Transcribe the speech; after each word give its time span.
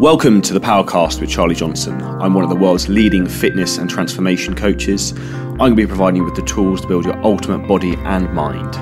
Welcome 0.00 0.42
to 0.42 0.54
the 0.54 0.60
Powercast 0.60 1.20
with 1.20 1.28
Charlie 1.28 1.56
Johnson. 1.56 2.00
I'm 2.00 2.32
one 2.32 2.44
of 2.44 2.50
the 2.50 2.56
world's 2.56 2.88
leading 2.88 3.26
fitness 3.26 3.78
and 3.78 3.90
transformation 3.90 4.54
coaches. 4.54 5.10
I'm 5.10 5.56
going 5.56 5.70
to 5.72 5.76
be 5.76 5.86
providing 5.88 6.18
you 6.18 6.24
with 6.24 6.36
the 6.36 6.42
tools 6.42 6.82
to 6.82 6.86
build 6.86 7.04
your 7.04 7.20
ultimate 7.24 7.66
body 7.66 7.96
and 8.04 8.32
mind. 8.32 8.76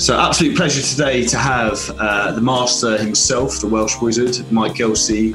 So, 0.00 0.16
absolute 0.16 0.56
pleasure 0.56 0.80
today 0.80 1.26
to 1.26 1.38
have 1.38 1.90
uh, 1.98 2.30
the 2.30 2.40
master 2.40 2.96
himself, 2.96 3.58
the 3.58 3.66
Welsh 3.66 4.00
wizard, 4.00 4.48
Mike 4.52 4.74
Gelsei, 4.74 5.34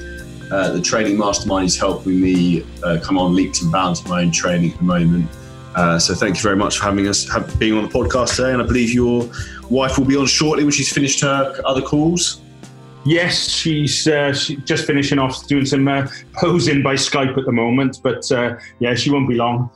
uh, 0.49 0.71
the 0.71 0.81
training 0.81 1.17
mastermind. 1.17 1.63
He's 1.63 1.77
helping 1.77 2.21
me 2.21 2.63
uh, 2.81 2.99
come 3.03 3.17
on 3.17 3.35
leaps 3.35 3.61
and 3.61 3.69
bounds 3.73 4.05
in 4.05 4.09
my 4.09 4.21
own 4.21 4.31
training 4.31 4.71
at 4.71 4.77
the 4.77 4.85
moment. 4.85 5.29
Uh, 5.75 5.99
so, 5.99 6.15
thank 6.15 6.37
you 6.37 6.41
very 6.41 6.55
much 6.55 6.77
for 6.77 6.85
having 6.85 7.05
us, 7.09 7.29
have, 7.29 7.59
being 7.59 7.73
on 7.73 7.83
the 7.83 7.89
podcast 7.89 8.37
today. 8.37 8.53
And 8.53 8.61
I 8.61 8.65
believe 8.65 8.93
your 8.93 9.29
wife 9.69 9.97
will 9.97 10.05
be 10.05 10.15
on 10.15 10.27
shortly 10.27 10.63
when 10.63 10.71
she's 10.71 10.93
finished 10.93 11.19
her 11.19 11.53
other 11.65 11.81
calls. 11.81 12.39
Yes, 13.07 13.47
she's, 13.47 14.05
uh, 14.05 14.33
just 14.65 14.85
finishing 14.85 15.17
off 15.17 15.47
doing 15.47 15.65
some 15.65 15.87
uh, 15.87 16.07
posing 16.33 16.83
by 16.83 16.95
Skype 16.95 17.37
at 17.37 17.45
the 17.45 17.53
moment, 17.53 17.99
but 18.03 18.29
uh, 18.33 18.57
yeah, 18.79 18.95
she 18.95 19.09
won't 19.09 19.29
be 19.29 19.35
long. 19.35 19.69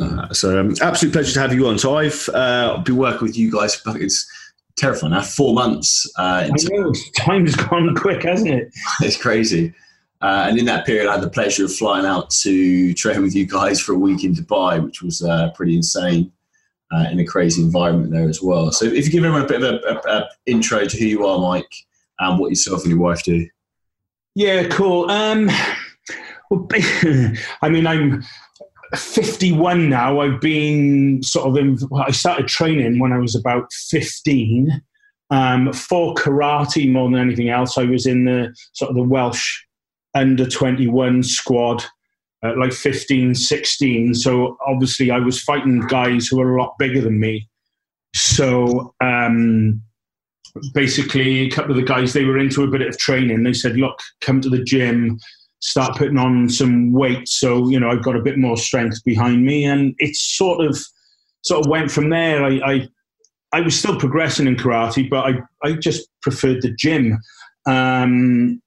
Uh, 0.00 0.32
so, 0.32 0.58
um, 0.58 0.74
absolute 0.80 1.12
pleasure 1.12 1.34
to 1.34 1.40
have 1.40 1.52
you 1.52 1.66
on. 1.68 1.78
So, 1.78 1.96
I've 1.96 2.30
uh, 2.32 2.78
been 2.78 2.96
working 2.96 3.26
with 3.26 3.36
you 3.36 3.52
guys. 3.52 3.80
but 3.84 3.96
It's 3.96 4.26
terrifying. 4.76 5.12
Now, 5.12 5.20
four 5.20 5.52
months. 5.52 6.10
Uh, 6.18 6.48
I 6.50 6.56
know, 6.70 6.94
time's 7.14 7.54
gone 7.56 7.94
quick, 7.94 8.22
hasn't 8.22 8.50
it? 8.50 8.74
it's 9.02 9.20
crazy. 9.20 9.74
Uh, 10.22 10.46
and 10.48 10.58
in 10.58 10.64
that 10.64 10.86
period, 10.86 11.08
I 11.08 11.12
had 11.12 11.22
the 11.22 11.28
pleasure 11.28 11.66
of 11.66 11.74
flying 11.74 12.06
out 12.06 12.30
to 12.30 12.94
train 12.94 13.20
with 13.20 13.34
you 13.34 13.46
guys 13.46 13.80
for 13.80 13.92
a 13.92 13.98
week 13.98 14.24
in 14.24 14.34
Dubai, 14.34 14.82
which 14.82 15.02
was 15.02 15.22
uh, 15.22 15.50
pretty 15.50 15.76
insane. 15.76 16.32
Uh, 16.92 17.04
in 17.10 17.18
a 17.18 17.24
crazy 17.24 17.60
environment 17.60 18.12
there 18.12 18.28
as 18.28 18.40
well. 18.40 18.70
So, 18.70 18.84
if 18.84 19.04
you 19.06 19.10
give 19.10 19.24
everyone 19.24 19.42
a 19.42 19.48
bit 19.48 19.62
of 19.62 20.00
an 20.06 20.22
intro 20.46 20.84
to 20.86 20.96
who 20.96 21.04
you 21.04 21.26
are, 21.26 21.36
Mike, 21.36 21.85
and 22.18 22.38
what 22.38 22.50
yourself 22.50 22.82
and 22.82 22.90
your 22.90 23.00
wife 23.00 23.22
do. 23.22 23.46
Yeah, 24.34 24.68
cool. 24.68 25.10
Um, 25.10 25.50
well, 26.50 26.68
I 27.62 27.68
mean, 27.68 27.86
I'm 27.86 28.22
51 28.94 29.88
now. 29.88 30.20
I've 30.20 30.40
been 30.40 31.22
sort 31.22 31.48
of 31.48 31.56
in, 31.56 31.78
well, 31.90 32.04
I 32.06 32.10
started 32.10 32.48
training 32.48 32.98
when 32.98 33.12
I 33.12 33.18
was 33.18 33.34
about 33.34 33.72
15 33.72 34.82
um, 35.30 35.72
for 35.72 36.14
karate 36.14 36.90
more 36.90 37.10
than 37.10 37.20
anything 37.20 37.48
else. 37.48 37.78
I 37.78 37.84
was 37.84 38.06
in 38.06 38.24
the 38.26 38.54
sort 38.72 38.90
of 38.90 38.96
the 38.96 39.02
Welsh 39.02 39.62
under 40.14 40.46
21 40.46 41.22
squad 41.22 41.84
like 42.54 42.72
15, 42.72 43.34
16. 43.34 44.14
So 44.14 44.56
obviously 44.66 45.10
I 45.10 45.18
was 45.18 45.42
fighting 45.42 45.80
guys 45.80 46.26
who 46.26 46.38
were 46.38 46.56
a 46.56 46.62
lot 46.62 46.78
bigger 46.78 47.00
than 47.00 47.18
me. 47.18 47.48
So 48.14 48.94
um, 49.02 49.82
basically 50.74 51.40
a 51.40 51.50
couple 51.50 51.72
of 51.72 51.76
the 51.76 51.82
guys 51.82 52.12
they 52.12 52.24
were 52.24 52.38
into 52.38 52.62
a 52.62 52.68
bit 52.68 52.82
of 52.82 52.98
training. 52.98 53.42
They 53.42 53.52
said 53.52 53.76
look 53.76 53.98
come 54.20 54.40
to 54.40 54.48
the 54.48 54.62
gym 54.62 55.18
start 55.60 55.96
putting 55.96 56.18
on 56.18 56.48
some 56.50 56.92
weight 56.92 57.26
so 57.26 57.68
you 57.70 57.80
know 57.80 57.88
i've 57.88 58.04
got 58.04 58.14
a 58.14 58.22
bit 58.22 58.38
more 58.38 58.56
strength 58.56 59.02
behind 59.04 59.44
me. 59.44 59.64
And 59.64 59.94
it 59.98 60.14
sort 60.16 60.64
of 60.64 60.78
sort 61.42 61.64
of 61.64 61.70
went 61.70 61.90
from 61.90 62.10
there. 62.10 62.44
I 62.44 62.60
i, 62.64 62.88
I 63.52 63.60
was 63.60 63.78
still 63.78 63.98
progressing 63.98 64.46
in 64.46 64.56
karate 64.56 65.08
but 65.08 65.24
i 65.26 65.68
i 65.68 65.72
just 65.72 66.08
preferred 66.22 66.62
the 66.62 66.74
gym. 66.74 67.18
Um 67.66 68.60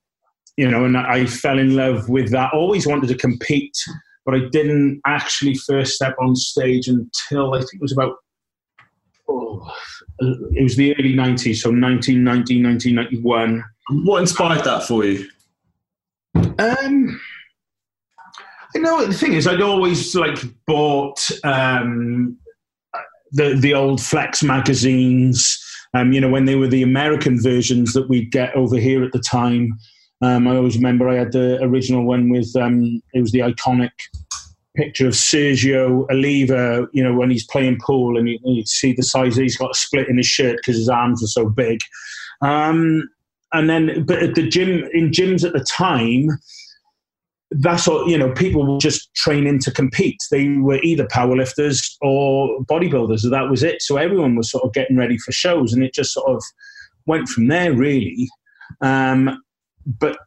you 0.57 0.69
know 0.69 0.83
and 0.85 0.97
i 0.97 1.25
fell 1.25 1.59
in 1.59 1.75
love 1.75 2.09
with 2.09 2.31
that. 2.31 2.53
Always 2.53 2.87
wanted 2.87 3.07
to 3.07 3.15
compete 3.15 3.77
but 4.25 4.35
i 4.35 4.47
didn't 4.51 5.01
actually 5.07 5.55
first 5.55 5.93
step 5.93 6.15
on 6.21 6.35
stage 6.35 6.87
until 6.87 7.53
i 7.53 7.59
think 7.59 7.75
it 7.75 7.81
was 7.81 7.93
about 7.93 8.15
oh, 9.29 9.71
it 10.19 10.63
was 10.63 10.75
the 10.75 10.95
early 10.97 11.13
90s, 11.13 11.57
so 11.57 11.69
1990, 11.69 12.63
1991. 12.63 13.63
What 14.03 14.21
inspired 14.21 14.63
that 14.65 14.83
for 14.83 15.05
you? 15.05 15.27
Um, 16.35 17.19
you 18.75 18.81
know, 18.81 19.05
the 19.05 19.13
thing 19.13 19.33
is, 19.33 19.47
I'd 19.47 19.61
always 19.61 20.13
like 20.15 20.39
bought 20.67 21.19
um, 21.43 22.37
the 23.31 23.55
the 23.55 23.73
old 23.73 24.01
Flex 24.01 24.43
magazines. 24.43 25.57
Um, 25.95 26.11
you 26.11 26.21
know, 26.21 26.29
when 26.29 26.45
they 26.45 26.55
were 26.55 26.67
the 26.67 26.83
American 26.83 27.41
versions 27.41 27.93
that 27.93 28.07
we'd 28.09 28.31
get 28.31 28.55
over 28.55 28.77
here 28.77 29.03
at 29.03 29.11
the 29.11 29.19
time. 29.19 29.77
Um, 30.21 30.49
I 30.49 30.57
always 30.57 30.75
remember 30.75 31.07
I 31.07 31.15
had 31.15 31.31
the 31.31 31.59
original 31.63 32.03
one 32.03 32.29
with 32.29 32.53
um, 32.57 33.01
it 33.13 33.21
was 33.21 33.31
the 33.31 33.39
iconic 33.39 33.91
picture 34.75 35.07
of 35.07 35.13
Sergio 35.13 36.09
Oliva, 36.11 36.87
you 36.93 37.03
know, 37.03 37.13
when 37.13 37.29
he's 37.29 37.45
playing 37.45 37.79
pool 37.83 38.17
and 38.17 38.29
you, 38.29 38.39
you 38.43 38.65
see 38.65 38.93
the 38.93 39.03
size 39.03 39.35
he's 39.35 39.57
got 39.57 39.71
a 39.71 39.77
split 39.77 40.07
in 40.07 40.17
his 40.17 40.27
shirt 40.27 40.57
because 40.57 40.77
his 40.77 40.89
arms 40.89 41.23
are 41.23 41.27
so 41.27 41.49
big. 41.49 41.79
Um, 42.41 43.09
and 43.51 43.69
then, 43.69 44.05
but 44.05 44.21
at 44.21 44.35
the 44.35 44.47
gym, 44.47 44.87
in 44.93 45.09
gyms 45.09 45.43
at 45.43 45.53
the 45.53 45.63
time, 45.63 46.29
that's 47.51 47.87
what, 47.87 48.07
you 48.07 48.17
know, 48.17 48.31
people 48.33 48.73
were 48.73 48.79
just 48.79 49.13
training 49.15 49.59
to 49.59 49.71
compete. 49.71 50.17
They 50.29 50.49
were 50.49 50.79
either 50.83 51.07
powerlifters 51.07 51.95
or 52.01 52.63
bodybuilders. 52.65 53.29
That 53.29 53.49
was 53.49 53.63
it. 53.63 53.81
So 53.81 53.97
everyone 53.97 54.35
was 54.35 54.51
sort 54.51 54.63
of 54.63 54.73
getting 54.73 54.97
ready 54.97 55.17
for 55.17 55.31
shows 55.31 55.73
and 55.73 55.83
it 55.83 55.93
just 55.93 56.13
sort 56.13 56.29
of 56.29 56.43
went 57.07 57.27
from 57.27 57.47
there, 57.47 57.73
really. 57.73 58.29
Um, 58.81 59.41
but 59.85 60.19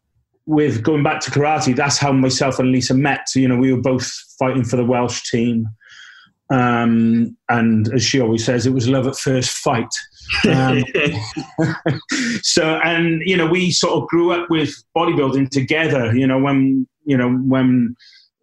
with 0.47 0.83
going 0.83 1.03
back 1.03 1.21
to 1.21 1.31
karate, 1.31 1.75
that's 1.75 1.99
how 1.99 2.13
myself 2.13 2.59
and 2.59 2.73
Lisa 2.73 2.95
met. 2.95 3.27
You 3.35 3.49
know, 3.49 3.57
we 3.57 3.73
were 3.73 3.81
both 3.81 4.11
fighting 4.39 4.65
for 4.65 4.77
the 4.77 4.85
Welsh 4.85 5.31
team. 5.31 5.69
Um, 6.51 7.37
and 7.49 7.93
as 7.95 8.03
she 8.03 8.21
always 8.21 8.45
says, 8.45 8.67
it 8.67 8.75
was 8.75 8.89
love 8.89 9.07
at 9.07 9.17
first 9.17 9.51
fight. 9.51 9.89
Um, 10.49 10.85
so, 12.43 12.81
and 12.85 13.23
you 13.25 13.37
know, 13.37 13.47
we 13.47 13.71
sort 13.71 14.03
of 14.03 14.09
grew 14.09 14.33
up 14.33 14.51
with 14.51 14.75
bodybuilding 14.97 15.51
together. 15.51 16.15
You 16.15 16.27
know, 16.27 16.39
when 16.39 16.87
you 17.05 17.17
know 17.17 17.31
when 17.31 17.97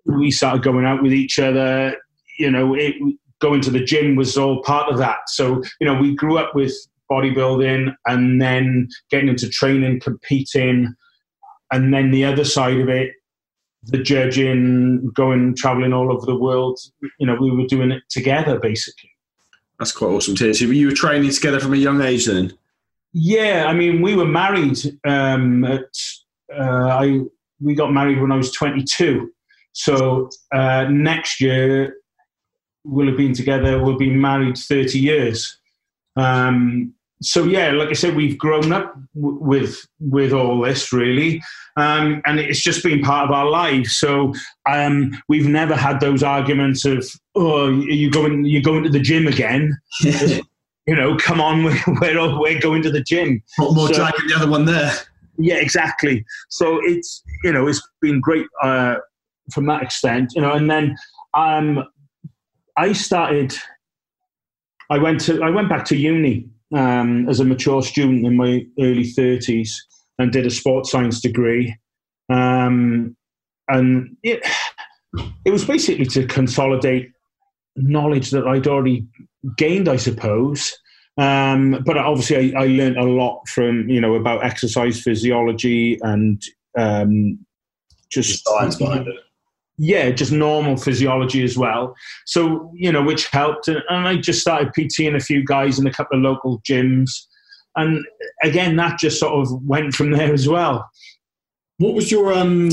we 0.05 0.31
started 0.31 0.63
going 0.63 0.85
out 0.85 1.03
with 1.03 1.13
each 1.13 1.37
other, 1.37 1.95
you 2.39 2.49
know, 2.49 2.73
it, 2.73 2.95
going 3.39 3.61
to 3.61 3.71
the 3.71 3.83
gym 3.83 4.15
was 4.15 4.37
all 4.37 4.61
part 4.63 4.91
of 4.91 4.97
that. 4.97 5.17
So, 5.27 5.63
you 5.79 5.87
know, 5.87 5.95
we 5.95 6.15
grew 6.15 6.37
up 6.37 6.53
with 6.53 6.73
bodybuilding 7.09 7.93
and 8.05 8.41
then 8.41 8.87
getting 9.09 9.29
into 9.29 9.49
training, 9.49 10.01
competing 10.01 10.93
and 11.71 11.93
then 11.93 12.11
the 12.11 12.25
other 12.25 12.43
side 12.43 12.79
of 12.79 12.89
it, 12.89 13.13
the 13.83 13.97
judging, 13.97 15.09
going 15.13 15.55
traveling 15.55 15.93
all 15.93 16.11
over 16.11 16.25
the 16.25 16.35
world. 16.35 16.79
You 17.19 17.27
know, 17.27 17.37
we 17.39 17.51
were 17.51 17.67
doing 17.67 17.91
it 17.91 18.03
together 18.09 18.59
basically. 18.59 19.11
That's 19.77 19.93
quite 19.93 20.09
awesome 20.09 20.35
too. 20.35 20.53
So 20.53 20.65
you 20.65 20.87
were 20.87 20.93
training 20.93 21.31
together 21.31 21.59
from 21.59 21.73
a 21.73 21.77
young 21.77 22.01
age 22.01 22.25
then. 22.25 22.53
Yeah, 23.13 23.65
I 23.67 23.73
mean, 23.73 24.01
we 24.01 24.15
were 24.15 24.27
married. 24.27 24.77
Um, 25.05 25.63
at 25.63 25.89
uh, 26.53 26.87
I 26.99 27.21
we 27.61 27.75
got 27.75 27.91
married 27.91 28.21
when 28.21 28.31
I 28.31 28.35
was 28.35 28.51
22. 28.51 29.31
So 29.73 30.29
uh, 30.53 30.85
next 30.89 31.41
year 31.41 31.95
we'll 32.83 33.07
have 33.07 33.17
been 33.17 33.33
together. 33.33 33.81
We'll 33.81 33.97
be 33.97 34.09
married 34.09 34.57
30 34.57 34.99
years. 34.99 35.59
Um, 36.15 36.93
so 37.21 37.43
yeah, 37.43 37.71
like 37.71 37.89
I 37.89 37.93
said, 37.93 38.15
we've 38.15 38.37
grown 38.37 38.71
up 38.71 38.95
w- 39.13 39.39
with 39.41 39.85
with 39.99 40.31
all 40.31 40.61
this 40.61 40.93
really, 40.93 41.41
um, 41.75 42.21
and 42.25 42.39
it's 42.39 42.61
just 42.61 42.81
been 42.81 43.01
part 43.01 43.27
of 43.27 43.35
our 43.35 43.49
lives. 43.49 43.97
So 43.97 44.33
um, 44.69 45.11
we've 45.27 45.47
never 45.47 45.75
had 45.75 45.99
those 45.99 46.23
arguments 46.23 46.85
of 46.85 47.05
oh, 47.35 47.69
you 47.69 48.09
going 48.09 48.45
you 48.45 48.61
going 48.61 48.83
to 48.83 48.89
the 48.89 49.01
gym 49.01 49.27
again. 49.27 49.77
you 49.99 50.95
know, 50.95 51.17
come 51.17 51.41
on, 51.41 51.63
we're 51.65 51.83
we're, 51.99 52.39
we're 52.39 52.59
going 52.61 52.81
to 52.83 52.91
the 52.91 53.03
gym. 53.03 53.43
What 53.57 53.75
more 53.75 53.87
so, 53.87 53.95
dragging 53.95 54.27
the 54.27 54.35
other 54.35 54.49
one 54.49 54.63
there? 54.63 54.93
Yeah, 55.37 55.55
exactly. 55.55 56.25
So 56.49 56.79
it's 56.83 57.21
you 57.43 57.51
know 57.51 57.67
it's 57.67 57.85
been 58.01 58.21
great 58.21 58.47
uh, 58.63 58.95
from 59.53 59.65
that 59.65 59.83
extent. 59.83 60.31
You 60.35 60.41
know, 60.41 60.53
and 60.53 60.71
then 60.71 60.95
um, 61.33 61.83
I 62.77 62.93
started. 62.93 63.53
I 64.89 64.97
went 64.97 65.19
to 65.21 65.43
I 65.43 65.49
went 65.49 65.67
back 65.67 65.83
to 65.85 65.97
uni 65.97 66.49
um, 66.75 67.27
as 67.29 67.39
a 67.39 67.45
mature 67.45 67.81
student 67.81 68.25
in 68.25 68.37
my 68.37 68.65
early 68.79 69.05
30s 69.05 69.71
and 70.17 70.31
did 70.31 70.45
a 70.45 70.51
sports 70.51 70.91
science 70.91 71.21
degree. 71.21 71.77
Um, 72.29 73.15
and 73.67 74.17
it, 74.23 74.43
it 75.45 75.51
was 75.51 75.65
basically 75.65 76.05
to 76.07 76.27
consolidate 76.27 77.11
knowledge 77.75 78.31
that 78.31 78.47
I'd 78.47 78.67
already 78.67 79.07
gained, 79.57 79.87
I 79.87 79.95
suppose. 79.95 80.77
Um, 81.17 81.83
but 81.85 81.97
obviously, 81.97 82.55
I, 82.55 82.63
I, 82.63 82.67
learned 82.67 82.97
a 82.97 83.03
lot 83.03 83.45
from 83.49 83.89
you 83.89 83.99
know 83.99 84.15
about 84.15 84.45
exercise 84.45 85.01
physiology 85.01 85.99
and 86.01 86.41
um, 86.77 87.39
just 88.09 88.47
science 88.47 88.77
behind 88.77 89.07
it 89.07 89.15
yeah, 89.79 90.11
just 90.11 90.33
normal 90.33 90.75
physiology 90.75 91.41
as 91.41 91.57
well. 91.57 91.95
So, 92.25 92.69
you 92.75 92.91
know, 92.91 93.01
which 93.01 93.27
helped. 93.27 93.69
And, 93.69 93.81
I 93.89 94.17
just 94.17 94.41
started 94.41 94.73
PTing 94.77 95.15
a 95.15 95.21
few 95.21 95.43
guys 95.43 95.79
in 95.79 95.87
a 95.87 95.91
couple 95.91 96.17
of 96.17 96.23
local 96.23 96.59
gyms. 96.61 97.09
And 97.77 98.05
again, 98.43 98.75
that 98.75 98.99
just 98.99 99.19
sort 99.19 99.33
of 99.33 99.63
went 99.63 99.93
from 99.93 100.11
there 100.11 100.33
as 100.33 100.49
well. 100.49 100.89
What 101.77 101.93
was 101.93 102.11
your 102.11 102.33
um, 102.33 102.69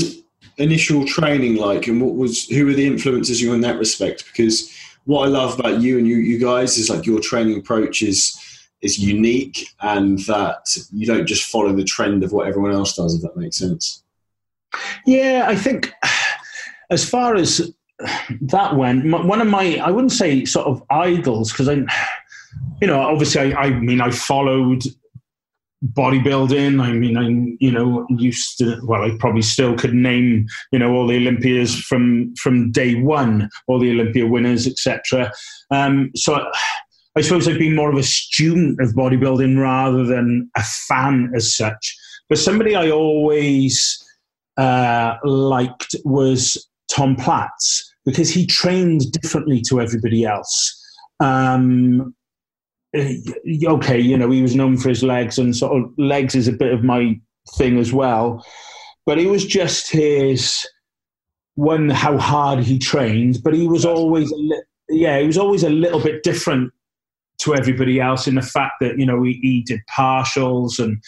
initial 0.57 1.05
training 1.05 1.55
like, 1.55 1.87
and 1.87 2.01
what 2.01 2.15
was 2.15 2.45
who 2.49 2.65
were 2.65 2.73
the 2.73 2.85
influences 2.85 3.41
you 3.41 3.53
in 3.53 3.61
that 3.61 3.79
respect? 3.79 4.25
Because 4.25 4.69
what 5.05 5.23
I 5.23 5.27
love 5.29 5.57
about 5.57 5.79
you 5.79 5.97
and 5.97 6.05
you, 6.05 6.17
you 6.17 6.37
guys 6.37 6.77
is 6.77 6.89
like 6.89 7.05
your 7.05 7.21
training 7.21 7.57
approach 7.57 8.01
is 8.01 8.37
is 8.81 8.99
unique 8.99 9.69
and 9.81 10.19
that 10.25 10.65
you 10.91 11.07
don't 11.07 11.25
just 11.25 11.49
follow 11.49 11.71
the 11.73 11.85
trend 11.85 12.23
of 12.23 12.33
what 12.33 12.47
everyone 12.47 12.73
else 12.73 12.95
does, 12.97 13.15
if 13.15 13.21
that 13.21 13.37
makes 13.37 13.57
sense. 13.57 14.03
Yeah, 15.05 15.45
I 15.47 15.55
think 15.55 15.93
as 16.89 17.07
far 17.07 17.35
as 17.35 17.73
that 18.41 18.75
went, 18.75 19.09
one 19.11 19.41
of 19.41 19.47
my, 19.47 19.77
I 19.77 19.91
wouldn't 19.91 20.11
say 20.11 20.45
sort 20.45 20.67
of 20.67 20.83
idols, 20.89 21.51
because 21.51 21.67
I, 21.67 21.83
you 22.81 22.87
know, 22.87 22.99
obviously, 22.99 23.53
I, 23.53 23.61
I 23.61 23.69
mean, 23.71 24.01
I 24.01 24.11
followed 24.11 24.83
bodybuilding. 25.85 26.81
I 26.81 26.91
mean, 26.91 27.17
I 27.17 27.55
you 27.63 27.71
know 27.71 28.05
used 28.09 28.57
to. 28.59 28.79
Well, 28.83 29.03
I 29.03 29.15
probably 29.19 29.41
still 29.41 29.75
could 29.75 29.93
name 29.93 30.47
you 30.71 30.79
know 30.79 30.93
all 30.93 31.07
the 31.07 31.17
Olympias 31.17 31.79
from 31.79 32.33
from 32.35 32.71
day 32.71 32.95
one, 32.95 33.49
all 33.67 33.79
the 33.79 33.91
Olympia 33.91 34.25
winners, 34.25 34.67
etc. 34.67 35.31
Um, 35.71 36.11
so. 36.15 36.49
I 37.15 37.21
suppose 37.21 37.47
I've 37.47 37.57
been 37.57 37.75
more 37.75 37.89
of 37.89 37.97
a 37.97 38.03
student 38.03 38.79
of 38.79 38.93
bodybuilding 38.93 39.59
rather 39.59 40.05
than 40.05 40.51
a 40.55 40.61
fan 40.61 41.31
as 41.35 41.57
such. 41.57 41.97
But 42.29 42.37
somebody 42.37 42.75
I 42.75 42.91
always 42.91 43.97
uh, 44.55 45.15
liked 45.23 45.95
was 46.05 46.69
Tom 46.89 47.15
Platz 47.15 47.93
because 48.05 48.29
he 48.29 48.45
trained 48.45 49.11
differently 49.11 49.61
to 49.69 49.81
everybody 49.81 50.23
else. 50.23 50.73
Um, 51.19 52.15
eh, 52.93 53.17
okay, 53.65 53.99
you 53.99 54.17
know, 54.17 54.31
he 54.31 54.41
was 54.41 54.55
known 54.55 54.77
for 54.77 54.89
his 54.89 55.03
legs, 55.03 55.37
and 55.37 55.55
sort 55.55 55.77
of 55.77 55.91
legs 55.97 56.35
is 56.35 56.47
a 56.47 56.53
bit 56.53 56.73
of 56.73 56.83
my 56.83 57.19
thing 57.57 57.77
as 57.77 57.91
well. 57.91 58.45
But 59.05 59.19
it 59.19 59.27
was 59.27 59.45
just 59.45 59.91
his 59.91 60.65
one 61.55 61.89
how 61.89 62.17
hard 62.17 62.59
he 62.59 62.79
trained, 62.79 63.39
but 63.43 63.53
he 63.53 63.67
was 63.67 63.83
always 63.83 64.31
li- 64.31 64.63
yeah, 64.89 65.19
he 65.19 65.27
was 65.27 65.37
always 65.37 65.63
a 65.63 65.69
little 65.69 65.99
bit 65.99 66.23
different 66.23 66.71
to 67.39 67.55
everybody 67.55 67.99
else 67.99 68.27
in 68.27 68.35
the 68.35 68.41
fact 68.41 68.73
that 68.81 68.97
you 68.97 69.05
know 69.05 69.21
he, 69.23 69.39
he 69.41 69.63
did 69.65 69.81
partials 69.89 70.79
and 70.79 71.01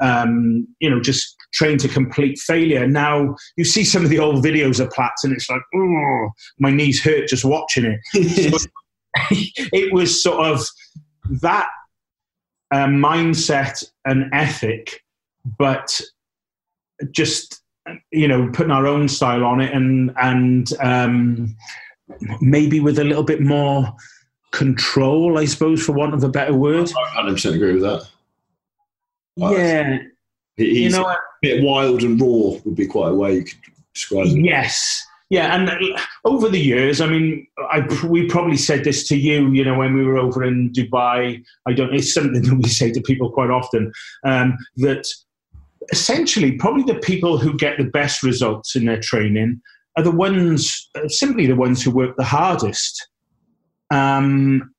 um, 0.00 0.66
you 0.80 0.90
know 0.90 1.00
just 1.00 1.36
trained 1.52 1.80
to 1.80 1.88
complete 1.88 2.38
failure. 2.38 2.86
Now 2.86 3.36
you 3.56 3.64
see 3.64 3.84
some 3.84 4.04
of 4.04 4.10
the 4.10 4.18
old 4.18 4.44
videos 4.44 4.80
of 4.80 4.90
Platz, 4.90 5.24
and 5.24 5.32
it's 5.32 5.48
like, 5.48 5.62
oh, 5.74 6.30
my 6.58 6.70
knees 6.70 7.02
hurt 7.02 7.28
just 7.28 7.44
watching 7.44 7.84
it. 7.84 8.60
so 8.60 8.66
it 9.30 9.92
was 9.92 10.22
sort 10.22 10.46
of 10.46 10.66
that 11.42 11.68
uh, 12.72 12.86
mindset 12.86 13.84
and 14.04 14.32
ethic, 14.32 15.02
but 15.58 16.00
just 17.10 17.60
you 18.10 18.28
know 18.28 18.48
putting 18.52 18.72
our 18.72 18.86
own 18.86 19.08
style 19.08 19.44
on 19.44 19.60
it, 19.60 19.72
and 19.74 20.12
and 20.20 20.72
um, 20.80 21.56
maybe 22.40 22.80
with 22.80 22.98
a 22.98 23.04
little 23.04 23.24
bit 23.24 23.40
more 23.40 23.94
control, 24.52 25.38
I 25.38 25.46
suppose, 25.46 25.84
for 25.84 25.92
want 25.92 26.14
of 26.14 26.22
a 26.22 26.28
better 26.28 26.54
word. 26.54 26.90
I 27.16 27.22
100% 27.22 27.54
agree 27.54 27.72
with 27.72 27.82
that. 27.82 28.06
Yeah. 29.36 29.98
He's 30.56 30.92
you 30.92 30.98
know, 30.98 31.08
a 31.08 31.16
bit 31.40 31.62
wild 31.62 32.02
and 32.02 32.20
raw 32.20 32.58
would 32.64 32.76
be 32.76 32.86
quite 32.86 33.10
a 33.10 33.14
way 33.14 33.36
you 33.36 33.44
could 33.44 33.58
describe 33.94 34.26
him. 34.26 34.44
Yes. 34.44 35.06
Yeah, 35.30 35.56
and 35.56 35.70
over 36.26 36.50
the 36.50 36.60
years, 36.60 37.00
I 37.00 37.06
mean, 37.06 37.46
I, 37.70 37.80
we 38.06 38.26
probably 38.26 38.58
said 38.58 38.84
this 38.84 39.08
to 39.08 39.16
you, 39.16 39.50
you 39.52 39.64
know, 39.64 39.78
when 39.78 39.94
we 39.94 40.04
were 40.04 40.18
over 40.18 40.44
in 40.44 40.70
Dubai. 40.72 41.42
I 41.66 41.72
don't. 41.72 41.94
It's 41.94 42.12
something 42.12 42.34
that 42.42 42.54
we 42.54 42.68
say 42.68 42.92
to 42.92 43.00
people 43.00 43.32
quite 43.32 43.48
often 43.48 43.90
um, 44.26 44.58
that 44.76 45.06
essentially, 45.90 46.52
probably 46.58 46.82
the 46.82 47.00
people 47.00 47.38
who 47.38 47.56
get 47.56 47.78
the 47.78 47.84
best 47.84 48.22
results 48.22 48.76
in 48.76 48.84
their 48.84 49.00
training 49.00 49.62
are 49.96 50.02
the 50.02 50.10
ones, 50.10 50.90
simply 51.06 51.46
the 51.46 51.56
ones 51.56 51.82
who 51.82 51.90
work 51.90 52.14
the 52.16 52.24
hardest. 52.24 53.08
Um, 53.90 54.71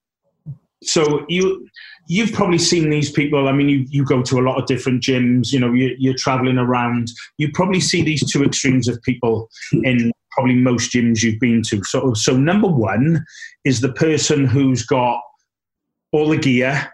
so 0.85 1.25
you 1.29 1.67
you've 2.07 2.33
probably 2.33 2.57
seen 2.57 2.89
these 2.89 3.11
people. 3.11 3.47
I 3.47 3.51
mean, 3.53 3.69
you, 3.69 3.85
you 3.89 4.05
go 4.05 4.21
to 4.23 4.39
a 4.39 4.41
lot 4.41 4.59
of 4.59 4.65
different 4.65 5.01
gyms. 5.01 5.51
You 5.51 5.59
know, 5.59 5.73
you, 5.73 5.95
you're 5.97 6.17
traveling 6.17 6.57
around. 6.57 7.09
You 7.37 7.49
probably 7.53 7.79
see 7.79 8.01
these 8.01 8.29
two 8.31 8.43
extremes 8.43 8.87
of 8.87 9.01
people 9.03 9.49
in 9.83 10.11
probably 10.31 10.55
most 10.55 10.91
gyms 10.91 11.23
you've 11.23 11.39
been 11.39 11.61
to. 11.69 11.83
So, 11.83 12.13
so 12.13 12.35
number 12.35 12.67
one 12.67 13.23
is 13.65 13.81
the 13.81 13.93
person 13.93 14.45
who's 14.45 14.85
got 14.85 15.19
all 16.11 16.29
the 16.29 16.37
gear. 16.37 16.91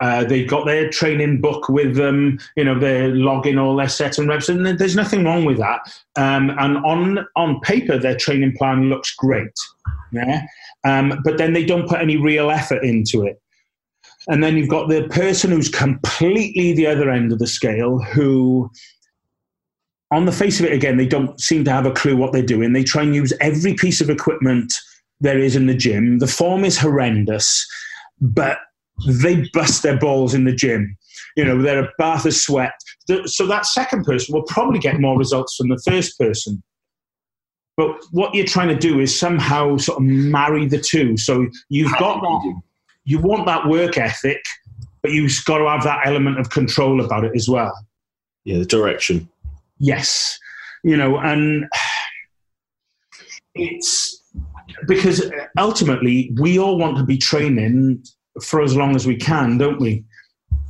Uh, 0.00 0.24
they've 0.24 0.48
got 0.48 0.64
their 0.64 0.88
training 0.90 1.40
book 1.40 1.68
with 1.68 1.96
them. 1.96 2.38
You 2.56 2.64
know, 2.64 2.78
they're 2.78 3.08
logging 3.08 3.58
all 3.58 3.74
their 3.76 3.88
sets 3.88 4.18
and 4.18 4.28
reps, 4.28 4.48
and 4.48 4.64
there's 4.64 4.96
nothing 4.96 5.24
wrong 5.24 5.44
with 5.44 5.58
that. 5.58 5.80
Um, 6.16 6.50
and 6.58 6.78
on 6.78 7.26
on 7.36 7.60
paper, 7.60 7.98
their 7.98 8.16
training 8.16 8.54
plan 8.56 8.88
looks 8.88 9.14
great. 9.14 9.52
Yeah, 10.12 10.42
um, 10.84 11.20
but 11.24 11.36
then 11.36 11.52
they 11.52 11.64
don't 11.64 11.88
put 11.88 12.00
any 12.00 12.16
real 12.16 12.50
effort 12.50 12.84
into 12.84 13.24
it. 13.26 13.40
And 14.28 14.44
then 14.44 14.56
you've 14.56 14.68
got 14.68 14.88
the 14.88 15.08
person 15.08 15.50
who's 15.50 15.68
completely 15.68 16.74
the 16.74 16.86
other 16.86 17.10
end 17.10 17.32
of 17.32 17.38
the 17.38 17.46
scale 17.46 17.98
who 17.98 18.70
on 20.10 20.24
the 20.26 20.32
face 20.32 20.58
of 20.58 20.66
it 20.66 20.72
again 20.72 20.96
they 20.96 21.06
don't 21.06 21.40
seem 21.40 21.64
to 21.64 21.70
have 21.70 21.86
a 21.86 21.92
clue 21.92 22.16
what 22.16 22.32
they're 22.32 22.42
doing 22.42 22.72
they 22.72 22.84
try 22.84 23.02
and 23.02 23.14
use 23.14 23.32
every 23.40 23.74
piece 23.74 24.00
of 24.00 24.08
equipment 24.08 24.72
there 25.20 25.38
is 25.38 25.54
in 25.54 25.66
the 25.66 25.74
gym 25.74 26.18
the 26.18 26.26
form 26.26 26.64
is 26.64 26.78
horrendous 26.78 27.66
but 28.20 28.58
they 29.06 29.48
bust 29.52 29.82
their 29.82 29.98
balls 29.98 30.34
in 30.34 30.44
the 30.44 30.52
gym 30.52 30.96
you 31.36 31.44
know 31.44 31.60
they're 31.60 31.84
a 31.84 31.92
bath 31.98 32.26
of 32.26 32.34
sweat 32.34 32.72
so 33.26 33.46
that 33.46 33.64
second 33.64 34.04
person 34.04 34.34
will 34.34 34.44
probably 34.44 34.78
get 34.78 35.00
more 35.00 35.18
results 35.18 35.56
than 35.58 35.68
the 35.68 35.82
first 35.86 36.18
person 36.18 36.62
but 37.76 37.96
what 38.10 38.34
you're 38.34 38.44
trying 38.44 38.68
to 38.68 38.76
do 38.76 38.98
is 38.98 39.18
somehow 39.18 39.76
sort 39.76 39.98
of 39.98 40.04
marry 40.04 40.66
the 40.66 40.78
two 40.78 41.16
so 41.16 41.46
you've 41.68 41.92
got 41.98 42.20
that 42.20 42.60
you 43.08 43.18
want 43.18 43.46
that 43.46 43.66
work 43.66 43.96
ethic, 43.96 44.44
but 45.00 45.12
you've 45.12 45.32
got 45.46 45.58
to 45.58 45.66
have 45.66 45.82
that 45.84 46.06
element 46.06 46.38
of 46.38 46.50
control 46.50 47.02
about 47.02 47.24
it 47.24 47.32
as 47.34 47.48
well. 47.48 47.72
Yeah, 48.44 48.58
the 48.58 48.66
direction. 48.66 49.30
Yes. 49.78 50.38
You 50.84 50.94
know, 50.98 51.16
and 51.16 51.64
it's 53.54 54.22
because 54.86 55.32
ultimately 55.56 56.32
we 56.38 56.58
all 56.58 56.76
want 56.76 56.98
to 56.98 57.02
be 57.02 57.16
training 57.16 58.04
for 58.42 58.62
as 58.62 58.76
long 58.76 58.94
as 58.96 59.06
we 59.06 59.16
can, 59.16 59.58
don't 59.58 59.80
we? 59.80 60.04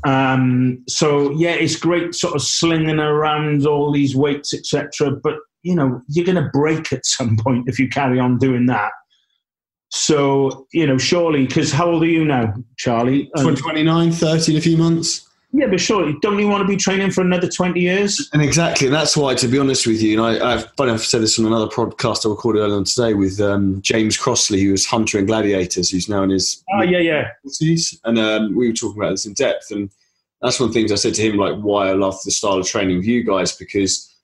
Um, 0.04 0.84
so 0.88 1.32
yeah, 1.32 1.54
it's 1.54 1.76
great 1.76 2.14
sort 2.14 2.34
of 2.34 2.42
slinging 2.42 3.00
around 3.00 3.66
all 3.66 3.92
these 3.92 4.14
weights, 4.14 4.54
etc. 4.54 5.12
But 5.22 5.36
you 5.62 5.74
know, 5.74 6.00
you're 6.08 6.24
going 6.24 6.42
to 6.42 6.50
break 6.52 6.92
at 6.92 7.04
some 7.04 7.36
point 7.36 7.68
if 7.68 7.78
you 7.78 7.88
carry 7.88 8.18
on 8.18 8.38
doing 8.38 8.66
that. 8.66 8.92
So, 9.90 10.66
you 10.72 10.86
know, 10.86 10.98
surely, 10.98 11.46
because 11.46 11.72
how 11.72 11.90
old 11.90 12.02
are 12.02 12.06
you 12.06 12.24
now, 12.24 12.54
Charlie? 12.76 13.30
Um, 13.36 13.54
29, 13.54 14.12
30 14.12 14.52
in 14.52 14.58
a 14.58 14.60
few 14.60 14.76
months. 14.76 15.27
Yeah, 15.52 15.66
but 15.66 15.80
surely, 15.80 16.14
don't 16.20 16.38
you 16.38 16.46
want 16.46 16.60
to 16.60 16.68
be 16.68 16.76
training 16.76 17.10
for 17.10 17.22
another 17.22 17.48
20 17.48 17.80
years? 17.80 18.28
And 18.34 18.42
exactly, 18.42 18.86
and 18.86 18.94
that's 18.94 19.16
why, 19.16 19.34
to 19.36 19.48
be 19.48 19.58
honest 19.58 19.86
with 19.86 20.02
you, 20.02 20.22
and 20.22 20.42
I, 20.42 20.54
I've, 20.54 20.70
I've 20.78 21.00
said 21.00 21.22
this 21.22 21.38
on 21.38 21.46
another 21.46 21.68
podcast 21.68 22.26
I 22.26 22.28
recorded 22.28 22.60
earlier 22.60 22.76
on 22.76 22.84
today 22.84 23.14
with 23.14 23.40
um, 23.40 23.80
James 23.80 24.18
Crossley, 24.18 24.60
who 24.62 24.72
was 24.72 24.84
Hunter 24.84 25.16
and 25.16 25.26
Gladiators, 25.26 25.90
who's 25.90 26.06
now 26.06 26.22
in 26.22 26.30
his. 26.30 26.62
Oh, 26.74 26.82
yeah, 26.82 26.98
yeah. 26.98 27.28
And 28.04 28.18
um, 28.18 28.56
we 28.56 28.68
were 28.68 28.74
talking 28.74 29.00
about 29.00 29.12
this 29.12 29.24
in 29.24 29.32
depth. 29.32 29.70
And 29.70 29.90
that's 30.42 30.60
one 30.60 30.68
of 30.68 30.74
the 30.74 30.80
things 30.80 30.92
I 30.92 30.96
said 30.96 31.14
to 31.14 31.22
him, 31.22 31.38
like, 31.38 31.56
why 31.56 31.88
I 31.88 31.92
love 31.92 32.22
the 32.24 32.30
style 32.30 32.58
of 32.58 32.66
training 32.66 32.98
with 32.98 33.06
you 33.06 33.24
guys, 33.24 33.52
because 33.52 34.14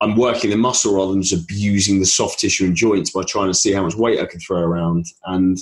I'm 0.00 0.16
working 0.16 0.50
the 0.50 0.56
muscle 0.56 0.94
rather 0.94 1.10
than 1.10 1.22
just 1.22 1.42
abusing 1.42 1.98
the 1.98 2.06
soft 2.06 2.38
tissue 2.38 2.66
and 2.66 2.76
joints 2.76 3.10
by 3.10 3.24
trying 3.24 3.48
to 3.48 3.54
see 3.54 3.72
how 3.72 3.82
much 3.82 3.96
weight 3.96 4.20
I 4.20 4.26
can 4.26 4.38
throw 4.38 4.60
around. 4.60 5.06
And 5.24 5.58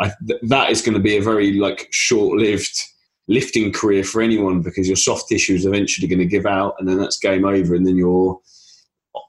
I, 0.00 0.10
th- 0.26 0.40
that 0.42 0.70
is 0.70 0.82
going 0.82 0.94
to 0.94 1.00
be 1.00 1.16
a 1.16 1.22
very 1.22 1.52
like 1.52 1.86
short-lived 1.92 2.76
lifting 3.28 3.72
career 3.72 4.02
for 4.02 4.20
anyone 4.20 4.62
because 4.62 4.88
your 4.88 4.96
soft 4.96 5.28
tissue 5.28 5.54
is 5.54 5.66
eventually 5.66 6.08
going 6.08 6.18
to 6.18 6.26
give 6.26 6.46
out, 6.46 6.74
and 6.78 6.88
then 6.88 6.98
that's 6.98 7.18
game 7.18 7.44
over, 7.44 7.74
and 7.74 7.86
then 7.86 7.96
you're 7.96 8.38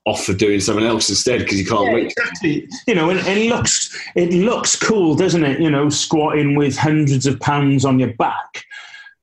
off 0.06 0.24
for 0.24 0.34
doing 0.34 0.60
something 0.60 0.86
else 0.86 1.10
instead 1.10 1.39
because 1.39 1.60
you 1.60 1.65
can't 1.65 1.88
yeah, 1.88 1.94
wait. 1.94 2.12
Exactly. 2.18 2.68
You 2.88 2.96
know, 2.96 3.10
and, 3.10 3.20
it 3.20 3.50
looks 3.50 3.98
it 4.15 4.34
looks 4.34 4.75
cool, 4.75 5.15
doesn't 5.15 5.44
it? 5.44 5.60
You 5.60 5.70
know, 5.70 5.89
squatting 5.89 6.56
with 6.56 6.77
hundreds 6.77 7.25
of 7.25 7.39
pounds 7.39 7.86
on 7.86 8.00
your 8.00 8.13
back, 8.13 8.63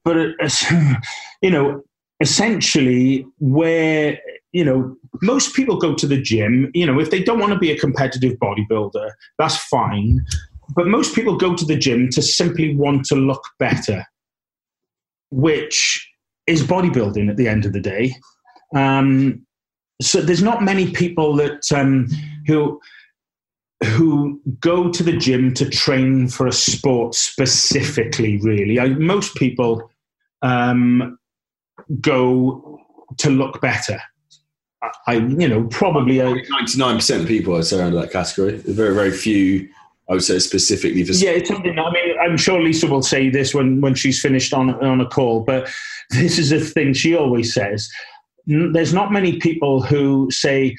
but 0.04 0.16
it, 0.16 0.34
you 1.42 1.50
know, 1.50 1.82
essentially 2.20 3.26
where 3.38 4.18
you 4.56 4.64
know, 4.64 4.96
most 5.20 5.54
people 5.54 5.76
go 5.76 5.94
to 5.94 6.06
the 6.06 6.18
gym, 6.18 6.70
you 6.72 6.86
know, 6.86 6.98
if 6.98 7.10
they 7.10 7.22
don't 7.22 7.38
want 7.38 7.52
to 7.52 7.58
be 7.58 7.70
a 7.70 7.78
competitive 7.78 8.38
bodybuilder, 8.38 9.10
that's 9.38 9.58
fine. 9.64 10.24
But 10.74 10.86
most 10.86 11.14
people 11.14 11.36
go 11.36 11.54
to 11.54 11.64
the 11.66 11.76
gym 11.76 12.08
to 12.12 12.22
simply 12.22 12.74
want 12.74 13.04
to 13.06 13.16
look 13.16 13.42
better, 13.58 14.02
which 15.30 16.08
is 16.46 16.62
bodybuilding 16.62 17.28
at 17.28 17.36
the 17.36 17.48
end 17.48 17.64
of 17.64 17.72
the 17.72 17.80
day. 17.80 18.14
Um, 18.74 19.46
so 20.00 20.20
there's 20.20 20.42
not 20.42 20.62
many 20.62 20.90
people 20.90 21.34
that 21.36 21.70
um, 21.72 22.08
who 22.46 22.80
who 23.84 24.40
go 24.60 24.90
to 24.90 25.02
the 25.02 25.16
gym 25.16 25.52
to 25.54 25.68
train 25.68 26.28
for 26.28 26.46
a 26.46 26.52
sport 26.52 27.14
specifically. 27.14 28.38
Really, 28.38 28.78
I, 28.78 28.88
most 28.88 29.34
people 29.36 29.90
um, 30.42 31.18
go 32.00 32.80
to 33.18 33.30
look 33.30 33.60
better. 33.60 34.00
I, 35.06 35.14
you 35.14 35.48
know, 35.48 35.64
probably 35.64 36.18
ninety-nine 36.18 36.96
percent 36.96 37.22
of 37.22 37.28
people 37.28 37.56
I'd 37.56 37.64
say 37.64 37.80
under 37.80 38.00
that 38.00 38.12
category. 38.12 38.56
Very, 38.58 38.94
very 38.94 39.10
few. 39.10 39.68
I 40.08 40.12
would 40.12 40.22
say 40.22 40.38
specifically 40.38 41.02
for. 41.04 41.12
Yeah, 41.12 41.30
it's 41.30 41.48
something. 41.48 41.76
I 41.78 41.90
mean, 41.90 42.05
I'm 42.18 42.36
sure 42.36 42.62
Lisa 42.62 42.86
will 42.86 43.02
say 43.02 43.30
this 43.30 43.54
when, 43.54 43.80
when 43.80 43.94
she's 43.94 44.20
finished 44.20 44.52
on, 44.52 44.70
on 44.84 45.00
a 45.00 45.06
call, 45.06 45.40
but 45.40 45.68
this 46.10 46.38
is 46.38 46.52
a 46.52 46.60
thing 46.60 46.92
she 46.92 47.16
always 47.16 47.52
says. 47.52 47.88
There's 48.46 48.94
not 48.94 49.12
many 49.12 49.38
people 49.38 49.82
who 49.82 50.28
say, 50.30 50.76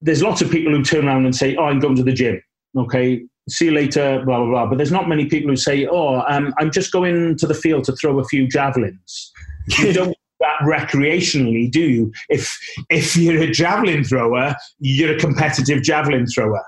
there's 0.00 0.22
lots 0.22 0.40
of 0.40 0.50
people 0.50 0.72
who 0.72 0.82
turn 0.82 1.06
around 1.06 1.26
and 1.26 1.36
say, 1.36 1.56
oh, 1.56 1.64
I'm 1.64 1.78
going 1.78 1.96
to 1.96 2.02
the 2.02 2.12
gym. 2.12 2.42
Okay, 2.76 3.22
see 3.48 3.66
you 3.66 3.72
later, 3.72 4.22
blah, 4.24 4.38
blah, 4.38 4.46
blah. 4.46 4.66
But 4.66 4.78
there's 4.78 4.92
not 4.92 5.08
many 5.08 5.26
people 5.26 5.50
who 5.50 5.56
say, 5.56 5.86
oh, 5.86 6.22
um, 6.28 6.54
I'm 6.58 6.70
just 6.70 6.92
going 6.92 7.36
to 7.36 7.46
the 7.46 7.54
field 7.54 7.84
to 7.84 7.92
throw 7.96 8.18
a 8.18 8.24
few 8.24 8.48
javelins. 8.48 9.32
You 9.78 9.92
don't 9.92 10.16
that 10.40 10.58
recreationally, 10.62 11.70
do 11.70 11.80
you? 11.80 12.12
If 12.28 12.58
if 12.88 13.16
you're 13.16 13.42
a 13.42 13.50
javelin 13.50 14.04
thrower, 14.04 14.54
you're 14.80 15.14
a 15.14 15.18
competitive 15.18 15.82
javelin 15.82 16.26
thrower. 16.26 16.64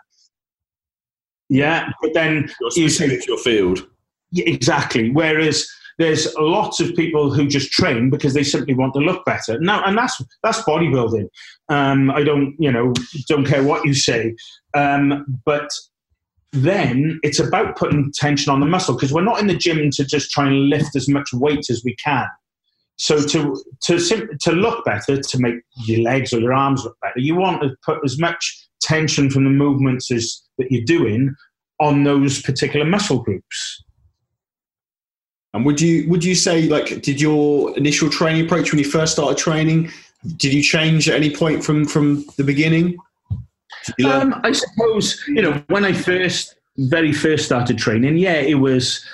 Yeah, 1.53 1.91
but 2.01 2.15
then 2.15 2.51
you 2.77 2.89
say 2.89 3.21
your 3.29 3.37
field. 3.37 3.87
Yeah, 4.31 4.47
exactly. 4.47 5.11
Whereas 5.11 5.69
there's 5.99 6.35
lots 6.37 6.81
of 6.81 6.97
people 6.97 7.31
who 7.31 7.47
just 7.47 7.71
train 7.71 8.09
because 8.09 8.33
they 8.33 8.43
simply 8.43 8.73
want 8.73 8.95
to 8.95 9.01
look 9.01 9.23
better. 9.27 9.61
Now, 9.61 9.85
and 9.85 9.97
that's 9.97 10.21
that's 10.43 10.63
bodybuilding. 10.63 11.29
Um, 11.69 12.11
I 12.11 12.23
don't, 12.23 12.57
you 12.59 12.73
know, 12.73 12.95
don't 13.29 13.47
care 13.47 13.63
what 13.63 13.85
you 13.85 13.93
say, 13.93 14.35
um, 14.75 15.27
but 15.45 15.69
then 16.53 17.21
it's 17.23 17.39
about 17.39 17.77
putting 17.77 18.11
tension 18.15 18.51
on 18.51 18.61
the 18.61 18.67
muscle 18.67 18.95
because 18.95 19.13
we're 19.13 19.23
not 19.23 19.39
in 19.39 19.47
the 19.47 19.57
gym 19.57 19.91
to 19.91 20.05
just 20.07 20.31
try 20.31 20.47
and 20.47 20.71
lift 20.71 20.97
as 20.97 21.07
much 21.07 21.35
weight 21.35 21.69
as 21.69 21.83
we 21.85 21.95
can. 21.97 22.27
So 22.97 23.21
to 23.21 23.63
to 23.83 24.37
to 24.41 24.53
look 24.53 24.87
better, 24.87 25.21
to 25.21 25.39
make 25.39 25.57
your 25.85 26.01
legs 26.01 26.33
or 26.33 26.41
your 26.41 26.55
arms 26.55 26.85
look 26.85 26.97
better, 27.03 27.21
you 27.21 27.35
want 27.35 27.61
to 27.61 27.77
put 27.85 27.99
as 28.05 28.19
much 28.19 28.62
tension 28.83 29.31
from 29.31 29.45
the 29.45 29.51
movements 29.51 30.11
as 30.11 30.43
that 30.59 30.71
you're 30.71 30.85
doing 30.85 31.35
on 31.81 32.05
those 32.05 32.43
particular 32.43 32.87
muscle 32.87 33.23
groups. 33.23 33.83
And 35.55 35.67
would 35.67 35.81
you 35.81 36.09
would 36.09 36.25
you 36.25 36.35
say 36.35 36.63
like 36.69 37.03
did 37.03 37.21
your 37.21 37.77
initial 37.77 38.09
training 38.09 38.47
approach 38.47 38.73
when 38.73 38.79
you 38.79 38.85
first 38.85 39.13
started 39.13 39.37
training? 39.37 39.91
Did 40.37 40.55
you 40.55 40.63
change 40.63 41.09
at 41.09 41.17
any 41.17 41.35
point 41.35 41.65
from 41.65 41.85
from 41.85 42.25
the 42.37 42.45
beginning? 42.45 42.97
Um, 44.05 44.41
I 44.45 44.53
suppose 44.53 45.23
you 45.27 45.43
know 45.43 45.63
when 45.69 45.85
I 45.85 45.93
first 45.93 46.55
very 46.79 47.13
first 47.13 47.45
started 47.45 47.77
training, 47.77 48.17
yeah, 48.17 48.35
it 48.37 48.55
was 48.55 49.05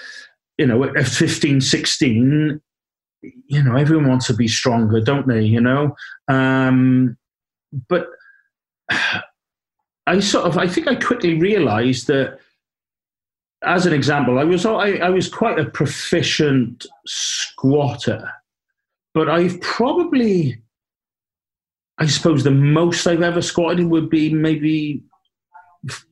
you 0.59 0.67
know 0.67 0.85
at 0.85 1.07
15, 1.07 1.61
16, 1.61 2.61
you 3.23 3.63
know, 3.63 3.77
everyone 3.77 4.09
wants 4.09 4.27
to 4.29 4.35
be 4.35 4.49
stronger, 4.49 5.01
don't 5.01 5.27
they? 5.27 5.43
You 5.43 5.61
know, 5.61 5.97
um, 6.29 7.17
but 7.89 8.09
I 10.09 10.21
sort 10.21 10.47
of, 10.47 10.57
I 10.57 10.67
think 10.67 10.89
I 10.89 10.95
quickly 10.95 11.35
realised 11.35 12.07
that, 12.07 12.39
as 13.65 13.87
an 13.87 13.93
example, 13.93 14.39
I 14.39 14.45
was 14.45 14.65
I, 14.65 14.93
I 14.99 15.11
was 15.11 15.29
quite 15.29 15.59
a 15.59 15.65
proficient 15.65 16.87
squatter, 17.07 18.33
but 19.15 19.29
I've 19.29 19.61
probably, 19.61 20.63
I 21.99 22.07
suppose, 22.07 22.45
the 22.45 22.53
most 22.53 23.07
I've 23.07 23.23
ever 23.23 23.43
squatted 23.43 23.87
would 23.89 24.09
be 24.09 24.33
maybe 24.33 25.03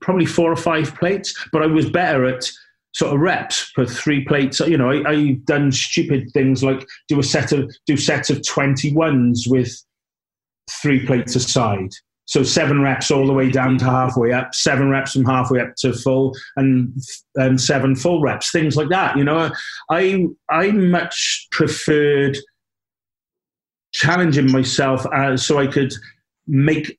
probably 0.01 0.27
four 0.27 0.51
or 0.51 0.57
five 0.57 0.95
plates, 0.97 1.35
but 1.53 1.63
I 1.63 1.67
was 1.67 1.89
better 1.89 2.25
at 2.25 2.51
sort 2.95 3.15
of 3.15 3.21
reps 3.21 3.71
per 3.77 3.87
three 3.87 4.25
plates. 4.25 4.59
You 4.61 4.79
know, 4.79 4.91
I, 4.91 5.09
I've 5.09 5.45
done 5.45 5.71
stupid 5.71 6.31
things 6.33 6.65
like 6.65 6.87
do 7.09 7.21
a 7.21 7.23
set 7.23 7.53
of 7.53 7.73
do 7.87 7.97
sets 7.97 8.31
of 8.31 8.47
twenty 8.47 8.93
ones 8.93 9.47
with 9.49 9.71
three 10.83 11.07
plates 11.07 11.37
aside. 11.37 11.91
So 12.27 12.43
seven 12.43 12.83
reps 12.83 13.11
all 13.11 13.27
the 13.27 13.33
way 13.33 13.51
down 13.51 13.79
to 13.79 13.85
halfway 13.85 14.33
up, 14.33 14.55
seven 14.55 14.91
reps 14.91 15.13
from 15.13 15.25
halfway 15.25 15.61
up 15.61 15.77
to 15.77 15.93
full, 15.93 16.35
and 16.57 16.93
and 17.37 17.61
seven 17.61 17.95
full 17.95 18.21
reps, 18.21 18.51
things 18.51 18.77
like 18.77 18.89
that. 18.89 19.17
You 19.17 19.25
know, 19.25 19.51
I 19.91 20.27
I 20.51 20.73
much 20.73 21.47
preferred 21.53 22.37
challenging 23.93 24.51
myself 24.51 25.07
as 25.15 25.47
so 25.47 25.59
I 25.59 25.69
could 25.69 25.93
make 26.47 26.99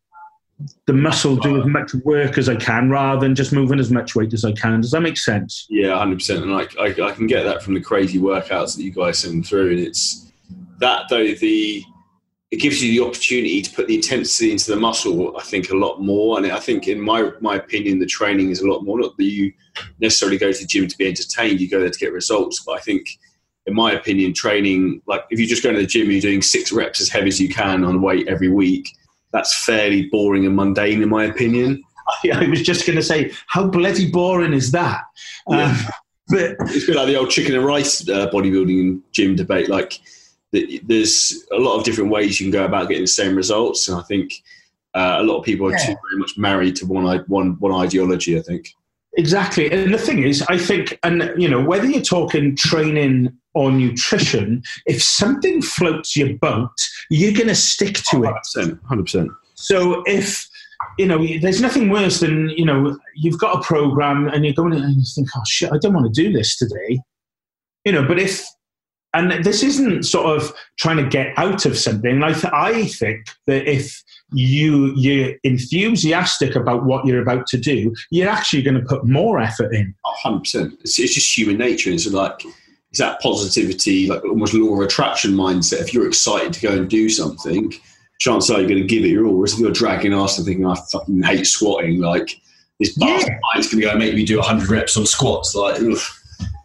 the 0.87 0.93
muscle 0.93 1.35
do 1.35 1.61
as 1.61 1.67
much 1.67 1.93
work 2.03 2.37
as 2.37 2.49
I 2.49 2.55
can 2.55 2.89
rather 2.89 3.19
than 3.19 3.35
just 3.35 3.53
moving 3.53 3.79
as 3.79 3.91
much 3.91 4.15
weight 4.15 4.33
as 4.33 4.43
I 4.43 4.53
can. 4.53 4.81
Does 4.81 4.91
that 4.91 5.01
make 5.01 5.17
sense? 5.17 5.67
Yeah, 5.69 5.97
hundred 5.97 6.15
percent. 6.15 6.43
And 6.43 6.53
I, 6.53 6.67
I, 6.79 7.09
I, 7.09 7.11
can 7.11 7.27
get 7.27 7.43
that 7.43 7.61
from 7.61 7.75
the 7.75 7.81
crazy 7.81 8.17
workouts 8.17 8.75
that 8.75 8.81
you 8.81 8.91
guys 8.91 9.19
send 9.19 9.45
through, 9.45 9.71
and 9.71 9.79
it's 9.79 10.31
that 10.79 11.03
though 11.09 11.33
the 11.35 11.83
it 12.51 12.61
gives 12.61 12.81
you 12.81 12.91
the 12.91 13.05
opportunity 13.05 13.61
to 13.61 13.71
put 13.73 13.87
the 13.87 13.95
intensity 13.95 14.51
into 14.51 14.71
the 14.71 14.77
muscle. 14.77 15.35
I 15.37 15.43
think 15.43 15.69
a 15.69 15.75
lot 15.75 16.01
more, 16.01 16.37
and 16.37 16.49
I 16.51 16.59
think 16.59 16.87
in 16.87 16.99
my 16.99 17.31
my 17.41 17.55
opinion, 17.55 17.99
the 17.99 18.05
training 18.05 18.51
is 18.51 18.61
a 18.61 18.67
lot 18.67 18.83
more. 18.83 18.99
Not 18.99 19.17
that 19.17 19.23
you 19.23 19.51
necessarily 19.99 20.37
go 20.37 20.51
to 20.51 20.59
the 20.59 20.65
gym 20.65 20.87
to 20.87 20.97
be 20.97 21.07
entertained; 21.07 21.59
you 21.59 21.69
go 21.69 21.79
there 21.79 21.89
to 21.89 21.99
get 21.99 22.13
results. 22.13 22.63
But 22.65 22.73
I 22.73 22.79
think. 22.79 23.07
In 23.65 23.75
my 23.75 23.91
opinion, 23.91 24.33
training 24.33 25.01
like 25.07 25.25
if 25.29 25.39
you're 25.39 25.49
just 25.49 25.61
go 25.61 25.73
to 25.73 25.77
the 25.77 25.85
gym, 25.85 26.09
you're 26.09 26.21
doing 26.21 26.41
six 26.41 26.71
reps 26.71 27.01
as 27.01 27.09
heavy 27.09 27.27
as 27.27 27.41
you 27.41 27.49
can 27.49 27.83
on 27.83 28.01
weight 28.01 28.25
every 28.29 28.47
week 28.47 28.87
that's 29.31 29.65
fairly 29.65 30.05
boring 30.09 30.45
and 30.45 30.55
mundane, 30.55 31.01
in 31.01 31.09
my 31.09 31.25
opinion. 31.25 31.83
I 32.33 32.47
was 32.47 32.63
just 32.63 32.85
going 32.85 32.97
to 32.97 33.03
say, 33.03 33.31
how 33.47 33.67
bloody 33.67 34.09
boring 34.09 34.53
is 34.53 34.71
that? 34.71 35.03
Yeah. 35.49 35.71
Um, 35.71 35.77
but 36.29 36.55
it's 36.61 36.83
a 36.83 36.87
bit 36.87 36.95
like 36.95 37.07
the 37.07 37.15
old 37.15 37.29
chicken 37.29 37.55
and 37.55 37.65
rice 37.65 38.07
uh, 38.09 38.29
bodybuilding 38.29 39.01
gym 39.11 39.35
debate. 39.35 39.69
Like, 39.69 39.99
there's 40.51 41.45
a 41.51 41.57
lot 41.57 41.77
of 41.77 41.83
different 41.83 42.09
ways 42.09 42.39
you 42.39 42.45
can 42.45 42.51
go 42.51 42.65
about 42.65 42.87
getting 42.87 43.03
the 43.03 43.07
same 43.07 43.35
results, 43.35 43.87
and 43.87 43.99
I 43.99 44.03
think 44.03 44.33
uh, 44.93 45.17
a 45.19 45.23
lot 45.23 45.37
of 45.37 45.45
people 45.45 45.67
are 45.67 45.71
yeah. 45.71 45.85
too 45.85 45.95
very 46.09 46.19
much 46.19 46.37
married 46.37 46.75
to 46.77 46.85
one 46.85 47.05
one 47.27 47.57
one 47.59 47.73
ideology. 47.73 48.37
I 48.37 48.41
think 48.41 48.73
exactly, 49.17 49.71
and 49.71 49.93
the 49.93 49.97
thing 49.97 50.23
is, 50.23 50.41
I 50.49 50.57
think, 50.57 50.97
and 51.03 51.31
you 51.37 51.49
know, 51.49 51.61
whether 51.61 51.85
you're 51.85 52.01
talking 52.01 52.55
training 52.55 53.37
or 53.57 53.71
nutrition, 53.71 54.61
if 54.85 55.01
something 55.01 55.63
floats 55.63 56.15
your 56.15 56.35
boat, 56.35 56.77
you're 57.09 57.33
going 57.33 57.47
to 57.47 57.55
stick 57.55 57.95
to 57.95 58.17
100%, 58.17 58.33
it. 58.57 58.83
100%. 58.83 59.29
So 59.55 60.03
if, 60.05 60.47
you 60.99 61.07
know, 61.07 61.25
there's 61.41 61.59
nothing 61.59 61.89
worse 61.89 62.19
than, 62.19 62.49
you 62.49 62.65
know, 62.65 62.95
you've 63.15 63.39
got 63.39 63.57
a 63.57 63.61
program 63.63 64.27
and 64.27 64.45
you're 64.45 64.53
going 64.53 64.73
and 64.73 64.95
you 64.95 65.03
think, 65.15 65.29
oh 65.35 65.41
shit, 65.47 65.71
I 65.73 65.79
don't 65.79 65.93
want 65.93 66.13
to 66.13 66.23
do 66.23 66.31
this 66.31 66.55
today. 66.55 66.99
You 67.83 67.93
know, 67.93 68.07
but 68.07 68.19
if, 68.19 68.45
and 69.13 69.43
this 69.43 69.63
isn't 69.63 70.03
sort 70.03 70.37
of 70.37 70.53
trying 70.77 70.97
to 70.97 71.07
get 71.07 71.37
out 71.37 71.65
of 71.65 71.77
something. 71.77 72.21
I, 72.21 72.33
th- 72.33 72.53
I 72.53 72.85
think 72.85 73.27
that 73.45 73.67
if 73.69 74.03
you 74.33 74.93
you're 74.95 75.35
enthusiastic 75.43 76.55
about 76.55 76.83
what 76.83 77.05
you're 77.05 77.21
about 77.21 77.47
to 77.47 77.57
do, 77.57 77.95
you're 78.11 78.29
actually 78.29 78.61
going 78.61 78.79
to 78.79 78.85
put 78.85 79.05
more 79.05 79.39
effort 79.39 79.73
in. 79.73 79.95
100%. 80.23 80.73
It's, 80.81 80.99
it's 80.99 81.15
just 81.15 81.37
human 81.37 81.57
nature. 81.57 81.89
It's 81.89 82.07
like 82.07 82.43
it's 82.89 82.99
that 82.99 83.21
positivity, 83.21 84.07
like 84.07 84.23
almost 84.23 84.53
law 84.53 84.75
of 84.75 84.85
attraction 84.85 85.31
mindset. 85.31 85.81
If 85.81 85.93
you're 85.93 86.07
excited 86.07 86.53
to 86.53 86.61
go 86.61 86.73
and 86.73 86.89
do 86.89 87.09
something, 87.09 87.73
chances 88.19 88.51
are 88.51 88.59
you're 88.59 88.69
going 88.69 88.81
to 88.81 88.87
give 88.87 89.05
it 89.05 89.09
your 89.09 89.25
all. 89.25 89.37
Whereas 89.37 89.53
if 89.53 89.59
you're 89.59 89.71
dragging 89.71 90.13
ass 90.13 90.37
and 90.37 90.45
thinking, 90.45 90.65
I 90.65 90.75
fucking 90.91 91.23
hate 91.23 91.45
squatting, 91.45 91.99
like 91.99 92.39
this 92.79 92.97
bastard 92.97 93.29
yeah. 93.29 93.39
mind's 93.53 93.71
going 93.71 93.81
to 93.81 93.87
go 93.87 93.97
make 93.97 94.15
me 94.15 94.25
do 94.25 94.37
100 94.37 94.69
reps 94.69 94.97
on 94.97 95.05
squats. 95.05 95.55
Like, 95.55 95.81
ugh. 95.81 95.97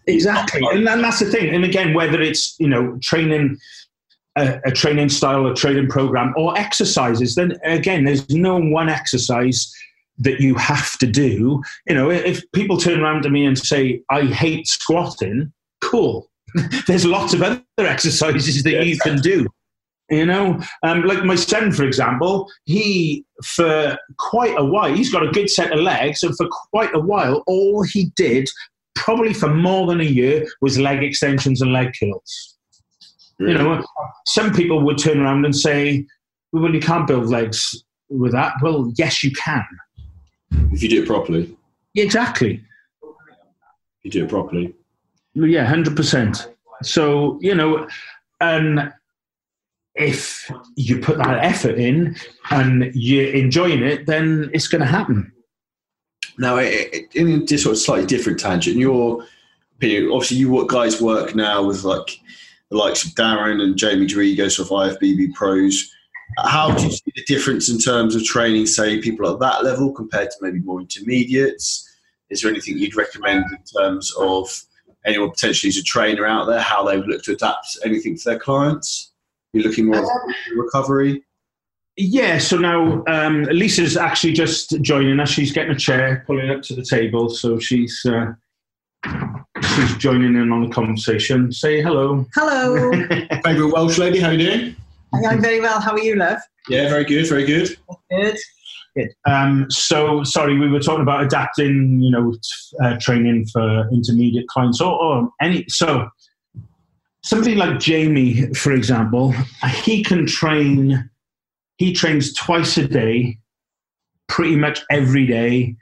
Exactly. 0.06 0.60
And, 0.70 0.88
and 0.88 1.02
that's 1.02 1.20
the 1.20 1.26
thing. 1.26 1.54
And 1.54 1.64
again, 1.64 1.94
whether 1.94 2.20
it's, 2.20 2.58
you 2.58 2.68
know, 2.68 2.98
training, 3.02 3.58
a, 4.36 4.60
a, 4.64 4.70
training 4.70 5.08
style, 5.08 5.46
a 5.46 5.54
training 5.54 5.88
program, 5.88 6.34
or 6.36 6.56
exercises, 6.58 7.34
then 7.34 7.58
again, 7.64 8.04
there's 8.04 8.28
no 8.30 8.58
one 8.58 8.88
exercise 8.88 9.72
that 10.18 10.40
you 10.40 10.54
have 10.54 10.98
to 10.98 11.06
do. 11.06 11.62
You 11.86 11.94
know, 11.94 12.10
if 12.10 12.42
people 12.52 12.76
turn 12.76 13.00
around 13.00 13.22
to 13.22 13.30
me 13.30 13.44
and 13.44 13.58
say, 13.58 14.02
I 14.10 14.22
hate 14.22 14.66
squatting, 14.66 15.52
cool. 15.80 16.28
There's 16.86 17.06
lots 17.06 17.32
of 17.32 17.42
other 17.42 17.62
exercises 17.78 18.62
that 18.62 18.72
yeah, 18.72 18.82
you 18.82 18.98
can 18.98 19.18
do. 19.20 19.48
You 20.10 20.26
know, 20.26 20.60
um, 20.82 21.04
like 21.04 21.24
my 21.24 21.36
son, 21.36 21.72
for 21.72 21.84
example, 21.84 22.50
he, 22.64 23.24
for 23.42 23.96
quite 24.18 24.54
a 24.58 24.64
while, 24.64 24.94
he's 24.94 25.10
got 25.10 25.26
a 25.26 25.30
good 25.30 25.48
set 25.48 25.72
of 25.72 25.80
legs, 25.80 26.22
and 26.22 26.36
for 26.36 26.46
quite 26.70 26.94
a 26.94 27.00
while, 27.00 27.42
all 27.46 27.82
he 27.82 28.12
did, 28.14 28.46
probably 28.94 29.32
for 29.32 29.52
more 29.52 29.86
than 29.86 30.00
a 30.00 30.04
year, 30.04 30.46
was 30.60 30.78
leg 30.78 31.02
extensions 31.02 31.60
and 31.60 31.72
leg 31.72 31.92
curls. 31.98 32.56
You 33.38 33.54
know, 33.54 33.84
some 34.26 34.52
people 34.52 34.80
would 34.84 34.98
turn 34.98 35.18
around 35.18 35.44
and 35.44 35.54
say, 35.54 36.06
well, 36.52 36.72
you 36.72 36.80
can't 36.80 37.08
build 37.08 37.26
legs 37.26 37.82
with 38.08 38.32
that. 38.32 38.54
Well, 38.62 38.92
yes, 38.96 39.24
you 39.24 39.32
can. 39.32 39.64
If 40.70 40.82
you 40.82 40.88
do 40.88 41.02
it 41.02 41.08
properly. 41.08 41.56
Exactly. 41.96 42.62
If 43.02 44.04
you 44.04 44.10
do 44.10 44.24
it 44.24 44.30
properly. 44.30 44.74
Yeah, 45.34 45.64
hundred 45.64 45.96
percent. 45.96 46.48
So 46.82 47.38
you 47.40 47.54
know, 47.54 47.88
and 48.40 48.92
if 49.94 50.50
you 50.76 50.98
put 50.98 51.18
that 51.18 51.44
effort 51.44 51.78
in 51.78 52.16
and 52.50 52.90
you're 52.94 53.30
enjoying 53.30 53.82
it, 53.82 54.06
then 54.06 54.50
it's 54.52 54.68
going 54.68 54.80
to 54.80 54.86
happen. 54.86 55.32
Now, 56.42 56.58
in 56.58 57.46
a 57.48 57.56
sort 57.56 57.76
of 57.76 57.78
slightly 57.78 58.04
different 58.04 58.40
tangent, 58.40 58.76
your 58.76 59.24
opinion, 59.76 60.10
obviously, 60.10 60.38
you 60.38 60.66
guys 60.66 61.00
work 61.00 61.36
now 61.36 61.62
with 61.62 61.84
like 61.84 62.18
the 62.68 62.76
likes 62.76 63.04
of 63.04 63.12
Darren 63.12 63.62
and 63.62 63.76
Jamie 63.76 64.08
Drigos 64.08 64.58
of 64.58 64.66
IFBB 64.66 65.34
pros. 65.34 65.94
How 66.38 66.74
do 66.74 66.82
you 66.82 66.90
see 66.90 67.12
the 67.14 67.22
difference 67.28 67.70
in 67.70 67.78
terms 67.78 68.16
of 68.16 68.24
training, 68.24 68.66
say, 68.66 69.00
people 69.00 69.32
at 69.32 69.38
that 69.38 69.62
level 69.62 69.92
compared 69.92 70.32
to 70.32 70.36
maybe 70.40 70.58
more 70.58 70.80
intermediates? 70.80 71.88
Is 72.28 72.42
there 72.42 72.50
anything 72.50 72.76
you'd 72.76 72.96
recommend 72.96 73.44
in 73.52 73.80
terms 73.80 74.12
of 74.18 74.64
anyone 75.04 75.30
potentially 75.30 75.68
who's 75.68 75.78
a 75.78 75.84
trainer 75.84 76.26
out 76.26 76.46
there, 76.46 76.60
how 76.60 76.82
they 76.82 76.96
would 76.96 77.06
look 77.06 77.22
to 77.22 77.34
adapt 77.34 77.78
anything 77.84 78.16
to 78.16 78.24
their 78.24 78.38
clients? 78.40 79.12
You're 79.52 79.62
looking 79.62 79.86
more 79.86 79.98
at 79.98 80.56
recovery? 80.56 81.22
Yeah, 82.04 82.38
so 82.38 82.58
now 82.58 83.04
um, 83.06 83.44
Lisa's 83.44 83.96
actually 83.96 84.32
just 84.32 84.80
joining 84.82 85.20
us. 85.20 85.28
She's 85.28 85.52
getting 85.52 85.70
a 85.70 85.78
chair, 85.78 86.24
pulling 86.26 86.50
up 86.50 86.60
to 86.62 86.74
the 86.74 86.82
table, 86.84 87.28
so 87.28 87.60
she's 87.60 88.04
uh, 88.04 88.32
she's 89.62 89.96
joining 89.98 90.34
in 90.34 90.50
on 90.50 90.68
the 90.68 90.74
conversation. 90.74 91.52
Say 91.52 91.80
hello. 91.80 92.26
Hello. 92.34 92.90
Favourite 93.44 93.72
Welsh 93.72 93.98
lady, 93.98 94.18
how 94.18 94.30
are 94.30 94.32
you 94.32 94.38
doing? 94.38 94.76
I'm 95.28 95.40
very 95.40 95.60
well. 95.60 95.80
How 95.80 95.92
are 95.92 96.00
you, 96.00 96.16
love? 96.16 96.38
Yeah, 96.68 96.88
very 96.88 97.04
good, 97.04 97.28
very 97.28 97.44
good. 97.46 97.76
Good. 98.10 98.36
Good. 98.96 99.10
Um, 99.24 99.66
so, 99.70 100.24
sorry, 100.24 100.58
we 100.58 100.68
were 100.68 100.80
talking 100.80 101.02
about 101.02 101.22
adapting, 101.22 102.00
you 102.00 102.10
know, 102.10 102.32
t- 102.32 102.76
uh, 102.82 102.96
training 102.98 103.46
for 103.46 103.88
intermediate 103.92 104.48
clients 104.48 104.80
or, 104.80 105.00
or 105.00 105.30
any. 105.40 105.66
So, 105.68 106.08
somebody 107.22 107.54
like 107.54 107.78
Jamie, 107.78 108.52
for 108.54 108.72
example, 108.72 109.32
he 109.84 110.02
can 110.02 110.26
train. 110.26 111.08
He 111.82 111.92
trains 111.92 112.32
twice 112.34 112.76
a 112.78 112.86
day, 112.86 113.38
pretty 114.28 114.56
much 114.56 114.82
every 114.90 115.26
day, 115.26 115.74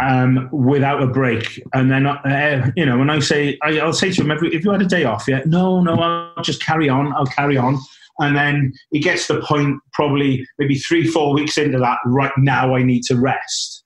um, 0.00 0.48
without 0.50 1.02
a 1.02 1.06
break. 1.06 1.62
And 1.74 1.90
then, 1.90 2.06
uh, 2.06 2.70
you 2.76 2.86
know, 2.86 2.98
when 2.98 3.10
I 3.10 3.20
say, 3.20 3.58
I, 3.62 3.78
I'll 3.78 3.92
say 3.92 4.10
to 4.10 4.22
him, 4.22 4.30
"If 4.30 4.64
you 4.64 4.70
had 4.70 4.82
a 4.82 4.86
day 4.86 5.04
off, 5.04 5.28
yeah, 5.28 5.42
no, 5.44 5.82
no, 5.82 5.94
I'll 5.94 6.42
just 6.42 6.62
carry 6.62 6.88
on. 6.88 7.12
I'll 7.14 7.26
carry 7.26 7.56
on." 7.56 7.78
And 8.20 8.34
then 8.36 8.72
he 8.90 9.00
gets 9.00 9.26
the 9.26 9.40
point 9.40 9.80
probably 9.92 10.46
maybe 10.58 10.76
three, 10.76 11.06
four 11.06 11.34
weeks 11.34 11.58
into 11.58 11.78
that, 11.78 11.98
right 12.06 12.32
now 12.38 12.74
I 12.74 12.82
need 12.82 13.02
to 13.04 13.16
rest. 13.16 13.84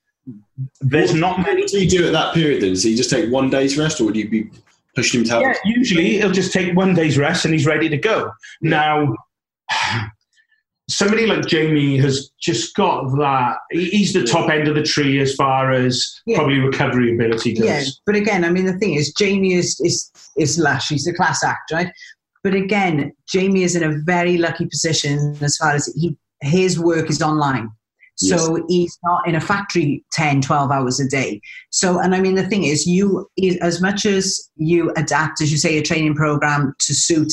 There's 0.80 1.12
what, 1.12 1.20
not 1.20 1.40
many. 1.40 1.62
What 1.62 1.70
do 1.70 1.82
you 1.82 1.88
do 1.88 2.06
at 2.06 2.12
that 2.12 2.34
period 2.34 2.62
then? 2.62 2.76
So 2.76 2.88
you 2.88 2.96
just 2.96 3.10
take 3.10 3.32
one 3.32 3.50
day's 3.50 3.78
rest 3.78 4.00
or 4.00 4.04
would 4.04 4.16
you 4.16 4.28
be 4.28 4.50
pushing 4.94 5.20
him 5.20 5.26
to 5.26 5.32
have 5.32 5.42
Yeah, 5.42 5.54
usually 5.64 6.18
he'll 6.18 6.30
just 6.30 6.52
take 6.52 6.76
one 6.76 6.94
day's 6.94 7.16
rest 7.16 7.44
and 7.44 7.54
he's 7.54 7.66
ready 7.66 7.88
to 7.88 7.96
go. 7.96 8.30
Now, 8.60 9.14
somebody 10.88 11.26
like 11.26 11.46
Jamie 11.46 11.98
has 11.98 12.30
just 12.40 12.74
got 12.74 13.04
that. 13.18 13.58
He's 13.70 14.12
the 14.12 14.24
top 14.24 14.50
end 14.50 14.68
of 14.68 14.74
the 14.74 14.82
tree 14.82 15.20
as 15.20 15.34
far 15.34 15.70
as 15.72 16.20
Yeah. 16.26 16.36
probably 16.36 16.58
recovery 16.58 17.14
ability 17.14 17.54
goes. 17.54 17.64
Yeah, 17.66 17.84
but 18.06 18.14
again, 18.16 18.44
I 18.44 18.50
mean, 18.50 18.66
the 18.66 18.78
thing 18.78 18.94
is, 18.94 19.12
Jamie 19.12 19.54
is 19.54 19.78
is 19.80 20.10
is 20.36 20.58
lush. 20.58 20.88
He's 20.88 21.06
a 21.06 21.12
class 21.12 21.44
act, 21.44 21.70
right? 21.72 21.92
But 22.42 22.54
again, 22.54 23.12
Jamie 23.28 23.64
is 23.64 23.76
in 23.76 23.82
a 23.82 23.98
very 24.04 24.38
lucky 24.38 24.66
position 24.66 25.36
as 25.40 25.56
far 25.56 25.72
as 25.72 25.92
he 25.96 26.16
his 26.40 26.78
work 26.78 27.10
is 27.10 27.20
online. 27.20 27.70
So 28.20 28.64
he's 28.66 28.98
not 29.04 29.28
in 29.28 29.36
a 29.36 29.40
factory 29.40 30.04
10, 30.12 30.40
12 30.40 30.72
hours 30.72 30.98
a 30.98 31.06
day. 31.08 31.40
So, 31.70 32.00
and 32.00 32.16
I 32.16 32.20
mean, 32.20 32.34
the 32.34 32.48
thing 32.48 32.64
is, 32.64 32.84
you, 32.84 33.30
as 33.62 33.80
much 33.80 34.04
as 34.04 34.50
you 34.56 34.92
adapt, 34.96 35.40
as 35.40 35.52
you 35.52 35.56
say, 35.56 35.78
a 35.78 35.82
training 35.82 36.16
program 36.16 36.74
to 36.80 36.94
suit 36.94 37.32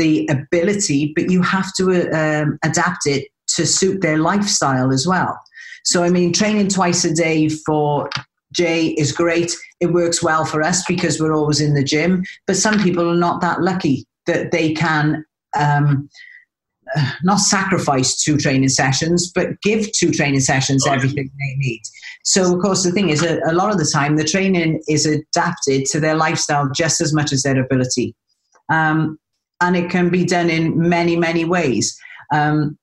the 0.00 0.26
ability, 0.38 1.12
but 1.14 1.30
you 1.30 1.42
have 1.42 1.68
to 1.78 1.84
um, 2.20 2.58
adapt 2.64 3.06
it 3.06 3.28
to 3.54 3.66
suit 3.66 4.00
their 4.00 4.18
lifestyle 4.18 4.90
as 4.92 5.06
well. 5.06 5.38
So, 5.84 6.02
I 6.02 6.10
mean, 6.10 6.32
training 6.32 6.68
twice 6.68 7.04
a 7.04 7.14
day 7.14 7.48
for 7.48 8.08
Jay 8.52 8.88
is 9.02 9.12
great. 9.12 9.56
It 9.80 9.92
works 9.92 10.22
well 10.22 10.44
for 10.44 10.62
us 10.62 10.84
because 10.86 11.20
we're 11.20 11.34
always 11.34 11.60
in 11.60 11.74
the 11.74 11.84
gym. 11.84 12.24
But 12.46 12.56
some 12.56 12.82
people 12.82 13.08
are 13.10 13.22
not 13.28 13.40
that 13.42 13.60
lucky 13.60 14.06
that 14.26 14.50
they 14.52 14.72
can 14.72 15.24
um, 15.58 16.08
uh, 16.96 17.10
not 17.22 17.40
sacrifice 17.40 18.22
two 18.24 18.36
training 18.36 18.68
sessions, 18.68 19.30
but 19.34 19.60
give 19.62 19.92
two 19.92 20.10
training 20.10 20.40
sessions 20.40 20.86
everything 20.86 21.30
they 21.38 21.54
need. 21.56 21.82
So, 22.24 22.54
of 22.54 22.60
course, 22.60 22.82
the 22.82 22.92
thing 22.92 23.10
is, 23.10 23.22
a, 23.22 23.40
a 23.46 23.54
lot 23.54 23.72
of 23.72 23.78
the 23.78 23.90
time, 23.92 24.16
the 24.16 24.24
training 24.24 24.82
is 24.88 25.06
adapted 25.06 25.86
to 25.86 26.00
their 26.00 26.16
lifestyle 26.16 26.68
just 26.74 27.00
as 27.00 27.14
much 27.14 27.32
as 27.32 27.42
their 27.42 27.60
ability. 27.62 28.14
Um, 28.68 29.18
and 29.60 29.76
it 29.76 29.90
can 29.90 30.10
be 30.10 30.24
done 30.24 30.50
in 30.50 30.88
many, 30.88 31.16
many 31.16 31.44
ways. 31.44 31.98
Um, 32.32 32.78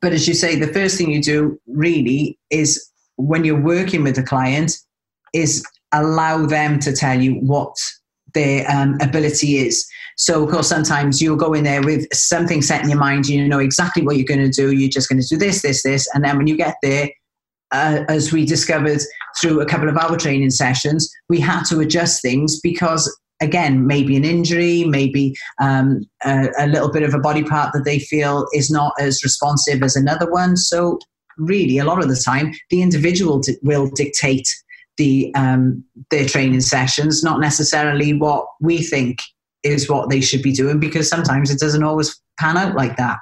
but 0.00 0.12
as 0.12 0.26
you 0.26 0.34
say, 0.34 0.56
the 0.56 0.72
first 0.72 0.98
thing 0.98 1.10
you 1.10 1.22
do 1.22 1.60
really 1.66 2.38
is 2.50 2.90
when 3.16 3.44
you're 3.44 3.60
working 3.60 4.02
with 4.02 4.18
a 4.18 4.22
client 4.22 4.76
is 5.32 5.64
allow 5.92 6.44
them 6.46 6.78
to 6.80 6.92
tell 6.92 7.20
you 7.20 7.34
what 7.34 7.74
their 8.34 8.68
um, 8.70 8.98
ability 9.00 9.58
is. 9.58 9.86
So, 10.16 10.42
of 10.42 10.50
course, 10.50 10.68
sometimes 10.68 11.20
you'll 11.20 11.36
go 11.36 11.52
in 11.52 11.64
there 11.64 11.82
with 11.82 12.06
something 12.12 12.62
set 12.62 12.82
in 12.82 12.88
your 12.88 12.98
mind. 12.98 13.28
You 13.28 13.46
know 13.46 13.58
exactly 13.58 14.02
what 14.02 14.16
you're 14.16 14.26
going 14.26 14.40
to 14.40 14.50
do. 14.50 14.72
You're 14.72 14.90
just 14.90 15.08
going 15.08 15.20
to 15.20 15.28
do 15.28 15.36
this, 15.36 15.62
this, 15.62 15.82
this. 15.82 16.08
And 16.14 16.24
then 16.24 16.36
when 16.36 16.46
you 16.46 16.56
get 16.56 16.76
there, 16.82 17.10
uh, 17.72 18.04
as 18.08 18.32
we 18.32 18.46
discovered 18.46 19.00
through 19.40 19.60
a 19.60 19.66
couple 19.66 19.88
of 19.88 19.96
our 19.96 20.16
training 20.16 20.50
sessions, 20.50 21.10
we 21.28 21.40
had 21.40 21.64
to 21.64 21.80
adjust 21.80 22.22
things 22.22 22.60
because, 22.60 23.14
again, 23.40 23.86
maybe 23.86 24.16
an 24.16 24.24
injury, 24.24 24.84
maybe 24.84 25.34
um, 25.60 26.00
a, 26.24 26.48
a 26.58 26.66
little 26.66 26.90
bit 26.90 27.02
of 27.02 27.14
a 27.14 27.18
body 27.18 27.42
part 27.42 27.72
that 27.72 27.84
they 27.84 27.98
feel 27.98 28.46
is 28.52 28.70
not 28.70 28.92
as 29.00 29.22
responsive 29.22 29.82
as 29.82 29.96
another 29.96 30.30
one. 30.30 30.56
So, 30.56 30.98
really, 31.38 31.78
a 31.78 31.84
lot 31.84 32.02
of 32.02 32.08
the 32.08 32.16
time, 32.16 32.54
the 32.70 32.82
individual 32.82 33.40
di- 33.40 33.56
will 33.62 33.88
dictate 33.90 34.48
the 34.96 35.32
um, 35.34 35.84
their 36.10 36.26
training 36.26 36.62
sessions, 36.62 37.22
not 37.22 37.40
necessarily 37.40 38.14
what 38.14 38.46
we 38.60 38.82
think 38.82 39.18
is 39.62 39.90
what 39.90 40.08
they 40.10 40.20
should 40.20 40.42
be 40.42 40.52
doing, 40.52 40.80
because 40.80 41.08
sometimes 41.08 41.50
it 41.50 41.58
doesn't 41.58 41.82
always 41.82 42.20
pan 42.38 42.56
out 42.56 42.74
like 42.74 42.96
that. 42.96 43.18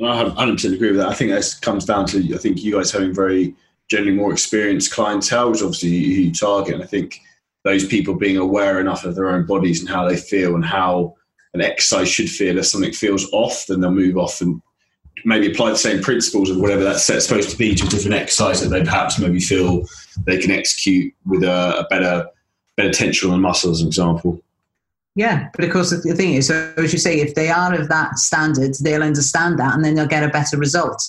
I 0.00 0.24
100% 0.24 0.72
agree 0.74 0.90
with 0.90 0.98
that. 0.98 1.08
I 1.08 1.14
think 1.14 1.32
that 1.32 1.56
comes 1.60 1.84
down 1.84 2.06
to 2.06 2.34
I 2.34 2.38
think 2.38 2.62
you 2.62 2.72
guys 2.72 2.92
having 2.92 3.12
very 3.12 3.54
generally 3.90 4.16
more 4.16 4.32
experienced 4.32 4.92
clientele, 4.92 5.50
which 5.50 5.62
obviously 5.62 5.88
you 5.88 6.32
target. 6.32 6.74
And 6.74 6.82
I 6.82 6.86
think 6.86 7.20
those 7.68 7.86
people 7.86 8.14
being 8.14 8.38
aware 8.38 8.80
enough 8.80 9.04
of 9.04 9.14
their 9.14 9.28
own 9.28 9.44
bodies 9.44 9.80
and 9.80 9.88
how 9.88 10.08
they 10.08 10.16
feel 10.16 10.54
and 10.54 10.64
how 10.64 11.14
an 11.52 11.60
exercise 11.60 12.08
should 12.08 12.30
feel. 12.30 12.56
If 12.56 12.66
something 12.66 12.92
feels 12.92 13.30
off, 13.32 13.66
then 13.66 13.80
they'll 13.80 13.90
move 13.90 14.16
off 14.16 14.40
and 14.40 14.62
maybe 15.26 15.50
apply 15.50 15.70
the 15.70 15.76
same 15.76 16.02
principles 16.02 16.48
of 16.50 16.58
whatever 16.58 16.82
that 16.84 16.98
set's 16.98 17.26
supposed 17.26 17.50
to 17.50 17.58
be 17.58 17.74
to 17.74 17.86
a 17.86 17.88
different 17.88 18.14
exercise 18.14 18.62
that 18.62 18.68
they 18.68 18.82
perhaps 18.82 19.18
maybe 19.18 19.40
feel 19.40 19.86
they 20.24 20.38
can 20.38 20.50
execute 20.50 21.12
with 21.26 21.42
a, 21.42 21.80
a 21.80 21.86
better 21.90 22.26
better 22.76 22.92
tension 22.92 23.30
on 23.30 23.40
muscle, 23.40 23.72
as 23.72 23.82
an 23.82 23.88
example. 23.88 24.42
Yeah, 25.14 25.48
but 25.54 25.64
of 25.64 25.72
course 25.72 25.90
the 25.90 26.14
thing 26.14 26.34
is, 26.34 26.46
so 26.46 26.72
as 26.76 26.92
you 26.92 26.98
say, 26.98 27.20
if 27.20 27.34
they 27.34 27.50
are 27.50 27.74
of 27.74 27.88
that 27.88 28.18
standard, 28.18 28.76
they'll 28.80 29.02
understand 29.02 29.58
that, 29.58 29.74
and 29.74 29.84
then 29.84 29.94
they'll 29.94 30.06
get 30.06 30.22
a 30.22 30.28
better 30.28 30.56
result. 30.56 31.02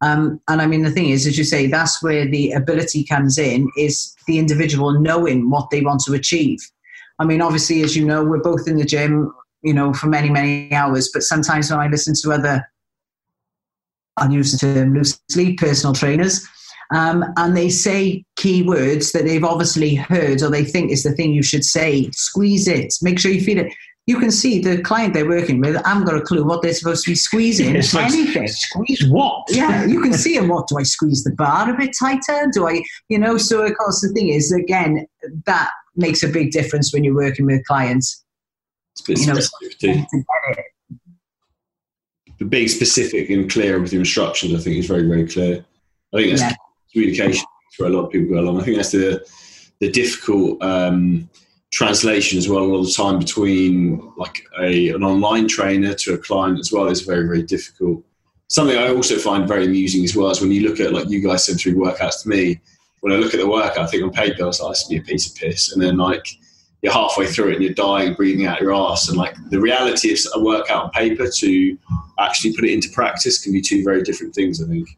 Um, 0.00 0.40
and 0.48 0.62
I 0.62 0.66
mean, 0.66 0.82
the 0.82 0.90
thing 0.90 1.10
is, 1.10 1.26
as 1.26 1.36
you 1.36 1.44
say, 1.44 1.66
that's 1.66 2.02
where 2.02 2.26
the 2.26 2.52
ability 2.52 3.04
comes 3.04 3.38
in: 3.38 3.68
is 3.76 4.14
the 4.26 4.38
individual 4.38 5.00
knowing 5.00 5.50
what 5.50 5.70
they 5.70 5.80
want 5.80 6.02
to 6.04 6.14
achieve. 6.14 6.58
I 7.18 7.24
mean, 7.24 7.40
obviously, 7.40 7.82
as 7.82 7.96
you 7.96 8.04
know, 8.06 8.24
we're 8.24 8.42
both 8.42 8.68
in 8.68 8.76
the 8.76 8.84
gym, 8.84 9.32
you 9.62 9.74
know, 9.74 9.92
for 9.92 10.06
many 10.06 10.30
many 10.30 10.72
hours. 10.72 11.10
But 11.12 11.22
sometimes 11.22 11.70
when 11.70 11.80
I 11.80 11.88
listen 11.88 12.14
to 12.22 12.32
other, 12.32 12.70
I'll 14.16 14.32
use 14.32 14.52
the 14.52 14.58
term 14.58 14.94
loosely, 14.94 15.54
personal 15.54 15.94
trainers, 15.94 16.46
um, 16.90 17.24
and 17.36 17.56
they 17.56 17.68
say 17.68 18.24
key 18.36 18.62
words 18.62 19.12
that 19.12 19.24
they've 19.24 19.44
obviously 19.44 19.94
heard 19.94 20.42
or 20.42 20.50
they 20.50 20.64
think 20.64 20.90
is 20.90 21.02
the 21.02 21.12
thing 21.12 21.32
you 21.32 21.42
should 21.42 21.64
say. 21.64 22.08
Squeeze 22.12 22.66
it. 22.66 22.94
Make 23.02 23.18
sure 23.18 23.30
you 23.30 23.42
feel 23.42 23.58
it. 23.58 23.72
You 24.08 24.18
can 24.18 24.30
see 24.30 24.58
the 24.58 24.80
client 24.80 25.12
they're 25.12 25.28
working 25.28 25.60
with. 25.60 25.76
I 25.76 25.86
haven't 25.90 26.06
got 26.06 26.16
a 26.16 26.22
clue 26.22 26.42
what 26.42 26.62
they're 26.62 26.72
supposed 26.72 27.04
to 27.04 27.10
be 27.10 27.14
squeezing. 27.14 27.76
It's 27.80 27.92
like, 27.92 28.10
anything. 28.10 28.48
squeeze 28.48 29.06
what? 29.06 29.44
Yeah, 29.50 29.84
you 29.84 30.00
can 30.00 30.14
see 30.24 30.38
them. 30.38 30.48
What 30.48 30.66
do 30.66 30.78
I 30.78 30.82
squeeze 30.82 31.24
the 31.24 31.32
bar 31.32 31.68
a 31.68 31.76
bit 31.76 31.90
tighter? 32.00 32.48
Do 32.54 32.66
I, 32.66 32.80
you 33.10 33.18
know? 33.18 33.36
So 33.36 33.62
of 33.66 33.76
course 33.76 34.00
the 34.00 34.08
thing 34.14 34.30
is, 34.30 34.50
again, 34.50 35.06
that 35.44 35.70
makes 35.94 36.22
a 36.22 36.28
big 36.28 36.52
difference 36.52 36.90
when 36.90 37.04
you're 37.04 37.14
working 37.14 37.44
with 37.44 37.62
clients. 37.66 38.24
It's 38.92 39.02
a 39.26 39.34
bit 39.34 39.82
You 39.82 39.92
know, 39.92 40.04
too. 40.06 40.24
But 42.38 42.48
being 42.48 42.68
specific 42.68 43.28
and 43.28 43.50
clear 43.50 43.78
with 43.78 43.92
your 43.92 44.00
instructions, 44.00 44.54
I 44.54 44.58
think, 44.58 44.76
is 44.76 44.86
very, 44.86 45.06
very 45.06 45.26
clear. 45.28 45.64
I 46.14 46.16
think 46.16 46.30
that's 46.30 46.40
Yeah. 46.42 46.54
communication 46.92 47.44
for 47.76 47.84
a 47.86 47.90
lot 47.90 48.06
of 48.06 48.10
people 48.12 48.28
go 48.34 48.40
along. 48.40 48.60
I 48.60 48.64
think 48.64 48.76
that's 48.76 48.92
the 48.92 49.22
the 49.80 49.90
difficult 49.90 50.60
um, 50.62 51.28
translation 51.70 52.38
as 52.38 52.48
well. 52.48 52.70
All 52.70 52.84
the 52.84 52.90
time 52.90 53.18
between 53.18 54.12
like 54.16 54.42
a 54.60 54.90
an 54.90 55.02
online 55.02 55.48
trainer 55.48 55.94
to 55.94 56.14
a 56.14 56.18
client 56.18 56.58
as 56.58 56.72
well 56.72 56.88
is 56.88 57.02
very, 57.02 57.26
very 57.26 57.42
difficult. 57.42 58.04
Something 58.48 58.78
I 58.78 58.88
also 58.88 59.16
find 59.16 59.46
very 59.46 59.66
amusing 59.66 60.04
as 60.04 60.16
well 60.16 60.30
is 60.30 60.40
when 60.40 60.50
you 60.50 60.66
look 60.68 60.80
at 60.80 60.92
like 60.92 61.08
you 61.08 61.20
guys 61.20 61.44
send 61.44 61.60
through 61.60 61.74
workouts 61.74 62.22
to 62.22 62.28
me. 62.28 62.60
When 63.00 63.12
I 63.12 63.16
look 63.16 63.32
at 63.32 63.40
the 63.40 63.48
workout, 63.48 63.78
I 63.78 63.86
think 63.86 64.02
on 64.02 64.10
paper, 64.10 64.42
I 64.42 64.46
was 64.46 64.60
like, 64.60 64.72
"This 64.72 64.88
be 64.88 64.96
a 64.96 65.02
piece 65.02 65.30
of 65.30 65.36
piss," 65.36 65.72
and 65.72 65.82
then 65.82 65.98
like 65.98 66.26
you're 66.82 66.92
halfway 66.92 67.26
through 67.26 67.50
it 67.50 67.54
and 67.54 67.62
you're 67.62 67.74
dying, 67.74 68.14
breathing 68.14 68.46
out 68.46 68.60
your 68.60 68.72
ass, 68.72 69.08
and 69.08 69.16
like 69.16 69.34
the 69.50 69.60
reality 69.60 70.12
of 70.12 70.18
a 70.34 70.42
workout 70.42 70.84
on 70.84 70.90
paper 70.90 71.28
to 71.28 71.78
actually 72.18 72.54
put 72.54 72.64
it 72.64 72.72
into 72.72 72.88
practice 72.90 73.42
can 73.42 73.52
be 73.52 73.60
two 73.60 73.84
very 73.84 74.02
different 74.02 74.34
things. 74.34 74.62
I 74.62 74.66
think. 74.66 74.88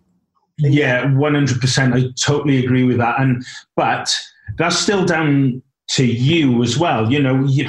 Yeah, 0.59 1.13
one 1.15 1.35
hundred 1.35 1.61
percent. 1.61 1.95
I 1.95 2.05
totally 2.19 2.65
agree 2.65 2.85
with 2.85 2.99
that. 2.99 3.21
And 3.21 3.45
but 3.77 4.15
that's 4.57 4.79
still 4.79 5.05
down 5.05 5.63
to 5.91 6.05
you 6.05 6.63
as 6.63 6.79
well. 6.79 7.11
You 7.11 7.21
know, 7.21 7.45
you, 7.45 7.69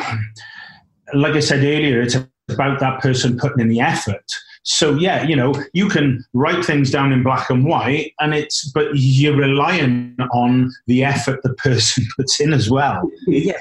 like 1.13 1.33
I 1.33 1.39
said 1.39 1.59
earlier, 1.59 2.01
it's 2.01 2.15
about 2.49 2.79
that 2.79 3.01
person 3.01 3.37
putting 3.37 3.59
in 3.59 3.69
the 3.69 3.81
effort. 3.81 4.25
So 4.63 4.93
yeah, 4.93 5.23
you 5.23 5.35
know, 5.35 5.55
you 5.73 5.89
can 5.89 6.23
write 6.33 6.63
things 6.63 6.91
down 6.91 7.11
in 7.11 7.23
black 7.23 7.49
and 7.49 7.65
white, 7.65 8.13
and 8.19 8.35
it's 8.35 8.69
but 8.71 8.89
you're 8.93 9.35
relying 9.35 10.15
on 10.33 10.71
the 10.85 11.03
effort 11.03 11.41
the 11.41 11.55
person 11.55 12.05
puts 12.15 12.39
in 12.39 12.53
as 12.53 12.69
well. 12.69 13.09
Yeah, 13.25 13.53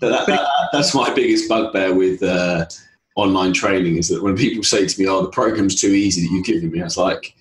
that, 0.00 0.26
that, 0.26 0.48
that's 0.72 0.94
my 0.94 1.12
biggest 1.14 1.48
bugbear 1.48 1.94
with 1.94 2.20
uh, 2.22 2.66
online 3.14 3.52
training 3.52 3.96
is 3.96 4.08
that 4.08 4.22
when 4.22 4.36
people 4.36 4.64
say 4.64 4.86
to 4.86 5.00
me, 5.00 5.06
"Oh, 5.08 5.22
the 5.22 5.30
program's 5.30 5.80
too 5.80 5.90
easy 5.90 6.22
that 6.22 6.32
you're 6.32 6.42
giving 6.42 6.72
me," 6.72 6.80
I 6.80 6.84
was 6.84 6.96
like, 6.96 7.36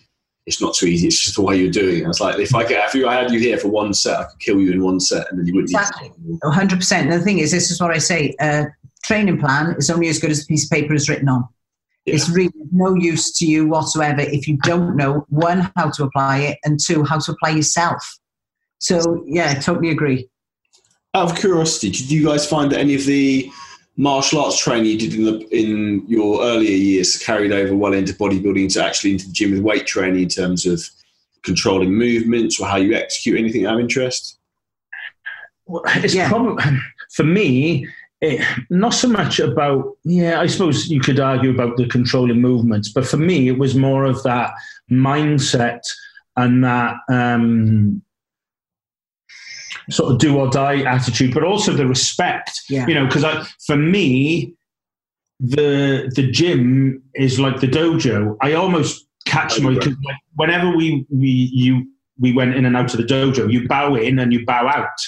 "It's 0.48 0.60
not 0.60 0.74
too 0.74 0.88
easy. 0.88 1.06
It's 1.08 1.20
just 1.20 1.36
the 1.36 1.44
way 1.44 1.58
you're 1.58 1.70
doing 1.70 2.00
it." 2.00 2.06
I 2.06 2.08
was 2.08 2.20
like, 2.20 2.40
"If 2.40 2.56
I 2.56 2.66
get, 2.66 2.96
if 2.96 3.06
I 3.06 3.14
had 3.14 3.32
you 3.32 3.40
here 3.40 3.60
for 3.60 3.68
one 3.68 3.94
set, 3.94 4.20
I 4.20 4.24
could 4.24 4.40
kill 4.40 4.60
you 4.60 4.72
in 4.72 4.82
one 4.82 5.00
set, 5.00 5.30
and 5.30 5.38
then 5.38 5.46
you 5.46 5.54
wouldn't." 5.54 5.70
Exactly, 5.70 6.10
one 6.40 6.54
hundred 6.54 6.80
percent. 6.80 7.12
And 7.12 7.22
the 7.22 7.24
thing 7.24 7.38
is, 7.38 7.52
this 7.52 7.70
is 7.70 7.80
what 7.80 7.92
I 7.92 8.00
say: 8.00 8.36
uh, 8.40 8.66
training 9.04 9.40
plan 9.40 9.76
is 9.78 9.90
only 9.90 10.08
as 10.08 10.20
good 10.20 10.32
as 10.32 10.40
the 10.42 10.48
piece 10.48 10.66
of 10.66 10.72
paper 10.72 10.94
is 10.94 11.08
written 11.08 11.30
on. 11.30 11.48
Yeah. 12.06 12.16
It's 12.16 12.30
really 12.30 12.54
no 12.72 12.96
use 12.96 13.38
to 13.38 13.46
you 13.46 13.68
whatsoever 13.68 14.22
if 14.22 14.48
you 14.48 14.58
don't 14.64 14.96
know 14.96 15.26
one 15.30 15.72
how 15.76 15.90
to 15.92 16.04
apply 16.04 16.40
it 16.40 16.58
and 16.64 16.80
two 16.80 17.04
how 17.04 17.20
to 17.20 17.32
apply 17.34 17.50
yourself. 17.50 18.02
So 18.80 19.24
yeah, 19.28 19.56
totally 19.56 19.90
agree. 19.90 20.30
Out 21.14 21.32
of 21.32 21.38
curiosity, 21.38 21.90
did 21.90 22.10
you 22.12 22.26
guys 22.26 22.48
find 22.48 22.72
that 22.72 22.80
any 22.80 22.96
of 22.96 23.06
the 23.06 23.52
martial 23.98 24.40
arts 24.40 24.60
training 24.60 24.86
you 24.86 24.98
did 24.98 25.14
in, 25.16 25.26
the, 25.26 25.48
in 25.50 26.08
your 26.08 26.44
earlier 26.44 26.70
years 26.70 27.18
carried 27.18 27.52
over 27.52 27.76
well 27.76 27.94
into 27.94 28.14
bodybuilding 28.14 28.72
to 28.74 28.84
actually 28.84 29.12
into 29.12 29.26
the 29.26 29.34
gym 29.34 29.52
with 29.52 29.62
weight 29.62 29.88
training 29.88 30.24
in 30.24 30.30
terms 30.30 30.66
of 30.66 30.88
controlling 31.44 31.92
movements 31.94 32.60
or 32.60 32.68
how 32.68 32.78
you 32.78 32.94
execute 32.94 33.40
anything 33.40 33.66
of 33.66 33.80
interest? 33.80 34.38
Well, 35.66 35.82
it's 35.88 36.14
yeah. 36.14 36.30
probably 36.30 36.64
for 37.12 37.24
me. 37.24 37.88
It, 38.20 38.44
not 38.72 38.96
so 38.96 39.08
much 39.08 39.40
about 39.40 39.96
yeah 40.04 40.42
i 40.42 40.48
suppose 40.48 40.90
you 40.90 41.00
could 41.00 41.20
argue 41.20 41.52
about 41.52 41.78
the 41.78 41.88
controlling 41.88 42.42
movements 42.42 42.90
but 42.92 43.06
for 43.06 43.18
me 43.18 43.48
it 43.48 43.60
was 43.60 43.76
more 43.76 44.06
of 44.06 44.24
that 44.24 44.56
mindset 44.90 45.82
and 46.36 46.64
that 46.64 46.96
um, 47.10 48.02
sort 49.90 50.12
of 50.12 50.20
do 50.20 50.38
or 50.38 50.50
die 50.50 50.82
attitude, 50.84 51.34
but 51.34 51.44
also 51.44 51.74
the 51.74 51.88
respect. 51.88 52.62
Yeah. 52.70 52.88
You 52.88 52.96
know, 52.96 53.06
because 53.08 53.26
for 53.66 53.76
me, 53.76 54.54
the 55.40 56.12
the 56.16 56.30
gym 56.32 57.02
is 57.16 57.40
like 57.40 57.60
the 57.60 57.68
dojo. 57.68 58.38
I 58.42 58.54
almost 58.54 59.06
catch 59.26 59.60
my 59.62 59.78
whenever 60.36 60.76
we 60.76 61.06
we 61.10 61.30
you 61.30 61.88
we 62.20 62.34
went 62.34 62.56
in 62.56 62.66
and 62.66 62.76
out 62.76 62.94
of 62.94 62.98
the 62.98 63.06
dojo. 63.06 63.52
You 63.52 63.68
bow 63.68 63.96
in 63.96 64.20
and 64.20 64.34
you 64.34 64.46
bow 64.46 64.68
out. 64.68 65.00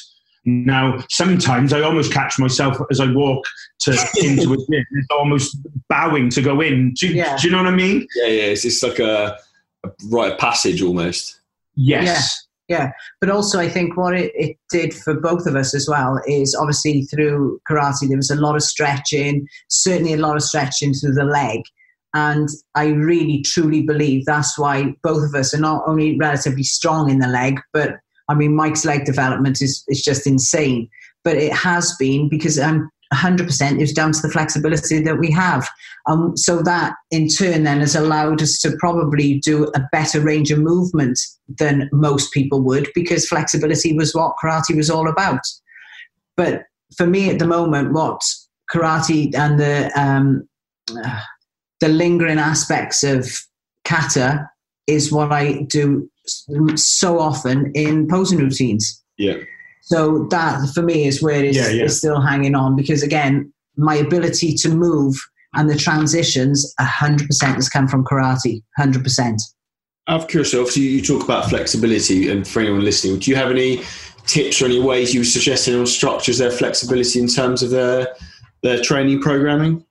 Now, 0.45 1.03
sometimes 1.09 1.73
I 1.73 1.81
almost 1.81 2.13
catch 2.13 2.39
myself 2.39 2.77
as 2.89 2.99
I 2.99 3.11
walk 3.11 3.45
to 3.81 3.91
into 4.23 4.53
a 4.53 4.57
gym. 4.57 4.85
It's 4.91 5.07
almost 5.11 5.57
bowing 5.89 6.29
to 6.31 6.41
go 6.41 6.61
in. 6.61 6.93
Do, 6.93 7.07
yeah. 7.07 7.37
do 7.37 7.47
you 7.47 7.51
know 7.51 7.63
what 7.63 7.71
I 7.71 7.75
mean? 7.75 8.07
Yeah, 8.15 8.27
yeah. 8.27 8.43
It's 8.43 8.63
just 8.63 8.81
like 8.81 8.99
a, 8.99 9.37
a 9.83 9.91
rite 10.09 10.33
of 10.33 10.39
passage 10.39 10.81
almost. 10.81 11.41
Yes. 11.75 12.47
Yeah, 12.69 12.91
but 13.19 13.31
also 13.31 13.59
I 13.59 13.67
think 13.67 13.97
what 13.97 14.15
it, 14.15 14.31
it 14.35 14.57
did 14.69 14.93
for 14.93 15.19
both 15.19 15.47
of 15.47 15.55
us 15.55 15.73
as 15.73 15.89
well 15.89 16.21
is 16.27 16.55
obviously 16.55 17.01
through 17.05 17.59
karate 17.67 18.07
there 18.07 18.15
was 18.15 18.29
a 18.29 18.35
lot 18.35 18.55
of 18.55 18.61
stretching, 18.61 19.47
certainly 19.69 20.13
a 20.13 20.17
lot 20.17 20.35
of 20.35 20.43
stretching 20.43 20.93
through 20.93 21.15
the 21.15 21.23
leg. 21.23 21.61
And 22.13 22.47
I 22.75 22.89
really 22.89 23.41
truly 23.41 23.81
believe 23.81 24.25
that's 24.25 24.57
why 24.57 24.93
both 25.01 25.23
of 25.23 25.33
us 25.33 25.53
are 25.53 25.59
not 25.59 25.83
only 25.87 26.15
relatively 26.17 26.63
strong 26.63 27.09
in 27.09 27.17
the 27.17 27.27
leg, 27.27 27.59
but 27.73 27.97
I 28.29 28.35
mean, 28.35 28.55
Mike's 28.55 28.85
leg 28.85 29.03
development 29.03 29.61
is, 29.61 29.83
is 29.87 30.03
just 30.03 30.27
insane. 30.27 30.89
But 31.23 31.37
it 31.37 31.51
has 31.51 31.95
been 31.99 32.29
because 32.29 32.59
I'm 32.59 32.89
100% 33.13 33.81
is 33.81 33.93
down 33.93 34.11
to 34.11 34.21
the 34.21 34.29
flexibility 34.29 35.01
that 35.01 35.19
we 35.19 35.31
have. 35.31 35.67
Um, 36.07 36.35
so 36.37 36.61
that 36.61 36.93
in 37.11 37.27
turn 37.27 37.63
then 37.63 37.79
has 37.79 37.95
allowed 37.95 38.41
us 38.41 38.59
to 38.59 38.75
probably 38.77 39.39
do 39.39 39.65
a 39.75 39.81
better 39.91 40.21
range 40.21 40.51
of 40.51 40.59
movement 40.59 41.19
than 41.57 41.89
most 41.91 42.31
people 42.31 42.61
would 42.61 42.89
because 42.95 43.27
flexibility 43.27 43.93
was 43.93 44.13
what 44.13 44.35
karate 44.41 44.75
was 44.75 44.89
all 44.89 45.09
about. 45.09 45.41
But 46.37 46.63
for 46.95 47.05
me 47.05 47.29
at 47.29 47.39
the 47.39 47.47
moment, 47.47 47.93
what 47.93 48.21
karate 48.71 49.35
and 49.35 49.59
the 49.59 49.91
um, 49.99 50.47
the 51.79 51.87
lingering 51.87 52.39
aspects 52.39 53.03
of 53.03 53.29
kata 53.85 54.49
is 54.87 55.11
what 55.11 55.31
I 55.31 55.63
do 55.63 56.09
so 56.75 57.19
often 57.19 57.71
in 57.73 58.07
posing 58.07 58.39
routines. 58.39 59.03
Yeah. 59.17 59.37
So 59.81 60.27
that 60.29 60.69
for 60.73 60.81
me 60.81 61.05
is 61.05 61.21
where 61.21 61.43
it's, 61.43 61.57
yeah, 61.57 61.69
yeah. 61.69 61.83
it's 61.83 61.97
still 61.97 62.21
hanging 62.21 62.55
on 62.55 62.75
because 62.75 63.03
again, 63.03 63.51
my 63.75 63.95
ability 63.95 64.53
to 64.55 64.69
move 64.69 65.15
and 65.55 65.69
the 65.69 65.75
transitions 65.75 66.73
100% 66.79 67.55
has 67.55 67.69
come 67.69 67.87
from 67.87 68.05
karate, 68.05 68.61
100%. 68.79 69.41
Out 70.07 70.21
of 70.21 70.27
curiosity, 70.27 70.59
obviously 70.59 70.83
you 70.83 71.01
talk 71.01 71.23
about 71.23 71.49
flexibility 71.49 72.29
and 72.29 72.47
for 72.47 72.59
anyone 72.59 72.83
listening, 72.83 73.19
do 73.19 73.31
you 73.31 73.37
have 73.37 73.49
any 73.49 73.83
tips 74.25 74.61
or 74.61 74.65
any 74.65 74.79
ways 74.79 75.13
you 75.13 75.21
would 75.21 75.27
suggest 75.27 75.67
anyone 75.67 75.87
structures 75.87 76.37
their 76.37 76.51
flexibility 76.51 77.19
in 77.19 77.27
terms 77.27 77.63
of 77.63 77.69
their, 77.69 78.07
their 78.61 78.81
training 78.81 79.21
programming? 79.21 79.85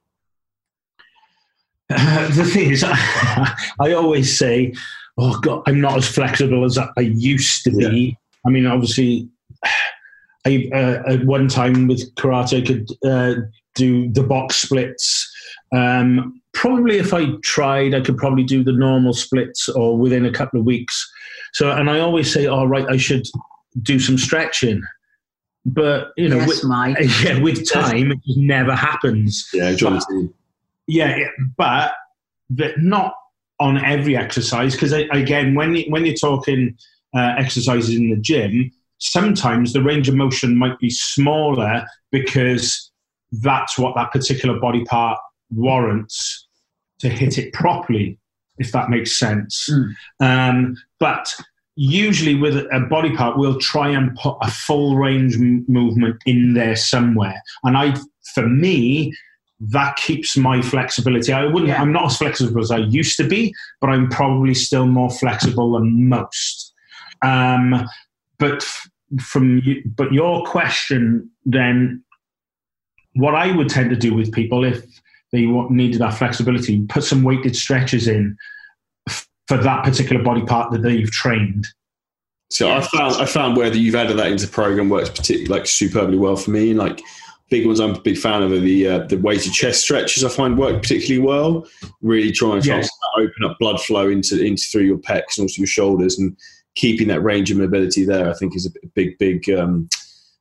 Uh, 1.90 2.28
the 2.34 2.44
thing 2.44 2.70
is, 2.70 2.84
I, 2.86 3.56
I 3.80 3.92
always 3.92 4.36
say, 4.38 4.74
oh 5.16 5.38
God, 5.40 5.62
I'm 5.66 5.80
not 5.80 5.96
as 5.96 6.08
flexible 6.08 6.64
as 6.64 6.78
I 6.78 7.00
used 7.00 7.64
to 7.64 7.70
be. 7.70 7.84
Yeah. 7.84 8.14
I 8.46 8.50
mean, 8.50 8.66
obviously, 8.66 9.28
I, 10.46 10.68
uh, 10.72 11.02
at 11.12 11.24
one 11.24 11.48
time 11.48 11.88
with 11.88 12.14
karate, 12.14 12.62
I 12.62 12.66
could 12.66 12.88
uh, 13.04 13.42
do 13.74 14.10
the 14.12 14.22
box 14.22 14.56
splits. 14.56 15.30
Um, 15.74 16.40
probably 16.54 16.98
if 16.98 17.12
I 17.12 17.26
tried, 17.42 17.94
I 17.94 18.00
could 18.00 18.16
probably 18.16 18.44
do 18.44 18.64
the 18.64 18.72
normal 18.72 19.12
splits 19.12 19.68
or 19.68 19.96
within 19.96 20.24
a 20.24 20.32
couple 20.32 20.60
of 20.60 20.66
weeks. 20.66 21.10
So, 21.52 21.70
and 21.70 21.90
I 21.90 22.00
always 22.00 22.32
say, 22.32 22.46
all 22.46 22.60
oh, 22.60 22.66
right, 22.66 22.86
I 22.88 22.96
should 22.96 23.26
do 23.82 23.98
some 23.98 24.18
stretching. 24.18 24.82
But 25.64 26.12
you 26.16 26.28
know, 26.28 26.36
yes, 26.36 26.48
with, 26.48 26.64
Mike. 26.64 26.96
yeah, 27.22 27.40
with 27.40 27.70
time, 27.70 28.12
it 28.12 28.18
just 28.26 28.38
never 28.38 28.74
happens. 28.74 29.48
Yeah, 29.52 29.76
but, 29.80 30.04
yeah, 30.86 31.18
but 31.56 31.92
that 32.50 32.80
not 32.80 33.14
on 33.60 33.84
every 33.84 34.16
exercise 34.16 34.74
because 34.74 34.92
again, 34.92 35.54
when 35.54 35.74
you, 35.74 35.84
when 35.88 36.06
you're 36.06 36.14
talking 36.14 36.76
uh, 37.14 37.34
exercises 37.36 37.94
in 37.94 38.10
the 38.10 38.16
gym, 38.16 38.70
sometimes 38.98 39.72
the 39.72 39.82
range 39.82 40.08
of 40.08 40.14
motion 40.14 40.56
might 40.56 40.78
be 40.78 40.90
smaller 40.90 41.84
because 42.10 42.90
that's 43.32 43.78
what 43.78 43.94
that 43.94 44.12
particular 44.12 44.58
body 44.58 44.84
part 44.84 45.18
warrants 45.50 46.46
to 47.00 47.08
hit 47.08 47.38
it 47.38 47.52
properly, 47.52 48.18
if 48.58 48.72
that 48.72 48.90
makes 48.90 49.16
sense. 49.16 49.68
Mm. 49.70 49.94
Um, 50.20 50.76
but 50.98 51.32
usually 51.76 52.34
with 52.34 52.56
a 52.56 52.86
body 52.90 53.14
part, 53.14 53.38
we'll 53.38 53.58
try 53.58 53.88
and 53.88 54.16
put 54.16 54.36
a 54.42 54.50
full 54.50 54.96
range 54.96 55.36
m- 55.36 55.64
movement 55.68 56.16
in 56.26 56.54
there 56.54 56.74
somewhere. 56.74 57.40
And 57.62 57.76
I, 57.76 57.94
for 58.34 58.48
me, 58.48 59.14
that 59.60 59.96
keeps 59.96 60.36
my 60.36 60.60
flexibility. 60.62 61.32
I 61.32 61.44
wouldn't. 61.46 61.68
Yeah. 61.68 61.80
I'm 61.80 61.92
not 61.92 62.06
as 62.06 62.16
flexible 62.18 62.60
as 62.60 62.70
I 62.70 62.78
used 62.78 63.16
to 63.18 63.28
be, 63.28 63.54
but 63.80 63.90
I'm 63.90 64.08
probably 64.08 64.54
still 64.54 64.86
more 64.86 65.10
flexible 65.10 65.72
than 65.72 66.08
most. 66.08 66.72
Um, 67.22 67.86
but 68.38 68.64
from 69.20 69.62
but 69.96 70.12
your 70.12 70.44
question 70.44 71.30
then, 71.44 72.02
what 73.14 73.34
I 73.34 73.54
would 73.54 73.68
tend 73.68 73.90
to 73.90 73.96
do 73.96 74.14
with 74.14 74.32
people 74.32 74.64
if 74.64 74.84
they 75.32 75.44
needed 75.46 76.00
that 76.00 76.14
flexibility, 76.14 76.84
put 76.86 77.04
some 77.04 77.22
weighted 77.22 77.56
stretches 77.56 78.08
in 78.08 78.36
for 79.46 79.56
that 79.56 79.84
particular 79.84 80.22
body 80.22 80.42
part 80.42 80.72
that 80.72 80.82
they've 80.82 81.10
trained. 81.10 81.66
So 82.50 82.70
I 82.70 82.80
found 82.80 83.16
I 83.16 83.26
found 83.26 83.56
where 83.56 83.74
you've 83.74 83.94
added 83.94 84.18
that 84.18 84.30
into 84.30 84.46
the 84.46 84.52
program 84.52 84.88
works 84.88 85.10
particularly 85.10 85.46
like 85.46 85.66
superbly 85.66 86.16
well 86.16 86.36
for 86.36 86.50
me. 86.50 86.72
Like 86.72 87.02
big 87.50 87.66
ones, 87.66 87.80
I'm 87.80 87.94
a 87.94 88.00
big 88.00 88.16
fan 88.16 88.42
of 88.42 88.52
are 88.52 88.58
the 88.58 88.88
uh, 88.88 88.98
the 89.06 89.18
weighted 89.18 89.52
chest 89.52 89.82
stretches. 89.82 90.24
I 90.24 90.28
find 90.28 90.56
work 90.56 90.80
particularly 90.82 91.26
well. 91.26 91.66
Really 92.00 92.32
trying 92.32 92.62
to 92.62 92.88
open 93.18 93.44
up 93.44 93.58
blood 93.58 93.80
flow 93.82 94.08
into 94.08 94.42
into 94.42 94.62
through 94.70 94.84
your 94.84 94.98
pecs 94.98 95.36
and 95.36 95.44
also 95.44 95.58
your 95.58 95.66
shoulders 95.66 96.18
and 96.18 96.36
keeping 96.78 97.08
that 97.08 97.22
range 97.22 97.50
of 97.50 97.58
mobility 97.58 98.04
there, 98.04 98.30
I 98.30 98.34
think, 98.34 98.54
is 98.54 98.64
a 98.64 98.88
big, 98.94 99.18
big, 99.18 99.50
um, 99.50 99.88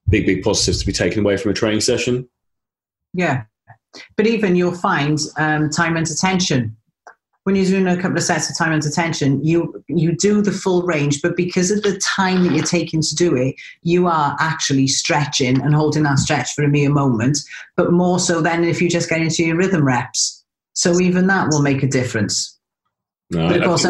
big, 0.07 0.25
big 0.25 0.43
positive 0.43 0.79
to 0.79 0.85
be 0.85 0.93
taken 0.93 1.21
away 1.21 1.35
from 1.35 1.51
a 1.51 1.53
training 1.53 1.81
session. 1.81 2.29
Yeah, 3.13 3.43
but 4.15 4.27
even 4.27 4.55
you'll 4.55 4.75
find 4.75 5.19
um, 5.37 5.69
time 5.69 5.97
under 5.97 6.13
tension. 6.13 6.77
When 7.43 7.55
you're 7.55 7.65
doing 7.65 7.87
a 7.87 7.99
couple 7.99 8.17
of 8.17 8.23
sets 8.23 8.49
of 8.49 8.57
time 8.57 8.73
under 8.73 8.89
tension, 8.89 9.43
you 9.43 9.83
you 9.87 10.15
do 10.15 10.41
the 10.41 10.51
full 10.51 10.83
range, 10.83 11.21
but 11.21 11.37
because 11.37 11.71
of 11.71 11.81
the 11.81 11.97
time 11.99 12.43
that 12.43 12.53
you're 12.53 12.63
taking 12.63 13.01
to 13.01 13.15
do 13.15 13.35
it, 13.35 13.55
you 13.83 14.05
are 14.05 14.35
actually 14.39 14.87
stretching 14.87 15.61
and 15.61 15.73
holding 15.73 16.03
that 16.03 16.19
stretch 16.19 16.53
for 16.53 16.63
a 16.63 16.67
mere 16.67 16.91
moment. 16.91 17.39
But 17.77 17.93
more 17.93 18.19
so 18.19 18.41
than 18.41 18.63
if 18.65 18.81
you 18.81 18.89
just 18.89 19.09
get 19.09 19.21
into 19.21 19.43
your 19.43 19.55
rhythm 19.55 19.87
reps. 19.87 20.43
So 20.73 20.99
even 20.99 21.27
that 21.27 21.47
will 21.49 21.61
make 21.61 21.81
a 21.83 21.87
difference. 21.87 22.59
No, 23.31 23.47
but 23.47 23.57
of 23.57 23.63
course, 23.63 23.85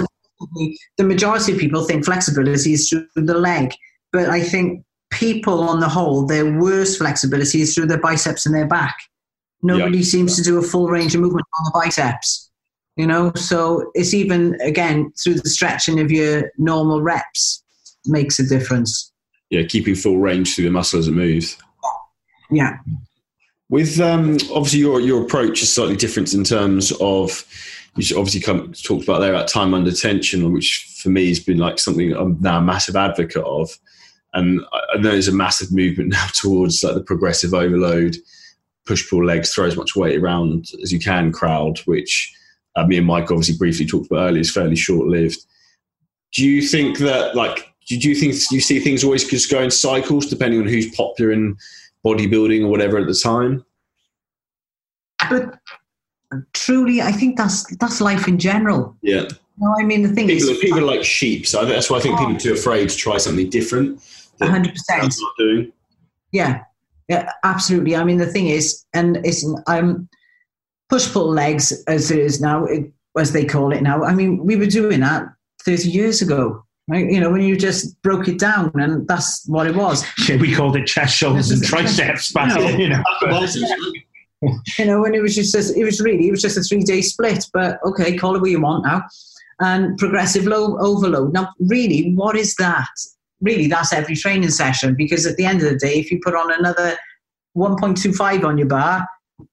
the 0.97 1.03
majority 1.03 1.53
of 1.53 1.59
people 1.59 1.83
think 1.83 2.05
flexibility 2.05 2.73
is 2.73 2.89
through 2.89 3.07
the 3.15 3.37
leg, 3.37 3.73
but 4.11 4.29
I 4.29 4.41
think 4.41 4.83
people 5.09 5.61
on 5.61 5.79
the 5.79 5.89
whole, 5.89 6.25
their 6.25 6.59
worst 6.59 6.97
flexibility 6.97 7.61
is 7.61 7.73
through 7.73 7.87
their 7.87 7.99
biceps 7.99 8.45
and 8.45 8.53
their 8.53 8.67
back. 8.67 8.95
Nobody 9.63 10.03
seems 10.03 10.35
to 10.35 10.43
do 10.43 10.59
a 10.59 10.61
full 10.61 10.87
range 10.87 11.15
of 11.15 11.21
movement 11.21 11.45
on 11.59 11.65
the 11.65 11.71
biceps, 11.73 12.51
you 12.95 13.07
know. 13.07 13.31
So 13.35 13.91
it's 13.95 14.13
even 14.13 14.55
again 14.61 15.11
through 15.21 15.35
the 15.35 15.49
stretching 15.49 15.99
of 15.99 16.11
your 16.11 16.51
normal 16.57 17.01
reps 17.01 17.63
makes 18.05 18.39
a 18.39 18.47
difference. 18.47 19.11
Yeah, 19.49 19.63
keeping 19.63 19.95
full 19.95 20.19
range 20.19 20.55
through 20.55 20.65
the 20.65 20.71
muscle 20.71 20.99
as 20.99 21.07
it 21.07 21.11
moves. 21.11 21.57
Yeah. 22.51 22.77
With 23.69 23.99
um, 23.99 24.37
obviously 24.53 24.79
your 24.79 25.01
your 25.01 25.23
approach 25.23 25.63
is 25.63 25.73
slightly 25.73 25.95
different 25.95 26.33
in 26.33 26.43
terms 26.43 26.91
of 27.01 27.45
you 27.97 28.17
obviously 28.17 28.41
come, 28.41 28.73
talked 28.73 29.03
about 29.03 29.19
there 29.19 29.33
about 29.33 29.47
time 29.47 29.73
under 29.73 29.91
tension, 29.91 30.51
which 30.53 30.97
for 31.01 31.09
me 31.09 31.27
has 31.29 31.39
been 31.39 31.57
like 31.57 31.79
something 31.79 32.13
I'm 32.13 32.39
now 32.39 32.59
a 32.59 32.61
massive 32.61 32.95
advocate 32.95 33.43
of. 33.43 33.69
And 34.33 34.61
I 34.71 34.97
know 34.97 35.11
there's 35.11 35.27
a 35.27 35.33
massive 35.33 35.71
movement 35.71 36.09
now 36.13 36.27
towards 36.33 36.83
like 36.83 36.93
the 36.93 37.01
progressive 37.01 37.53
overload, 37.53 38.17
push 38.85 39.09
pull 39.09 39.25
legs, 39.25 39.53
throw 39.53 39.65
as 39.65 39.77
much 39.77 39.95
weight 39.95 40.19
around 40.19 40.67
as 40.81 40.91
you 40.91 40.99
can 40.99 41.31
crowd, 41.31 41.79
which 41.79 42.33
uh, 42.75 42.85
me 42.85 42.97
and 42.97 43.07
Mike 43.07 43.31
obviously 43.31 43.57
briefly 43.57 43.85
talked 43.85 44.07
about 44.07 44.29
earlier 44.29 44.41
is 44.41 44.51
fairly 44.51 44.75
short 44.75 45.07
lived. 45.07 45.39
Do 46.33 46.45
you 46.45 46.61
think 46.61 46.99
that 46.99 47.35
like 47.35 47.73
do 47.87 47.95
you 47.95 48.15
think 48.15 48.35
you 48.51 48.59
see 48.59 48.79
things 48.79 49.03
always 49.03 49.27
just 49.27 49.49
go 49.49 49.61
in 49.61 49.71
cycles 49.71 50.25
depending 50.25 50.59
on 50.59 50.67
who's 50.67 50.93
popular 50.93 51.31
in 51.31 51.55
bodybuilding 52.05 52.65
or 52.65 52.67
whatever 52.67 52.97
at 52.97 53.07
the 53.07 53.15
time? 53.15 53.65
But 55.29 55.57
truly, 56.53 57.01
I 57.01 57.11
think 57.11 57.37
that's 57.37 57.75
that's 57.77 58.01
life 58.01 58.27
in 58.27 58.37
general. 58.39 58.95
Yeah. 59.01 59.27
No, 59.59 59.75
I 59.79 59.83
mean 59.83 60.03
the 60.03 60.09
thing 60.09 60.27
people, 60.27 60.49
is, 60.49 60.59
people 60.59 60.79
are 60.79 60.83
like 60.83 61.03
sheep, 61.03 61.47
so 61.47 61.65
that's 61.65 61.89
why 61.89 61.97
I 61.97 62.01
think 62.01 62.17
people 62.17 62.35
are 62.35 62.39
too 62.39 62.53
afraid 62.53 62.89
to 62.89 62.95
try 62.95 63.17
something 63.17 63.49
different. 63.49 64.01
hundred 64.39 64.73
percent. 64.73 65.15
Doing. 65.37 65.71
Yeah, 66.31 66.63
yeah, 67.09 67.31
absolutely. 67.43 67.95
I 67.95 68.03
mean 68.03 68.17
the 68.17 68.27
thing 68.27 68.47
is, 68.47 68.85
and 68.93 69.17
it's 69.25 69.45
um, 69.65 70.07
push 70.89 71.11
pull 71.11 71.31
legs 71.31 71.71
as 71.87 72.11
it 72.11 72.19
is 72.19 72.39
now, 72.39 72.67
as 73.17 73.31
they 73.31 73.45
call 73.45 73.73
it 73.73 73.81
now. 73.81 74.03
I 74.03 74.13
mean, 74.13 74.45
we 74.45 74.55
were 74.55 74.67
doing 74.67 74.99
that 74.99 75.25
thirty 75.63 75.89
years 75.89 76.21
ago. 76.21 76.63
Right? 76.89 77.11
You 77.11 77.19
know, 77.19 77.29
when 77.29 77.41
you 77.41 77.57
just 77.57 78.01
broke 78.01 78.29
it 78.29 78.39
down, 78.39 78.71
and 78.75 79.05
that's 79.07 79.45
what 79.47 79.67
it 79.67 79.75
was. 79.75 80.05
Yeah, 80.29 80.37
we 80.37 80.53
called 80.53 80.77
it 80.77 80.85
chest, 80.85 81.17
shoulders, 81.17 81.51
and 81.51 81.63
triceps 81.63 82.31
back 82.31 82.53
then. 82.57 82.79
You 82.79 82.89
know, 82.89 83.03
you 84.41 84.85
know, 84.85 85.01
when 85.01 85.15
it 85.15 85.21
was 85.21 85.35
just, 85.35 85.55
it 85.55 85.83
was 85.83 86.01
really, 86.01 86.27
it 86.27 86.31
was 86.31 86.41
just 86.41 86.57
a 86.57 86.61
three 86.61 86.83
day 86.83 87.01
split. 87.01 87.45
But 87.53 87.79
okay, 87.83 88.17
call 88.17 88.35
it 88.35 88.41
what 88.41 88.51
you 88.51 88.61
want 88.61 88.85
now. 88.85 89.03
And 89.59 89.97
progressive 89.97 90.45
low 90.45 90.77
overload. 90.79 91.33
Now, 91.33 91.49
really, 91.59 92.13
what 92.13 92.35
is 92.35 92.55
that? 92.55 92.87
Really, 93.41 93.67
that's 93.67 93.93
every 93.93 94.15
training 94.15 94.49
session 94.49 94.95
because 94.95 95.25
at 95.25 95.35
the 95.37 95.45
end 95.45 95.63
of 95.63 95.69
the 95.69 95.77
day, 95.77 95.95
if 95.95 96.11
you 96.11 96.19
put 96.23 96.35
on 96.35 96.51
another 96.51 96.97
1.25 97.55 98.43
on 98.43 98.57
your 98.57 98.67
bar, 98.67 99.07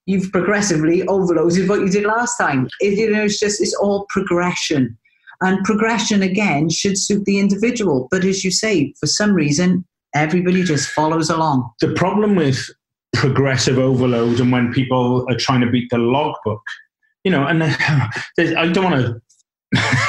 you've 0.07 0.31
progressively 0.31 1.07
overloaded 1.07 1.69
what 1.69 1.81
you 1.81 1.89
did 1.89 2.05
last 2.05 2.37
time. 2.37 2.69
It, 2.81 2.99
you 2.99 3.11
know, 3.11 3.25
it's 3.25 3.41
just 3.41 3.61
it's 3.61 3.75
all 3.75 4.07
progression, 4.11 4.97
and 5.41 5.65
progression 5.65 6.23
again 6.23 6.69
should 6.69 6.99
suit 6.99 7.25
the 7.25 7.39
individual. 7.39 8.09
But 8.11 8.25
as 8.25 8.45
you 8.45 8.51
say, 8.51 8.95
for 9.01 9.07
some 9.07 9.33
reason, 9.33 9.85
everybody 10.15 10.63
just 10.63 10.89
follows 10.89 11.31
along. 11.31 11.71
The 11.81 11.93
problem 11.93 12.37
with 12.37 12.71
progressive 13.15 13.79
overload 13.79 14.41
and 14.41 14.53
when 14.53 14.73
people 14.73 15.25
are 15.31 15.37
trying 15.37 15.61
to 15.61 15.71
beat 15.71 15.89
the 15.91 15.99
logbook, 15.99 16.63
you 17.23 17.31
know, 17.31 17.47
and 17.47 17.63
I 18.39 18.69
don't 18.73 18.85
want 18.85 19.21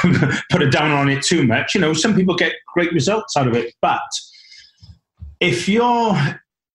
to 0.08 0.42
put 0.50 0.62
a 0.62 0.70
down 0.70 0.90
on 0.90 1.08
it 1.08 1.22
too 1.22 1.46
much. 1.46 1.74
You 1.74 1.80
know, 1.80 1.92
some 1.92 2.14
people 2.14 2.34
get 2.34 2.54
great 2.74 2.92
results 2.92 3.36
out 3.36 3.48
of 3.48 3.54
it, 3.54 3.74
but 3.80 4.00
if 5.40 5.68
you're 5.68 6.14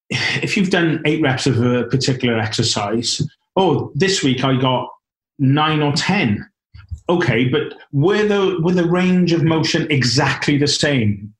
if 0.09 0.57
you've 0.57 0.69
done 0.69 1.01
eight 1.05 1.21
reps 1.21 1.47
of 1.47 1.63
a 1.63 1.85
particular 1.85 2.37
exercise, 2.37 3.21
oh, 3.55 3.91
this 3.95 4.23
week 4.23 4.43
I 4.43 4.59
got 4.59 4.89
nine 5.39 5.81
or 5.81 5.93
ten. 5.93 6.45
Okay, 7.09 7.47
but 7.47 7.73
were 7.91 8.25
the 8.25 8.59
were 8.61 8.73
the 8.73 8.87
range 8.87 9.33
of 9.33 9.43
motion 9.43 9.89
exactly 9.89 10.57
the 10.57 10.67
same? 10.67 11.33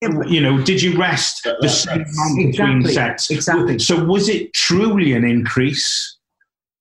You 0.00 0.40
know, 0.40 0.62
did 0.62 0.80
you 0.80 0.98
rest 0.98 1.46
the 1.60 1.68
same 1.68 2.00
amount 2.00 2.36
between 2.36 2.78
exactly, 2.78 2.94
sets? 2.94 3.30
Exactly. 3.30 3.78
So 3.78 4.02
was 4.04 4.28
it 4.28 4.52
truly 4.54 5.12
an 5.12 5.24
increase 5.24 6.18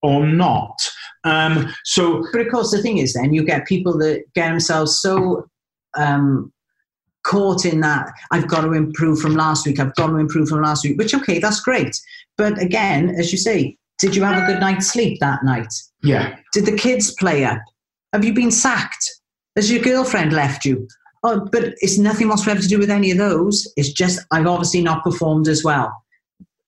or 0.01 0.25
not? 0.25 0.75
Um, 1.25 1.73
so, 1.83 2.25
but 2.31 2.41
of 2.41 2.49
course, 2.49 2.71
the 2.71 2.81
thing 2.81 2.97
is, 2.97 3.13
then 3.13 3.33
you 3.33 3.43
get 3.43 3.67
people 3.67 3.97
that 3.97 4.23
get 4.35 4.49
themselves 4.49 4.99
so 4.99 5.49
um, 5.97 6.53
caught 7.23 7.65
in 7.65 7.81
that 7.81 8.09
I've 8.31 8.47
got 8.47 8.61
to 8.61 8.71
improve 8.71 9.19
from 9.19 9.35
last 9.35 9.65
week. 9.65 9.79
I've 9.79 9.95
got 9.95 10.07
to 10.07 10.15
improve 10.15 10.47
from 10.47 10.61
last 10.61 10.85
week. 10.85 10.97
Which 10.97 11.13
okay, 11.13 11.39
that's 11.39 11.59
great. 11.59 11.99
But 12.37 12.61
again, 12.61 13.09
as 13.09 13.33
you 13.33 13.37
say, 13.37 13.77
did 13.99 14.15
you 14.15 14.23
have 14.23 14.41
a 14.41 14.45
good 14.45 14.61
night's 14.61 14.87
sleep 14.87 15.19
that 15.19 15.43
night? 15.43 15.73
Yeah. 16.01 16.37
Did 16.53 16.65
the 16.65 16.77
kids 16.77 17.13
play 17.15 17.43
up? 17.43 17.61
Have 18.13 18.23
you 18.23 18.33
been 18.33 18.51
sacked? 18.51 19.05
Has 19.57 19.69
your 19.69 19.83
girlfriend 19.83 20.31
left 20.31 20.63
you? 20.63 20.87
Oh, 21.23 21.47
but 21.51 21.73
it's 21.81 21.97
nothing 21.97 22.29
whatsoever 22.29 22.61
to 22.61 22.67
do 22.67 22.79
with 22.79 22.89
any 22.89 23.11
of 23.11 23.17
those. 23.17 23.71
It's 23.75 23.91
just 23.91 24.19
I've 24.31 24.47
obviously 24.47 24.81
not 24.81 25.03
performed 25.03 25.47
as 25.47 25.63
well. 25.63 25.91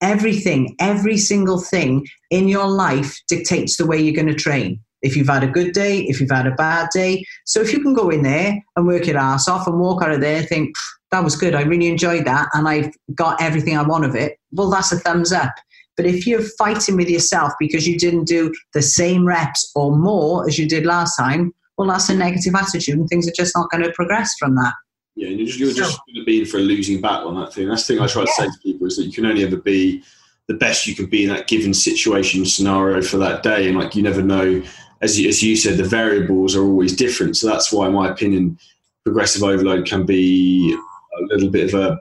Everything, 0.02 0.76
every 0.80 1.18
single 1.18 1.60
thing 1.60 2.08
in 2.32 2.48
your 2.48 2.68
life 2.68 3.16
dictates 3.28 3.78
the 3.78 3.86
way 3.86 4.00
you're 4.00 4.16
going 4.16 4.28
to 4.28 4.34
train. 4.34 4.80
If 5.02 5.16
you've 5.16 5.30
had 5.30 5.44
a 5.44 5.48
good 5.48 5.74
day, 5.74 6.00
if 6.04 6.20
you've 6.20 6.32
had 6.32 6.48
a 6.48 6.56
bad 6.56 6.90
day. 6.94 7.24
So 7.46 7.62
if 7.62 7.72
you 7.74 7.82
can 7.82 7.94
go 7.94 8.10
in 8.10 8.24
there 8.24 8.62
and 8.76 8.86
work 8.86 9.08
your 9.08 9.18
ass 9.18 9.48
off 9.48 9.68
and 9.68 9.80
walk 9.80 10.04
out 10.04 10.12
of 10.12 10.22
there 10.22 10.44
think, 10.44 10.76
that 11.12 11.24
was 11.24 11.36
good, 11.36 11.56
I 11.56 11.64
really 11.64 11.88
enjoyed 11.88 12.26
that, 12.26 12.48
and 12.54 12.68
I've 12.68 12.94
got 13.16 13.42
everything 13.42 13.78
I 13.78 13.84
want 13.84 14.06
of 14.06 14.16
it, 14.16 14.38
well, 14.52 14.70
that's 14.70 14.92
a 14.92 15.00
thumbs 15.00 15.32
up. 15.32 15.54
But 15.98 16.06
if 16.06 16.26
you're 16.26 16.44
fighting 16.58 16.96
with 16.96 17.10
yourself 17.10 17.54
because 17.60 17.88
you 17.88 17.98
didn't 18.00 18.26
do 18.26 18.54
the 18.74 18.82
same 18.82 19.26
reps 19.26 19.72
or 19.76 19.96
more 19.96 20.48
as 20.48 20.58
you 20.58 20.68
did 20.68 20.86
last 20.86 21.18
time, 21.18 21.54
well, 21.82 21.90
that's 21.90 22.10
a 22.10 22.16
negative 22.16 22.54
attitude, 22.54 23.00
and 23.00 23.10
things 23.10 23.28
are 23.28 23.34
just 23.36 23.56
not 23.56 23.72
going 23.72 23.84
to 23.84 23.92
progress 23.94 24.36
from 24.38 24.54
that. 24.54 24.74
Yeah, 25.16 25.30
you're 25.30 25.48
just, 25.48 25.60
you're 25.60 25.74
just 25.74 26.00
going 26.06 26.20
to 26.20 26.24
be 26.24 26.42
in 26.42 26.46
for 26.46 26.58
a 26.58 26.62
losing 26.62 27.02
battle 27.02 27.30
on 27.30 27.44
that 27.44 27.56
thing. 27.56 27.68
That's 27.68 27.88
the 27.88 27.96
thing 27.96 28.04
I 28.04 28.08
try 28.08 28.24
to 28.24 28.32
say 28.34 28.46
to 28.46 28.58
people 28.62 28.86
is 28.86 28.98
that 28.98 29.06
you 29.06 29.12
can 29.12 29.26
only 29.26 29.44
ever 29.44 29.58
be 29.58 30.04
the 30.48 30.54
best 30.54 30.86
you 30.86 30.94
can 30.94 31.08
be 31.08 31.24
in 31.24 31.30
that 31.30 31.48
given 31.48 31.74
situation 31.74 32.46
scenario 32.46 33.02
for 33.02 33.18
that 33.18 33.42
day, 33.42 33.68
and 33.68 33.80
like 33.80 33.96
you 33.96 34.04
never 34.04 34.22
know. 34.22 34.62
As 35.02 35.20
you, 35.20 35.28
as 35.28 35.42
you 35.42 35.56
said, 35.56 35.78
the 35.78 35.84
variables 35.84 36.56
are 36.56 36.62
always 36.64 36.96
different. 36.96 37.36
So 37.36 37.48
that's 37.48 37.74
why, 37.74 37.88
in 37.88 37.94
my 37.94 38.12
opinion, 38.12 38.60
progressive 39.04 39.42
overload 39.42 39.88
can 39.88 40.06
be 40.06 40.78
a 41.20 41.34
little 41.34 41.50
bit 41.50 41.74
of 41.74 41.82
a 41.82 42.00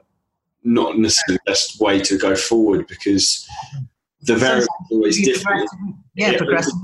not 0.63 0.99
necessarily 0.99 1.39
the 1.43 1.51
best 1.51 1.81
way 1.81 1.99
to 2.01 2.19
go 2.19 2.35
forward 2.35 2.85
because 2.85 3.47
the 4.21 4.35
variables 4.35 4.67
are 4.67 4.95
always 4.95 5.25
different. 5.25 5.67
Yeah, 6.13 6.37
progressive 6.37 6.75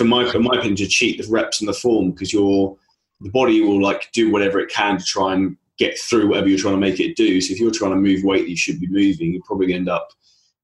for 0.00 0.04
my, 0.04 0.24
for 0.30 0.38
my 0.38 0.56
opinion, 0.56 0.76
to 0.76 0.86
cheat 0.86 1.20
the 1.20 1.30
reps 1.30 1.60
and 1.60 1.68
the 1.68 1.74
form 1.74 2.12
because 2.12 2.32
your 2.32 2.74
the 3.20 3.28
body 3.28 3.60
will 3.60 3.82
like 3.82 4.10
do 4.12 4.32
whatever 4.32 4.58
it 4.58 4.70
can 4.70 4.96
to 4.96 5.04
try 5.04 5.34
and 5.34 5.58
get 5.78 5.98
through 5.98 6.26
whatever 6.26 6.48
you're 6.48 6.58
trying 6.58 6.72
to 6.72 6.80
make 6.80 7.00
it 7.00 7.16
do. 7.16 7.38
So 7.38 7.52
if 7.52 7.60
you're 7.60 7.70
trying 7.70 7.90
to 7.90 7.98
move 7.98 8.24
weight 8.24 8.44
that 8.44 8.48
you 8.48 8.56
should 8.56 8.80
be 8.80 8.86
moving, 8.86 9.34
you're 9.34 9.42
probably 9.44 9.66
going 9.66 9.84
to 9.84 9.90
end 9.92 10.00
up 10.00 10.08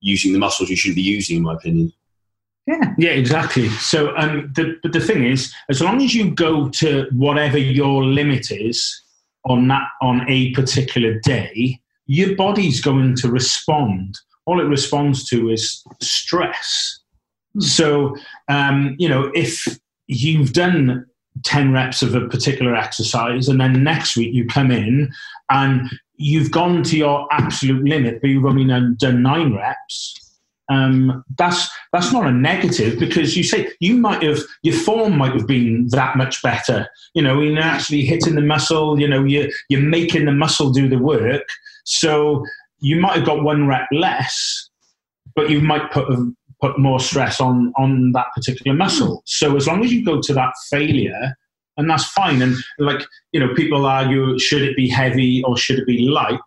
using 0.01 0.33
the 0.33 0.39
muscles 0.39 0.71
you 0.71 0.77
should 0.77 0.95
be 0.95 1.03
using, 1.03 1.37
in 1.37 1.43
my 1.43 1.53
opinion. 1.53 1.93
Yeah, 2.67 2.95
yeah, 2.97 3.11
exactly. 3.11 3.69
So, 3.69 4.17
um, 4.17 4.51
the 4.57 4.77
but 4.83 4.95
the 4.95 5.01
thing 5.01 5.25
is, 5.27 5.55
as 5.69 5.83
long 5.83 6.01
as 6.01 6.15
you 6.15 6.35
go 6.35 6.71
to 6.71 7.09
whatever 7.13 7.59
your 7.59 8.05
limit 8.05 8.51
is 8.51 9.03
on 9.45 9.69
that 9.69 9.87
on 10.01 10.25
a 10.31 10.53
particular 10.53 11.21
day, 11.21 11.79
your 12.07 12.37
body's 12.37 12.81
going 12.81 13.17
to 13.17 13.31
respond. 13.31 14.19
All 14.47 14.63
it 14.63 14.65
responds 14.65 15.29
to 15.29 15.51
is 15.51 15.85
stress. 16.01 17.01
So, 17.59 18.17
um, 18.49 18.97
you 18.99 19.09
know, 19.09 19.31
if 19.35 19.67
you've 20.07 20.53
done 20.53 21.07
10 21.45 21.73
reps 21.73 22.03
of 22.03 22.15
a 22.15 22.29
particular 22.29 22.75
exercise 22.75 23.49
and 23.49 23.61
then 23.61 23.83
next 23.83 24.17
week 24.17 24.33
you 24.33 24.47
come 24.47 24.71
in 24.71 25.13
and 25.51 25.89
you've 26.17 26.51
gone 26.51 26.83
to 26.85 26.97
your 26.97 27.27
absolute 27.31 27.85
limit, 27.85 28.21
but 28.21 28.31
you've 28.31 28.47
only 28.47 28.67
done, 28.97 29.23
nine 29.23 29.55
reps. 29.55 30.23
Um, 30.69 31.25
that's 31.39 31.69
that's 31.93 32.13
not 32.13 32.27
a 32.27 32.33
negative 32.33 32.99
because 32.99 33.37
you 33.37 33.45
say 33.45 33.71
you 33.79 33.95
might 33.95 34.25
have 34.25 34.41
your 34.65 34.75
form 34.75 35.17
might 35.17 35.33
have 35.33 35.47
been 35.47 35.87
that 35.91 36.17
much 36.17 36.43
better. 36.43 36.89
You 37.15 37.23
know, 37.23 37.41
you're 37.41 37.61
actually 37.61 38.05
hitting 38.05 38.35
the 38.35 38.41
muscle. 38.41 38.99
You 38.99 39.07
know, 39.07 39.23
you're 39.23 39.47
you're 39.69 39.81
making 39.81 40.25
the 40.25 40.33
muscle 40.33 40.73
do 40.73 40.89
the 40.89 40.99
work. 40.99 41.47
So 41.85 42.45
you 42.81 42.97
might 42.97 43.15
have 43.15 43.25
got 43.25 43.45
one 43.45 43.69
rep 43.69 43.87
less, 43.93 44.69
but 45.37 45.51
you 45.51 45.61
might 45.61 45.93
put 45.93 46.09
put 46.61 46.79
more 46.79 47.01
stress 47.01 47.41
on 47.41 47.73
on 47.77 48.13
that 48.13 48.27
particular 48.35 48.73
hmm. 48.73 48.79
muscle. 48.79 49.23
So 49.27 49.57
as 49.57 49.67
long 49.67 49.85
as 49.85 49.93
you 49.93 50.05
go 50.05 50.21
to 50.21 50.35
that 50.35 50.53
failure, 50.71 51.37
and 51.77 51.89
that's 51.89 52.07
fine. 52.07 52.43
And 52.43 52.57
like 52.79 53.03
you 53.33 53.41
know, 53.41 53.55
people 53.55 53.87
argue, 53.87 54.39
should 54.39 54.63
it 54.63 54.77
be 54.77 54.89
heavy 54.89 55.43
or 55.45 55.57
should 55.57 55.79
it 55.79 55.87
be 55.87 56.09
light? 56.09 56.41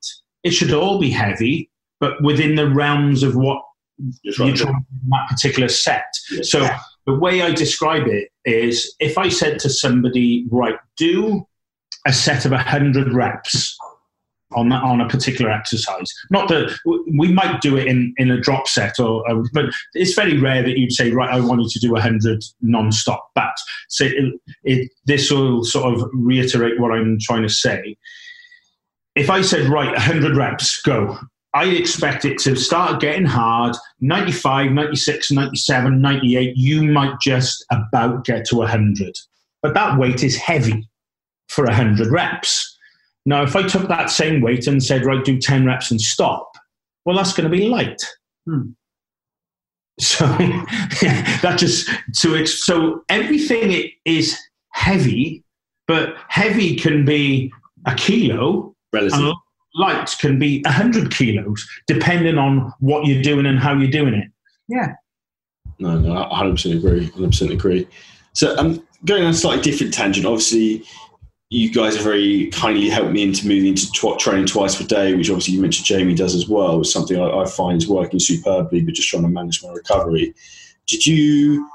It 0.43 0.51
should 0.51 0.73
all 0.73 0.99
be 0.99 1.09
heavy, 1.09 1.69
but 1.99 2.21
within 2.23 2.55
the 2.55 2.69
realms 2.69 3.23
of 3.23 3.35
what 3.35 3.61
you're 4.23 4.55
trying 4.55 4.75
in 4.75 5.09
that 5.09 5.27
particular 5.29 5.67
set. 5.67 6.05
So 6.43 6.67
the 7.05 7.13
way 7.13 7.41
I 7.41 7.51
describe 7.51 8.07
it 8.07 8.29
is, 8.45 8.95
if 8.99 9.17
I 9.17 9.29
said 9.29 9.59
to 9.59 9.69
somebody, 9.69 10.45
right, 10.49 10.77
do 10.95 11.45
a 12.07 12.13
set 12.13 12.45
of 12.45 12.53
hundred 12.53 13.13
reps 13.13 13.77
on 14.53 14.69
that, 14.69 14.83
on 14.83 15.01
a 15.01 15.07
particular 15.07 15.51
exercise. 15.51 16.11
Not 16.31 16.47
that 16.49 16.77
we 16.85 17.31
might 17.31 17.61
do 17.61 17.77
it 17.77 17.87
in, 17.87 18.13
in 18.17 18.31
a 18.31 18.39
drop 18.39 18.67
set, 18.67 18.99
or 18.99 19.29
uh, 19.29 19.43
but 19.53 19.65
it's 19.93 20.13
very 20.13 20.37
rare 20.37 20.63
that 20.63 20.77
you'd 20.77 20.91
say, 20.91 21.11
right, 21.11 21.29
I 21.29 21.39
want 21.39 21.61
you 21.61 21.69
to 21.69 21.79
do 21.79 21.95
hundred 21.95 22.43
non-stop. 22.61 23.29
But 23.35 23.53
so 23.89 24.05
it, 24.05 24.39
it, 24.63 24.91
this 25.05 25.31
will 25.31 25.63
sort 25.63 25.93
of 25.93 26.09
reiterate 26.13 26.79
what 26.79 26.91
I'm 26.91 27.17
trying 27.21 27.43
to 27.43 27.49
say. 27.49 27.97
If 29.15 29.29
I 29.29 29.41
said, 29.41 29.67
right, 29.67 29.95
hundred 29.97 30.35
reps, 30.35 30.81
go, 30.81 31.17
I'd 31.53 31.73
expect 31.73 32.25
it 32.25 32.37
to 32.39 32.55
start 32.55 33.01
getting 33.01 33.25
hard 33.25 33.75
95, 34.01 34.71
96, 34.71 35.31
97, 35.31 36.01
98. 36.01 36.55
You 36.55 36.83
might 36.83 37.19
just 37.19 37.65
about 37.71 38.23
get 38.23 38.45
to 38.45 38.57
100. 38.57 39.17
But 39.61 39.73
that 39.73 39.97
weight 39.97 40.23
is 40.23 40.37
heavy 40.37 40.87
for 41.47 41.65
100 41.65 42.07
reps. 42.07 42.77
Now, 43.29 43.43
if 43.43 43.55
I 43.55 43.61
took 43.61 43.87
that 43.89 44.09
same 44.09 44.41
weight 44.41 44.65
and 44.65 44.83
said, 44.83 45.05
right, 45.05 45.23
do 45.23 45.37
10 45.37 45.63
reps 45.63 45.91
and 45.91 46.01
stop, 46.01 46.51
well, 47.05 47.15
that's 47.15 47.31
going 47.31 47.49
to 47.49 47.55
be 47.55 47.69
light. 47.69 48.01
Hmm. 48.47 48.71
So 49.99 50.25
that 50.27 51.55
just 51.57 51.87
so 52.13 52.33
it's 52.33 52.65
so 52.65 53.03
everything 53.07 53.91
is 54.05 54.35
heavy, 54.71 55.43
but 55.87 56.15
heavy 56.29 56.75
can 56.75 57.05
be 57.05 57.51
a 57.85 57.93
kilo, 57.93 58.73
Relative. 58.93 59.33
light 59.75 60.15
can 60.19 60.39
be 60.39 60.63
hundred 60.65 61.13
kilos, 61.13 61.67
depending 61.85 62.39
on 62.39 62.73
what 62.79 63.05
you're 63.05 63.21
doing 63.21 63.45
and 63.45 63.59
how 63.59 63.73
you're 63.75 63.91
doing 63.91 64.15
it. 64.15 64.31
Yeah. 64.69 64.93
No, 65.77 65.99
no, 65.99 66.23
I 66.31 66.43
100% 66.43 66.77
agree. 66.77 67.09
100% 67.09 67.51
agree. 67.51 67.87
So 68.33 68.55
I'm 68.57 68.65
um, 68.65 68.87
going 69.05 69.23
on 69.23 69.31
a 69.31 69.33
slightly 69.33 69.61
different 69.61 69.93
tangent. 69.93 70.25
Obviously, 70.25 70.83
you 71.49 71.71
guys 71.71 71.95
have 71.95 72.03
very 72.03 72.47
kindly 72.47 72.89
helped 72.89 73.11
me 73.11 73.23
into 73.23 73.47
moving 73.47 73.73
to 73.73 74.15
training 74.17 74.45
twice 74.45 74.75
per 74.75 74.85
day, 74.85 75.15
which 75.15 75.29
obviously 75.29 75.55
you 75.55 75.61
mentioned 75.61 75.85
Jamie 75.85 76.13
does 76.13 76.35
as 76.35 76.47
well. 76.47 76.79
It's 76.79 76.93
something 76.93 77.19
I, 77.19 77.41
I, 77.41 77.45
find 77.45 77.77
is 77.77 77.87
working 77.87 78.19
superbly, 78.19 78.81
but 78.81 78.93
just 78.93 79.09
trying 79.09 79.23
to 79.23 79.29
manage 79.29 79.63
my 79.63 79.71
recovery. 79.71 80.35
Did 80.85 81.07
you 81.07 81.67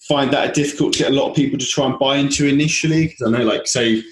find 0.00 0.32
that 0.32 0.54
difficult 0.54 0.94
to 0.94 1.00
get 1.00 1.12
a 1.12 1.14
lot 1.14 1.28
of 1.28 1.36
people 1.36 1.58
to 1.58 1.66
try 1.66 1.86
and 1.86 1.98
buy 1.98 2.16
into 2.16 2.46
initially? 2.46 3.08
Because 3.08 3.26
I 3.26 3.38
know, 3.38 3.44
like, 3.44 3.66
say, 3.66 4.02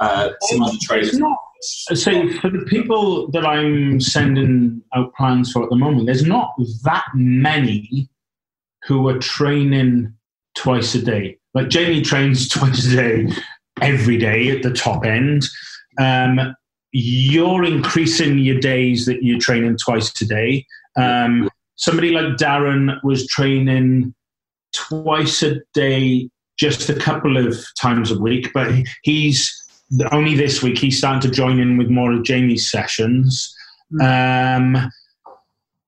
uh, 0.00 0.30
some 0.40 0.62
other 0.62 0.76
trainers. 0.82 1.20
So 1.60 2.28
for 2.40 2.50
the 2.50 2.66
people 2.68 3.30
that 3.30 3.46
I'm 3.46 4.00
sending 4.00 4.82
out 4.92 5.14
plans 5.14 5.52
for 5.52 5.62
at 5.62 5.70
the 5.70 5.76
moment, 5.76 6.06
there's 6.06 6.26
not 6.26 6.52
that 6.82 7.04
many 7.14 8.10
who 8.82 9.08
are 9.08 9.18
training 9.18 10.12
twice 10.56 10.96
a 10.96 11.02
day. 11.02 11.38
Like 11.54 11.68
Jamie 11.68 12.02
trains 12.02 12.48
twice 12.50 12.86
a 12.86 12.96
day 12.96 13.34
every 13.80 14.16
day 14.16 14.50
at 14.50 14.62
the 14.62 14.72
top 14.72 15.04
end. 15.04 15.44
Um, 15.98 16.54
you're 16.92 17.64
increasing 17.64 18.38
your 18.38 18.60
days 18.60 19.06
that 19.06 19.22
you're 19.22 19.40
training 19.40 19.76
twice 19.84 20.20
a 20.20 20.26
day. 20.26 20.66
Um, 20.96 21.48
somebody 21.76 22.10
like 22.10 22.36
Darren 22.36 23.02
was 23.02 23.26
training 23.26 24.14
twice 24.72 25.42
a 25.42 25.56
day, 25.72 26.28
just 26.56 26.88
a 26.88 26.94
couple 26.94 27.36
of 27.36 27.56
times 27.80 28.12
a 28.12 28.18
week, 28.18 28.52
but 28.54 28.72
he's 29.02 29.52
only 30.12 30.34
this 30.34 30.62
week 30.62 30.78
he's 30.78 30.98
starting 30.98 31.20
to 31.20 31.30
join 31.34 31.58
in 31.58 31.76
with 31.76 31.88
more 31.88 32.12
of 32.12 32.24
Jamie's 32.24 32.70
sessions. 32.70 33.54
Um, 34.00 34.90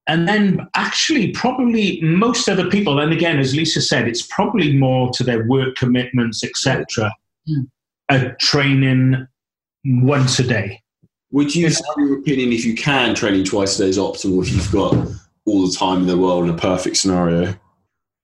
and 0.09 0.29
then 0.29 0.66
actually 0.75 1.33
probably 1.33 2.01
most 2.01 2.49
other 2.49 2.68
people 2.68 3.01
and 3.01 3.12
again 3.12 3.38
as 3.38 3.55
Leica 3.55 3.83
said 3.83 4.07
it's 4.07 4.27
probably 4.27 4.77
more 4.77 5.11
to 5.14 5.25
their 5.25 5.44
work 5.49 5.75
commitments 5.75 6.44
etc 6.44 7.11
a 8.08 8.30
training 8.40 9.26
once 9.84 10.38
a 10.38 10.46
day. 10.46 10.82
Would 11.32 11.54
you 11.54 11.70
say, 11.70 11.82
in 11.98 12.08
your 12.08 12.18
opinion, 12.20 12.52
if 12.52 12.64
you 12.64 12.74
can, 12.74 13.14
training 13.14 13.44
twice 13.44 13.78
a 13.78 13.84
day 13.84 13.88
is 13.88 13.98
optimal 13.98 14.42
if 14.42 14.52
you've 14.52 14.72
got 14.72 14.94
all 15.44 15.66
the 15.66 15.76
time 15.76 16.02
in 16.02 16.06
the 16.06 16.16
world 16.16 16.44
in 16.44 16.50
a 16.50 16.56
perfect 16.56 16.96
scenario? 16.96 17.54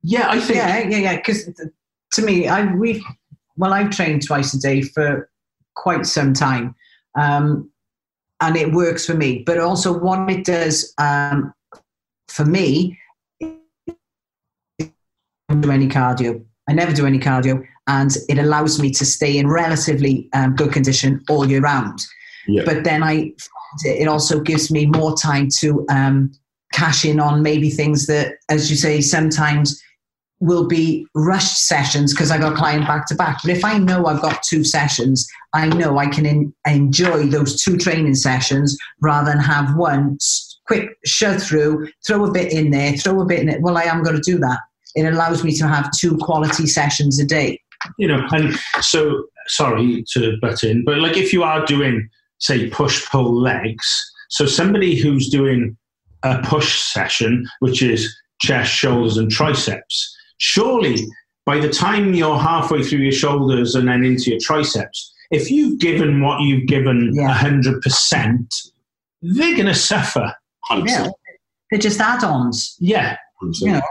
Yeah, 0.03 0.31
I 0.31 0.41
think. 0.41 0.57
Yeah, 0.57 0.89
yeah, 0.89 0.97
yeah. 0.99 1.17
Because 1.17 1.51
to 2.13 2.23
me, 2.23 2.49
I 2.49 2.73
we 2.75 3.05
well, 3.57 3.73
I've 3.73 3.91
trained 3.91 4.27
twice 4.27 4.55
a 4.55 4.61
day 4.61 4.83
for 4.83 5.29
quite 5.75 6.07
some 6.07 6.33
time, 6.33 6.75
um, 7.19 7.71
and 8.41 8.57
it 8.57 8.73
works 8.73 9.05
for 9.07 9.15
me. 9.15 9.43
But 9.45 9.59
also, 9.59 9.97
what 9.97 10.31
it 10.31 10.45
does 10.45 10.95
um, 10.99 11.53
for 12.29 12.45
me, 12.45 12.99
do 14.79 15.71
any 15.71 15.89
cardio. 15.89 16.45
I 16.69 16.73
never 16.73 16.93
do 16.93 17.07
any 17.07 17.19
cardio 17.19 17.67
and 17.87 18.17
it 18.29 18.39
allows 18.39 18.81
me 18.81 18.91
to 18.91 19.05
stay 19.05 19.39
in 19.39 19.49
relatively 19.49 20.29
um, 20.33 20.55
good 20.55 20.73
condition 20.73 21.23
all 21.29 21.49
year 21.49 21.61
round. 21.61 21.99
Yeah. 22.47 22.63
But 22.65 22.85
then 22.85 23.03
I 23.03 23.33
it 23.85 24.09
also 24.09 24.41
gives 24.41 24.71
me 24.71 24.87
more 24.87 25.17
time 25.17 25.49
to 25.61 25.85
um, 25.89 26.33
cash 26.73 27.05
in 27.05 27.21
on 27.21 27.43
maybe 27.43 27.71
things 27.71 28.07
that, 28.07 28.35
as 28.49 28.71
you 28.71 28.77
say, 28.77 29.01
sometimes 29.01 29.81
will 30.41 30.67
be 30.67 31.07
rushed 31.15 31.67
sessions 31.67 32.13
because 32.13 32.33
I 32.33 32.39
got 32.39 32.53
a 32.53 32.57
client 32.57 32.87
back 32.87 33.07
to 33.07 33.15
back. 33.15 33.39
But 33.43 33.53
if 33.53 33.65
I 33.65 33.79
know 33.79 34.07
I've 34.07 34.21
got 34.21 34.43
two 34.43 34.65
sessions, 34.65 35.27
I 35.55 35.69
know 35.69 35.99
I 35.99 36.07
can 36.07 36.27
in, 36.27 36.53
enjoy 36.67 37.27
those 37.27 37.63
two 37.63 37.79
training 37.79 38.17
sessions 38.17 38.77
rather 39.01 39.31
than 39.31 39.39
have 39.39 39.77
one 39.77 40.19
quick 40.67 40.89
shut 41.05 41.41
through, 41.41 41.89
throw 42.07 42.25
a 42.25 42.33
bit 42.33 42.53
in 42.53 42.71
there, 42.71 42.93
throw 42.95 43.21
a 43.21 43.25
bit 43.25 43.41
in 43.41 43.49
it. 43.49 43.63
Well, 43.63 43.79
I 43.79 43.85
am 43.85 44.03
going 44.03 44.17
to 44.17 44.23
do 44.23 44.39
that. 44.39 44.59
It 44.97 45.05
allows 45.05 45.45
me 45.45 45.57
to 45.59 45.69
have 45.69 45.91
two 45.93 46.19
quality 46.19 46.67
sessions 46.67 47.21
a 47.21 47.25
day 47.25 47.62
you 47.99 48.09
know, 48.09 48.27
and 48.33 48.55
so 48.81 49.25
sorry 49.47 50.05
to 50.13 50.37
butt 50.41 50.65
in, 50.65 50.85
but 50.85 50.99
like 50.99 51.17
if 51.17 51.33
you 51.33 51.43
are 51.43 51.65
doing, 51.65 52.09
say, 52.39 52.69
push 52.71 53.09
pull 53.11 53.35
legs, 53.41 54.13
so 54.31 54.47
somebody 54.47 54.97
who's 54.97 55.29
doing 55.29 55.77
a 56.23 56.41
push 56.43 56.81
session, 56.81 57.47
which 57.61 57.83
is 57.83 58.15
chest, 58.41 58.73
shoulders, 58.73 59.17
and 59.17 59.31
triceps, 59.31 60.17
surely 60.39 60.97
by 61.45 61.59
the 61.59 61.69
time 61.69 62.15
you're 62.15 62.39
halfway 62.39 62.83
through 62.83 63.01
your 63.01 63.13
shoulders 63.13 63.75
and 63.75 63.89
then 63.89 64.05
into 64.05 64.31
your 64.31 64.41
triceps, 64.41 65.13
if 65.31 65.51
you've 65.51 65.81
given 65.81 66.23
what 66.23 66.41
you've 66.43 66.67
given 66.67 67.13
yeah. 67.15 67.37
100%, 67.37 68.71
they're 69.23 69.55
going 69.55 69.67
to 69.67 69.75
suffer. 69.75 70.33
Yeah, 70.71 71.09
they're 71.71 71.81
just 71.81 72.01
add-ons. 72.01 72.77
Yeah. 72.79 73.17
You 73.43 73.73
know, 73.73 73.83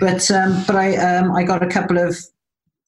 but 0.00 0.30
um, 0.30 0.62
but 0.66 0.76
I 0.76 0.96
um, 0.96 1.32
I 1.32 1.44
got 1.44 1.62
a 1.62 1.66
couple 1.66 1.96
of 1.96 2.14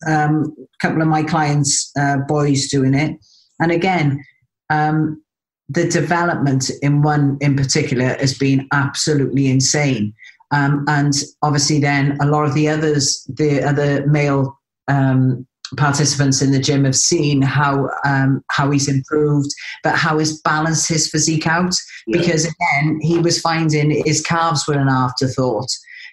um, 0.06 0.54
a 0.59 0.87
couple 0.87 1.02
of 1.02 1.09
my 1.09 1.22
clients, 1.22 1.90
uh, 1.98 2.18
boys, 2.28 2.68
doing 2.68 2.94
it. 2.94 3.18
And 3.61 3.72
again, 3.72 4.22
um, 4.70 5.22
the 5.68 5.88
development 5.88 6.70
in 6.82 7.02
one 7.02 7.38
in 7.40 7.56
particular 7.56 8.16
has 8.20 8.37
been 8.37 8.68
absolutely 8.72 9.48
insane. 9.48 10.14
Um, 10.52 10.85
and 10.88 11.12
obviously, 11.42 11.80
then 11.80 12.16
a 12.20 12.26
lot 12.26 12.44
of 12.44 12.54
the 12.54 12.68
others, 12.68 13.24
the 13.37 13.62
other 13.62 14.06
male 14.06 14.56
um, 14.87 15.46
participants 15.76 16.40
in 16.40 16.52
the 16.52 16.61
gym, 16.61 16.85
have 16.85 16.94
seen 16.94 17.42
how 17.42 17.88
um, 18.04 18.44
how 18.50 18.70
he's 18.70 18.88
improved, 18.88 19.50
but 19.82 19.96
how 19.96 20.18
he's 20.18 20.40
balanced 20.42 20.88
his 20.88 21.11
physique 21.11 21.48
out. 21.48 21.74
Yeah. 22.06 22.20
Because 22.20 22.44
again, 22.44 23.00
he 23.00 23.18
was 23.18 23.40
finding 23.40 24.02
his 24.04 24.22
calves 24.22 24.68
were 24.68 24.78
an 24.78 24.88
afterthought 24.88 25.68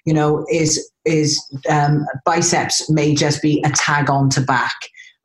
you 0.06 0.14
know, 0.14 0.46
is 0.52 0.92
is 1.06 1.42
um, 1.70 2.06
biceps 2.26 2.90
may 2.90 3.14
just 3.16 3.42
be 3.42 3.62
a 3.66 3.70
tag 3.70 4.10
on 4.10 4.30
to 4.32 4.42
back. 4.42 4.76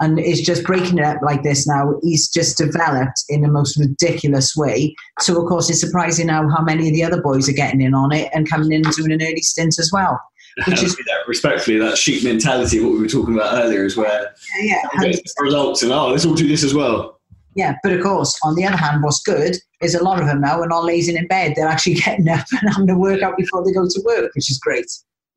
And 0.01 0.21
is 0.21 0.41
just 0.41 0.63
breaking 0.63 0.99
it 0.99 1.05
up 1.05 1.17
like 1.23 1.43
this 1.43 1.67
now. 1.67 1.99
He's 2.05 2.29
just 2.29 2.57
developed 2.57 3.25
in 3.29 3.41
the 3.41 3.49
most 3.49 3.77
ridiculous 3.77 4.55
way. 4.55 4.95
So, 5.19 5.43
of 5.43 5.49
course, 5.49 5.69
it's 5.69 5.81
surprising 5.81 6.29
now 6.29 6.49
how 6.49 6.63
many 6.63 6.87
of 6.87 6.95
the 6.95 7.03
other 7.03 7.21
boys 7.21 7.49
are 7.49 7.53
getting 7.53 7.81
in 7.81 7.95
on 7.95 8.13
it 8.13 8.31
and 8.33 8.49
coming 8.49 8.71
in 8.71 8.87
and 8.87 8.95
doing 8.95 9.11
an 9.11 9.21
early 9.21 9.41
stint 9.41 9.77
as 9.81 9.91
well. 9.93 10.21
Which 10.69 10.85
is 10.85 10.95
that 10.95 11.27
respectfully, 11.27 11.79
that 11.79 11.99
sheep 11.99 12.23
mentality, 12.23 12.79
what 12.79 12.93
we 12.93 13.01
were 13.01 13.09
talking 13.09 13.35
about 13.35 13.65
earlier, 13.65 13.85
is 13.85 13.97
where 13.97 14.33
yeah, 14.61 14.83
yeah 15.03 15.13
results 15.41 15.83
and 15.83 15.91
oh, 15.91 16.09
let's 16.11 16.25
all 16.25 16.35
do 16.35 16.47
this 16.47 16.63
as 16.63 16.75
well. 16.75 17.21
Yeah, 17.55 17.75
but 17.83 17.93
of 17.93 18.01
course, 18.01 18.39
on 18.45 18.55
the 18.55 18.65
other 18.65 18.77
hand, 18.77 19.03
what's 19.03 19.21
good 19.23 19.57
is 19.83 19.97
a 19.97 20.05
lot 20.05 20.21
of 20.21 20.27
them 20.27 20.41
now 20.41 20.61
are 20.61 20.69
not 20.69 20.85
lazing 20.85 21.17
in 21.17 21.27
bed. 21.27 21.55
They're 21.57 21.67
actually 21.67 21.95
getting 21.95 22.29
up 22.29 22.47
and 22.53 22.73
having 22.73 22.91
a 22.91 22.97
workout 22.97 23.37
before 23.37 23.65
they 23.65 23.73
go 23.73 23.87
to 23.89 24.03
work, 24.05 24.33
which 24.37 24.49
is 24.49 24.59
great. 24.59 24.87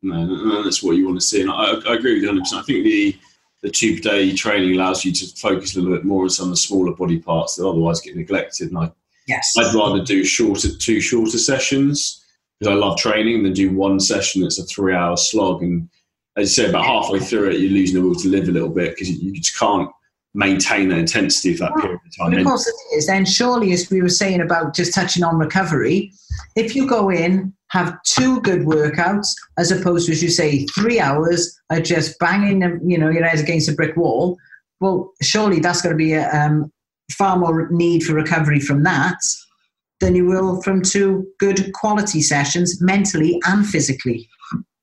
No, 0.04 0.64
that's 0.64 0.82
what 0.82 0.96
you 0.96 1.06
want 1.06 1.20
to 1.20 1.26
see. 1.26 1.42
And 1.42 1.52
I, 1.52 1.74
I 1.88 1.96
agree 1.96 2.16
with 2.16 2.24
you 2.24 2.32
100%. 2.32 2.54
I 2.54 2.62
think 2.64 2.84
the, 2.84 3.16
the 3.62 3.70
two 3.70 4.00
day 4.00 4.34
training 4.34 4.76
allows 4.76 5.06
you 5.06 5.12
to 5.12 5.28
focus 5.36 5.76
a 5.76 5.80
little 5.80 5.96
bit 5.96 6.06
more 6.06 6.24
on 6.24 6.30
some 6.30 6.46
of 6.46 6.52
the 6.52 6.58
smaller 6.58 6.94
body 6.94 7.20
parts 7.20 7.56
that 7.56 7.68
otherwise 7.68 8.02
get 8.02 8.16
neglected. 8.16 8.70
And 8.70 8.80
I, 8.80 8.92
yes. 9.28 9.54
I'd 9.58 9.76
rather 9.76 10.04
do 10.04 10.24
shorter, 10.24 10.70
two 10.76 11.02
shorter 11.02 11.38
sessions 11.38 12.22
because 12.60 12.74
I 12.74 12.76
love 12.76 12.98
training 12.98 13.44
than 13.44 13.54
do 13.54 13.76
one 13.76 14.00
session 14.00 14.42
that's 14.42 14.60
a 14.60 14.64
three 14.64 14.96
hour 14.96 15.18
slog. 15.18 15.64
And 15.64 15.90
as 16.38 16.58
you 16.58 16.64
say, 16.64 16.70
about 16.70 16.86
halfway 16.86 17.20
through 17.20 17.50
it, 17.50 17.60
you're 17.60 17.72
losing 17.72 18.02
the 18.02 18.08
will 18.08 18.16
to 18.16 18.28
live 18.28 18.48
a 18.48 18.52
little 18.52 18.70
bit 18.70 18.92
because 18.92 19.10
you, 19.10 19.34
just 19.34 19.58
can't 19.58 19.90
maintain 20.34 20.90
that 20.90 20.98
intensity 20.98 21.56
for 21.56 21.66
that 21.66 21.76
period 21.76 22.00
of 22.06 22.18
time. 22.18 22.40
of 22.40 22.46
course 22.46 22.68
it 22.68 22.98
is. 22.98 23.10
And 23.10 23.28
surely, 23.28 23.74
as 23.74 23.90
we 23.90 24.02
were 24.02 24.10
saying 24.10 24.42
about 24.42 24.74
just 24.74 24.94
touching 24.94 25.24
on 25.24 25.38
recovery, 25.38 26.14
if 26.56 26.76
you 26.76 26.88
go 26.88 27.10
in, 27.10 27.54
have 27.72 27.98
two 28.04 28.42
good 28.42 28.62
workouts, 28.62 29.28
as 29.58 29.72
opposed 29.72 30.06
to, 30.06 30.12
as 30.12 30.22
you 30.22 30.30
say, 30.30 30.66
three 30.68 31.00
hours 31.00 31.58
of 31.70 31.84
just 31.84 32.20
banging, 32.20 32.62
you 32.86 32.98
know, 32.98 33.10
your 33.10 33.26
head 33.26 33.40
against 33.40 33.70
a 33.70 33.74
brick 33.74 33.96
wall, 33.96 34.38
well, 34.82 35.12
surely 35.22 35.60
that's 35.60 35.82
going 35.82 35.94
to 35.94 35.98
be 35.98 36.14
a, 36.14 36.30
um, 36.32 36.72
far 37.14 37.38
more 37.38 37.70
need 37.72 38.04
for 38.04 38.14
recovery 38.14 38.60
from 38.60 38.84
that 38.84 39.18
than 40.00 40.16
you 40.16 40.26
will 40.26 40.62
from 40.62 40.82
two 40.82 41.26
good 41.40 41.72
quality 41.74 42.22
sessions, 42.22 42.82
mentally 42.82 43.40
and 43.46 43.68
physically. 43.68 44.28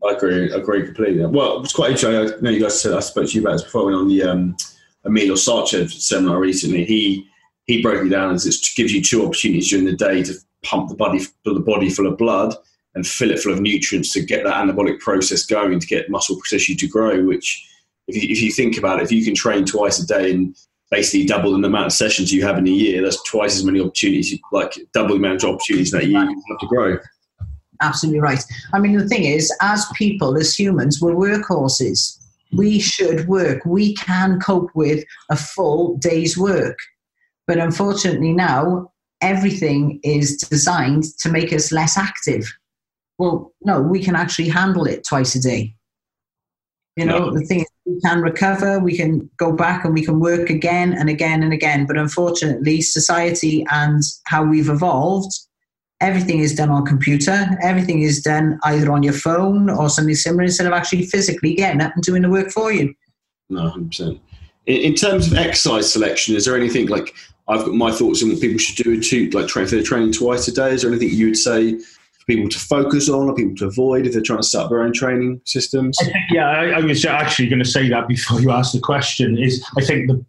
I 0.07 0.13
agree. 0.13 0.51
Agree 0.53 0.85
completely. 0.85 1.27
Well, 1.27 1.63
it's 1.63 1.75
quite 1.75 1.91
interesting. 1.91 2.39
I 2.39 2.41
know 2.41 2.51
you 2.51 2.63
guys 2.63 2.81
said 2.81 2.95
I 2.95 3.01
spoke 3.01 3.29
to 3.29 3.33
you 3.33 3.41
about 3.41 3.55
this 3.55 3.65
before 3.65 3.93
on 3.93 4.09
the 4.09 4.23
um, 4.23 4.57
Milos 5.05 5.47
Sarcev 5.47 5.91
seminar 5.91 6.39
recently, 6.39 6.85
he 6.85 7.27
he 7.67 7.83
broke 7.83 8.07
it 8.07 8.09
down 8.09 8.35
as 8.35 8.47
it 8.47 8.57
gives 8.77 8.93
you 8.93 9.03
two 9.03 9.27
opportunities 9.27 9.69
during 9.69 9.85
the 9.85 9.93
day 9.93 10.23
to 10.23 10.35
pump 10.65 10.89
the 10.89 10.95
body 10.95 11.21
the 11.45 11.61
body 11.61 11.91
full 11.91 12.07
of 12.07 12.17
blood 12.17 12.55
and 12.99 13.07
fill 13.07 13.31
it 13.31 13.39
full 13.39 13.53
of 13.53 13.61
nutrients 13.61 14.13
to 14.13 14.21
get 14.21 14.43
that 14.43 14.55
anabolic 14.55 14.99
process 14.99 15.47
going 15.47 15.79
to 15.79 15.87
get 15.87 16.11
muscle 16.11 16.37
tissue 16.51 16.75
to 16.75 16.89
grow. 16.89 17.25
Which, 17.25 17.65
if 18.09 18.21
you, 18.21 18.29
if 18.29 18.43
you 18.43 18.51
think 18.51 18.77
about 18.77 18.99
it, 18.99 19.05
if 19.05 19.13
you 19.13 19.25
can 19.25 19.37
train 19.37 19.65
twice 19.65 20.01
a 20.01 20.07
day 20.07 20.33
and 20.33 20.57
basically 20.91 21.27
double 21.27 21.53
the 21.53 21.65
amount 21.65 21.87
of 21.87 21.93
sessions 21.93 22.33
you 22.33 22.45
have 22.45 22.59
in 22.59 22.67
a 22.67 22.71
year, 22.71 23.03
that's 23.03 23.23
twice 23.23 23.57
as 23.57 23.65
many 23.65 23.81
opportunities, 23.81 24.37
like 24.51 24.77
double 24.93 25.11
the 25.11 25.17
amount 25.17 25.45
of 25.45 25.51
opportunities 25.51 25.93
that 25.93 26.07
you 26.07 26.19
have 26.19 26.59
to 26.59 26.67
grow. 26.67 26.99
Absolutely 27.81 28.21
right. 28.21 28.43
I 28.73 28.81
mean, 28.81 28.97
the 28.97 29.07
thing 29.07 29.25
is, 29.25 29.57
as 29.63 29.87
people, 29.95 30.37
as 30.37 30.59
humans, 30.59 31.01
we're 31.01 31.15
workhorses. 31.15 32.19
We 32.53 32.81
should 32.81 33.29
work. 33.29 33.65
We 33.65 33.95
can 33.95 34.41
cope 34.41 34.71
with 34.75 35.05
a 35.31 35.37
full 35.37 35.97
day's 35.99 36.37
work. 36.37 36.79
But 37.47 37.59
unfortunately, 37.59 38.33
now 38.33 38.91
everything 39.21 40.01
is 40.03 40.37
designed 40.37 41.05
to 41.21 41.31
make 41.31 41.53
us 41.53 41.71
less 41.71 41.97
active. 41.97 42.51
Well, 43.19 43.53
no, 43.63 43.81
we 43.81 44.03
can 44.03 44.15
actually 44.15 44.49
handle 44.49 44.87
it 44.87 45.05
twice 45.05 45.35
a 45.35 45.41
day. 45.41 45.75
You 46.97 47.05
know, 47.05 47.19
no. 47.19 47.35
the 47.35 47.45
thing 47.45 47.61
is, 47.61 47.67
we 47.87 48.01
can 48.01 48.21
recover, 48.23 48.81
we 48.81 48.97
can 48.97 49.31
go 49.37 49.53
back 49.53 49.85
and 49.85 49.95
we 49.95 50.05
can 50.05 50.19
work 50.21 50.51
again 50.51 50.93
and 50.93 51.09
again 51.09 51.43
and 51.43 51.53
again. 51.53 51.87
But 51.87 51.97
unfortunately, 51.97 52.81
society 52.81 53.65
and 53.71 54.03
how 54.27 54.45
we've 54.45 54.69
evolved, 54.69 55.33
everything 56.01 56.41
is 56.41 56.55
done 56.55 56.71
on 56.71 56.85
computer. 56.85 57.47
Everything 57.63 58.03
is 58.03 58.21
done 58.21 58.59
either 58.65 58.91
on 58.93 59.03
your 59.03 59.13
phone 59.13 59.71
or 59.71 59.89
something 59.89 60.15
similar 60.15 60.45
instead 60.45 60.67
of 60.67 60.73
actually 60.73 61.07
physically 61.07 61.55
getting 61.55 61.81
up 61.81 61.95
and 61.95 62.03
doing 62.03 62.23
the 62.23 62.31
work 62.31 62.51
for 62.51 62.73
you. 62.73 62.93
No, 63.49 63.71
100%. 63.71 64.21
In, 64.67 64.77
in 64.77 64.95
terms 64.95 65.31
of 65.31 65.39
exercise 65.39 65.93
selection, 65.93 66.35
is 66.35 66.45
there 66.45 66.57
anything 66.57 66.89
like 66.89 67.15
I've 67.47 67.65
got 67.65 67.75
my 67.75 67.93
thoughts 67.93 68.23
on 68.23 68.31
what 68.31 68.41
people 68.41 68.59
should 68.59 68.85
do 68.85 69.01
to 69.01 69.31
like 69.31 69.47
train 69.47 69.67
for 69.67 69.77
their 69.77 69.85
training 69.85 70.13
twice 70.13 70.49
a 70.49 70.53
day? 70.53 70.73
Is 70.73 70.83
there 70.83 70.91
anything 70.91 71.11
you 71.11 71.27
would 71.27 71.37
say 71.37 71.79
people 72.29 72.49
to 72.49 72.59
focus 72.59 73.09
on 73.09 73.29
or 73.29 73.35
people 73.35 73.57
to 73.57 73.67
avoid 73.67 74.07
if 74.07 74.13
they're 74.13 74.23
trying 74.23 74.41
to 74.41 74.47
set 74.47 74.63
up 74.63 74.71
their 74.71 74.83
own 74.83 74.93
training 74.93 75.41
systems? 75.45 75.99
I 76.01 76.05
think, 76.05 76.17
yeah, 76.31 76.49
I, 76.49 76.67
I 76.71 76.81
was 76.81 77.05
actually 77.05 77.49
going 77.49 77.63
to 77.63 77.69
say 77.69 77.89
that 77.89 78.07
before 78.07 78.41
you 78.41 78.53
asked 78.53 78.75
the 78.75 78.81
question. 78.81 79.37
Is 79.37 79.65
I 79.77 79.85
think 79.85 80.09
the 80.09 80.25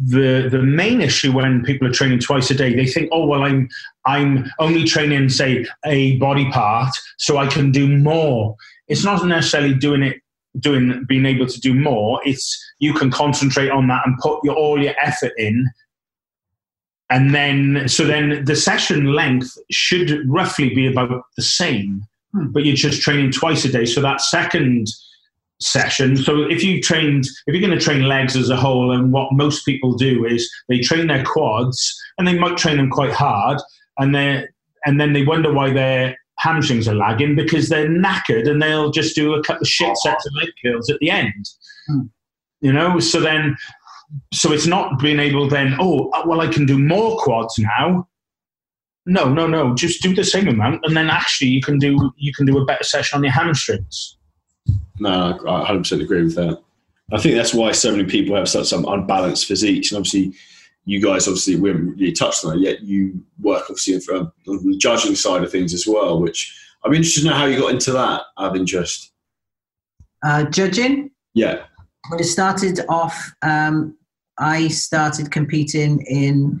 the 0.00 0.48
the 0.50 0.62
main 0.62 1.00
issue 1.00 1.32
when 1.32 1.62
people 1.62 1.86
are 1.86 1.92
training 1.92 2.20
twice 2.20 2.50
a 2.50 2.54
day, 2.54 2.74
they 2.74 2.86
think, 2.86 3.10
oh 3.12 3.26
well, 3.26 3.42
I'm 3.42 3.68
I'm 4.06 4.50
only 4.58 4.84
training 4.84 5.28
say 5.28 5.66
a 5.84 6.16
body 6.16 6.50
part, 6.50 6.94
so 7.18 7.36
I 7.36 7.46
can 7.46 7.70
do 7.70 7.86
more. 7.98 8.56
It's 8.88 9.04
not 9.04 9.24
necessarily 9.26 9.74
doing 9.74 10.02
it 10.02 10.22
doing 10.58 11.04
being 11.08 11.26
able 11.26 11.46
to 11.46 11.60
do 11.60 11.74
more. 11.74 12.20
It's 12.24 12.58
you 12.78 12.94
can 12.94 13.10
concentrate 13.10 13.70
on 13.70 13.88
that 13.88 14.06
and 14.06 14.16
put 14.18 14.40
your 14.44 14.54
all 14.54 14.82
your 14.82 14.94
effort 15.00 15.32
in. 15.36 15.68
And 17.12 17.34
then, 17.34 17.88
so 17.88 18.06
then 18.06 18.42
the 18.46 18.56
session 18.56 19.12
length 19.12 19.58
should 19.70 20.26
roughly 20.26 20.74
be 20.74 20.86
about 20.86 21.24
the 21.36 21.42
same, 21.42 22.02
hmm. 22.32 22.46
but 22.52 22.64
you're 22.64 22.74
just 22.74 23.02
training 23.02 23.32
twice 23.32 23.66
a 23.66 23.70
day. 23.70 23.84
So 23.84 24.00
that 24.00 24.22
second 24.22 24.88
session. 25.60 26.16
So 26.16 26.42
if 26.42 26.64
you 26.64 26.80
trained, 26.80 27.26
if 27.46 27.54
you're 27.54 27.60
going 27.60 27.78
to 27.78 27.84
train 27.84 28.08
legs 28.08 28.34
as 28.34 28.48
a 28.48 28.56
whole, 28.56 28.92
and 28.92 29.12
what 29.12 29.28
most 29.32 29.66
people 29.66 29.92
do 29.92 30.24
is 30.24 30.50
they 30.70 30.80
train 30.80 31.06
their 31.06 31.22
quads, 31.22 31.94
and 32.16 32.26
they 32.26 32.38
might 32.38 32.56
train 32.56 32.78
them 32.78 32.88
quite 32.88 33.12
hard, 33.12 33.60
and 33.98 34.14
they 34.14 34.46
and 34.86 34.98
then 34.98 35.12
they 35.12 35.22
wonder 35.22 35.52
why 35.52 35.70
their 35.70 36.16
hamstrings 36.38 36.88
are 36.88 36.94
lagging 36.94 37.36
because 37.36 37.68
they're 37.68 37.88
knackered, 37.88 38.48
and 38.48 38.62
they'll 38.62 38.90
just 38.90 39.14
do 39.14 39.34
a 39.34 39.42
couple 39.42 39.62
of 39.62 39.68
shit 39.68 39.96
sets 39.98 40.26
of 40.26 40.32
leg 40.34 40.48
curls 40.64 40.88
at 40.88 40.98
the 41.00 41.10
end. 41.10 41.48
Hmm. 41.88 42.00
You 42.62 42.72
know, 42.72 43.00
so 43.00 43.20
then, 43.20 43.56
so 44.32 44.52
it's 44.52 44.66
not 44.66 44.98
being 45.00 45.18
able 45.18 45.48
then. 45.48 45.76
Oh, 45.78 46.10
well, 46.26 46.40
I 46.40 46.48
can 46.48 46.66
do 46.66 46.78
more 46.78 47.16
quads 47.18 47.58
now. 47.58 48.08
No, 49.06 49.32
no, 49.32 49.46
no. 49.46 49.74
Just 49.74 50.02
do 50.02 50.14
the 50.14 50.24
same 50.24 50.48
amount, 50.48 50.84
and 50.84 50.96
then 50.96 51.10
actually 51.10 51.48
you 51.48 51.60
can 51.60 51.78
do 51.78 52.12
you 52.16 52.32
can 52.32 52.46
do 52.46 52.58
a 52.58 52.64
better 52.64 52.84
session 52.84 53.16
on 53.16 53.24
your 53.24 53.32
hamstrings. 53.32 54.16
No, 55.00 55.38
I 55.46 55.70
100% 55.70 56.02
agree 56.02 56.22
with 56.22 56.36
that. 56.36 56.62
I 57.12 57.18
think 57.18 57.34
that's 57.34 57.52
why 57.52 57.72
so 57.72 57.90
many 57.90 58.04
people 58.04 58.36
have 58.36 58.48
such 58.48 58.66
some 58.66 58.86
unbalanced 58.86 59.46
physiques. 59.46 59.90
And 59.90 59.98
obviously, 59.98 60.32
you 60.84 61.00
guys 61.00 61.26
obviously 61.26 61.56
we 61.56 61.70
haven't 61.70 61.96
really 61.96 62.12
touched 62.12 62.44
on 62.44 62.58
it 62.58 62.60
yet. 62.60 62.82
You 62.82 63.24
work 63.40 63.64
obviously 63.68 63.94
on 64.14 64.32
the 64.46 64.76
judging 64.78 65.14
side 65.14 65.42
of 65.42 65.50
things 65.50 65.74
as 65.74 65.86
well, 65.86 66.20
which 66.20 66.56
I'm 66.84 66.94
interested 66.94 67.22
to 67.22 67.28
know 67.28 67.34
how 67.34 67.46
you 67.46 67.58
got 67.58 67.72
into 67.72 67.92
that. 67.92 68.22
Out 68.38 68.50
of 68.50 68.56
interest. 68.56 69.12
Uh, 70.24 70.44
judging. 70.44 71.10
Yeah. 71.34 71.64
When 72.08 72.20
it 72.20 72.24
started 72.24 72.80
off, 72.88 73.32
um, 73.42 73.96
I 74.42 74.68
started 74.68 75.30
competing 75.30 76.00
in 76.02 76.60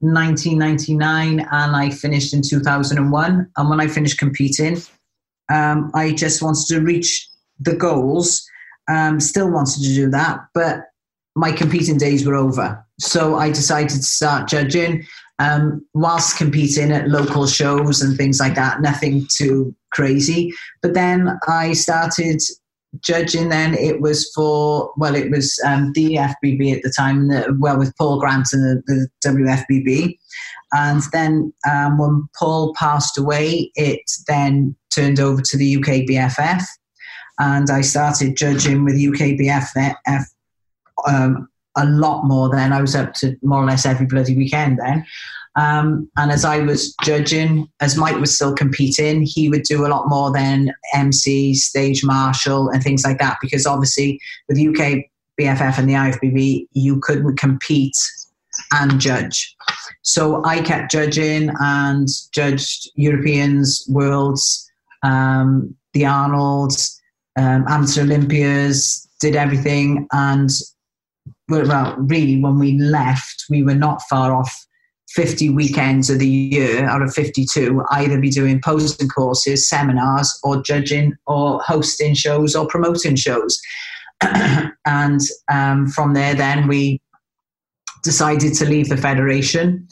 1999 0.00 1.40
and 1.40 1.76
I 1.76 1.90
finished 1.90 2.34
in 2.34 2.42
2001. 2.42 3.50
And 3.56 3.70
when 3.70 3.80
I 3.80 3.86
finished 3.86 4.18
competing, 4.18 4.78
um, 5.52 5.90
I 5.94 6.12
just 6.12 6.42
wanted 6.42 6.66
to 6.66 6.80
reach 6.80 7.28
the 7.60 7.74
goals. 7.74 8.44
Um, 8.90 9.20
still 9.20 9.50
wanted 9.50 9.82
to 9.82 9.94
do 9.94 10.10
that, 10.10 10.40
but 10.54 10.86
my 11.36 11.52
competing 11.52 11.98
days 11.98 12.26
were 12.26 12.34
over. 12.34 12.84
So 12.98 13.36
I 13.36 13.50
decided 13.50 13.90
to 13.90 14.02
start 14.02 14.48
judging 14.48 15.04
um, 15.38 15.86
whilst 15.94 16.36
competing 16.36 16.90
at 16.90 17.08
local 17.08 17.46
shows 17.46 18.02
and 18.02 18.16
things 18.16 18.40
like 18.40 18.56
that. 18.56 18.80
Nothing 18.80 19.26
too 19.32 19.74
crazy. 19.92 20.52
But 20.82 20.94
then 20.94 21.38
I 21.46 21.72
started 21.72 22.40
judging. 23.02 23.48
Then 23.48 23.74
it 23.74 24.00
was 24.00 24.30
for 24.34 24.92
well, 24.96 25.14
it 25.14 25.30
was 25.30 25.58
um, 25.66 25.92
the 25.94 26.14
FBB 26.14 26.76
at 26.76 26.82
the 26.82 26.92
time. 26.96 27.30
well, 27.58 27.78
with 27.78 27.96
Paul 27.96 28.18
Grant 28.18 28.48
and 28.52 28.82
the, 28.86 29.08
the 29.22 29.28
WFBB. 29.28 30.18
And 30.74 31.02
then 31.12 31.52
um, 31.70 31.98
when 31.98 32.28
Paul 32.38 32.74
passed 32.78 33.18
away, 33.18 33.70
it 33.74 34.00
then 34.26 34.74
turned 34.94 35.20
over 35.20 35.42
to 35.42 35.56
the 35.56 35.76
UK 35.76 36.06
BFF 36.08 36.64
and 37.38 37.70
I 37.70 37.80
started 37.80 38.36
judging 38.36 38.84
with 38.84 38.94
UKBFF 38.94 40.24
um, 41.08 41.48
a 41.76 41.86
lot 41.86 42.24
more 42.24 42.50
then. 42.50 42.72
I 42.72 42.80
was 42.80 42.94
up 42.94 43.14
to 43.14 43.36
more 43.42 43.62
or 43.62 43.66
less 43.66 43.86
every 43.86 44.06
bloody 44.06 44.36
weekend 44.36 44.78
then. 44.78 45.04
Um, 45.54 46.08
and 46.16 46.30
as 46.30 46.44
I 46.44 46.60
was 46.60 46.94
judging, 47.02 47.68
as 47.80 47.96
Mike 47.96 48.18
was 48.18 48.34
still 48.34 48.54
competing, 48.54 49.22
he 49.22 49.48
would 49.48 49.64
do 49.64 49.84
a 49.84 49.88
lot 49.88 50.08
more 50.08 50.32
than 50.32 50.72
MC, 50.94 51.54
stage 51.54 52.02
marshal, 52.04 52.70
and 52.70 52.82
things 52.82 53.04
like 53.04 53.18
that. 53.18 53.38
Because 53.42 53.66
obviously, 53.66 54.20
with 54.48 54.58
UK 54.58 55.04
BFF 55.40 55.78
and 55.78 55.88
the 55.88 55.94
IFBB, 55.94 56.66
you 56.72 57.00
couldn't 57.00 57.36
compete 57.36 57.96
and 58.72 59.00
judge. 59.00 59.54
So 60.02 60.44
I 60.44 60.60
kept 60.60 60.90
judging 60.90 61.50
and 61.60 62.08
judged 62.32 62.90
Europeans, 62.94 63.84
Worlds, 63.88 64.70
um, 65.02 65.74
the 65.92 66.06
Arnolds, 66.06 67.00
um, 67.38 67.64
amateur 67.68 68.02
Olympias, 68.02 69.08
did 69.20 69.36
everything. 69.36 70.06
And 70.12 70.50
well, 71.48 71.96
really, 71.98 72.40
when 72.40 72.58
we 72.58 72.78
left, 72.78 73.44
we 73.50 73.62
were 73.62 73.74
not 73.74 74.02
far 74.08 74.34
off 74.34 74.66
50 75.14 75.50
weekends 75.50 76.08
of 76.08 76.18
the 76.18 76.28
year 76.28 76.84
out 76.86 77.02
of 77.02 77.12
52, 77.12 77.82
either 77.90 78.18
be 78.18 78.30
doing 78.30 78.60
posting 78.62 79.08
courses, 79.08 79.68
seminars, 79.68 80.38
or 80.42 80.62
judging, 80.62 81.14
or 81.26 81.60
hosting 81.60 82.14
shows, 82.14 82.56
or 82.56 82.66
promoting 82.66 83.16
shows. 83.16 83.60
and 84.86 85.20
um, 85.50 85.86
from 85.88 86.14
there, 86.14 86.34
then 86.34 86.66
we 86.66 87.00
decided 88.02 88.54
to 88.54 88.64
leave 88.64 88.88
the 88.88 88.96
federation, 88.96 89.86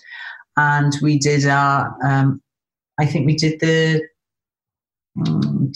and 0.56 0.92
we 1.02 1.18
did 1.18 1.46
our. 1.46 1.94
Um, 2.04 2.40
I 2.98 3.06
think 3.06 3.26
we 3.26 3.36
did 3.36 3.60
the 3.60 4.02
um, 5.26 5.72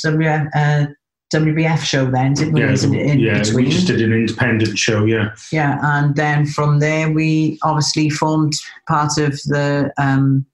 WBF 1.35 1.81
show 1.81 2.11
then, 2.11 2.35
didn't 2.35 2.55
we? 2.55 2.61
Yeah, 2.61 2.77
in, 2.83 2.95
in 2.95 3.19
yeah 3.19 3.43
we 3.55 3.69
just 3.69 3.87
did 3.87 4.01
an 4.01 4.13
independent 4.13 4.79
show, 4.79 5.05
yeah. 5.05 5.35
Yeah, 5.53 5.79
and 5.83 6.15
then 6.15 6.47
from 6.47 6.79
there 6.79 7.11
we 7.11 7.59
obviously 7.63 8.11
formed 8.11 8.55
part 8.89 9.19
of 9.19 9.33
the 9.45 9.93
um, 9.99 10.47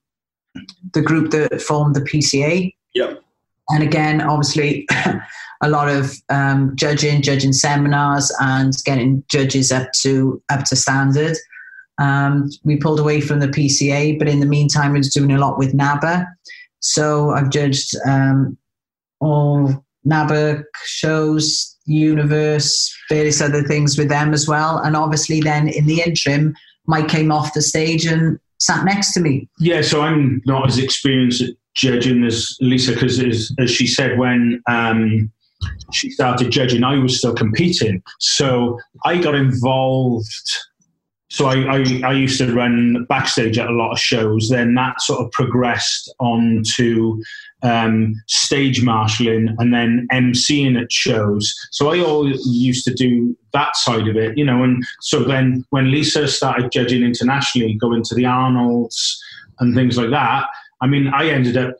the 0.93 1.03
group 1.03 1.31
that 1.33 1.61
formed 1.61 1.95
the 1.95 2.01
PCA. 2.01 2.75
Yeah. 2.95 3.15
And 3.69 3.83
again, 3.85 4.21
obviously, 4.21 4.89
a 5.63 5.71
lot 5.71 5.89
of 5.89 6.15
um, 6.29 6.73
judging, 6.75 7.23
judging 7.23 7.53
seminars, 7.53 8.33
and 8.41 8.73
getting 8.85 9.23
judges 9.29 9.71
up 9.71 9.93
to 10.03 10.43
up 10.49 10.65
to 10.65 10.77
standard. 10.77 11.37
Um, 11.99 12.49
we 12.65 12.77
pulled 12.77 12.99
away 12.99 13.21
from 13.21 13.41
the 13.41 13.49
PCA, 13.49 14.19
but 14.19 14.29
in 14.29 14.41
the 14.41 14.47
meantime, 14.47 14.95
I 14.95 14.99
was 14.99 15.13
doing 15.13 15.33
a 15.33 15.39
lot 15.39 15.59
with 15.59 15.75
NABBA. 15.75 16.27
So 16.81 17.31
I've 17.31 17.51
judged 17.51 17.95
um, 18.07 18.57
all 19.21 19.85
NABBA 20.07 20.65
shows, 20.85 21.77
Universe, 21.87 22.95
various 23.09 23.41
other 23.41 23.63
things 23.63 23.99
with 23.99 24.09
them 24.09 24.33
as 24.33 24.47
well. 24.47 24.79
And 24.79 24.97
obviously, 24.97 25.41
then 25.41 25.69
in 25.69 25.87
the 25.87 26.03
interim, 26.03 26.55
Mike 26.87 27.09
came 27.09 27.33
off 27.33 27.55
the 27.55 27.63
stage 27.63 28.07
and 28.07 28.39
sat 28.59 28.85
next 28.85 29.13
to 29.15 29.21
me. 29.21 29.49
Yeah, 29.59 29.83
so 29.83 30.03
I'm 30.03 30.43
not 30.47 30.69
as 30.69 30.79
experienced 30.79 31.43
at 31.43 31.51
judging 31.75 32.25
as 32.25 32.57
Leica, 32.63 32.95
because 32.95 33.19
as, 33.21 33.53
as, 33.59 33.71
she 33.71 33.87
said, 33.87 34.19
when 34.19 34.63
um, 34.69 35.31
she 35.93 36.11
started 36.11 36.51
judging, 36.51 36.85
I 36.85 36.97
was 36.99 37.19
still 37.19 37.35
competing. 37.35 38.03
So 38.19 38.79
I 39.05 39.19
got 39.19 39.35
involved 39.35 40.27
so 41.31 41.47
I, 41.47 41.77
I, 41.77 42.01
I, 42.05 42.13
used 42.13 42.39
to 42.39 42.53
run 42.53 43.07
backstage 43.09 43.57
at 43.57 43.69
a 43.69 43.73
lot 43.73 43.93
of 43.93 44.01
shows. 44.01 44.49
Then 44.49 44.75
that 44.75 45.01
sort 45.01 45.21
of 45.21 45.31
progressed 45.31 46.13
on 46.19 46.65
to 46.75 47.23
um, 47.63 48.15
stage 48.27 48.83
marshalling 48.83 49.55
and 49.59 49.73
then 49.75 50.07
emceeing 50.13 50.81
at 50.81 50.91
shows. 50.91 51.55
So 51.71 51.93
I 51.93 52.01
always 52.01 52.45
used 52.47 52.85
to 52.87 52.95
do 52.95 53.37
that 53.53 53.77
side 53.77 54.09
of 54.09 54.17
it, 54.17 54.37
you 54.37 54.45
know. 54.45 54.63
And 54.63 54.83
so 55.01 55.25
then 55.25 55.65
when 55.71 55.87
Leica 55.87 56.29
started 56.29 56.73
judging 56.73 57.03
internationally, 57.03 57.75
going 57.75 58.03
to 58.05 58.15
the 58.15 58.27
Arnolds 58.27 59.23
and 59.59 59.75
things 59.75 59.97
like 59.97 60.11
that, 60.11 60.47
I 60.81 60.87
mean, 60.87 61.09
I 61.09 61.29
ended 61.29 61.57
up 61.57 61.75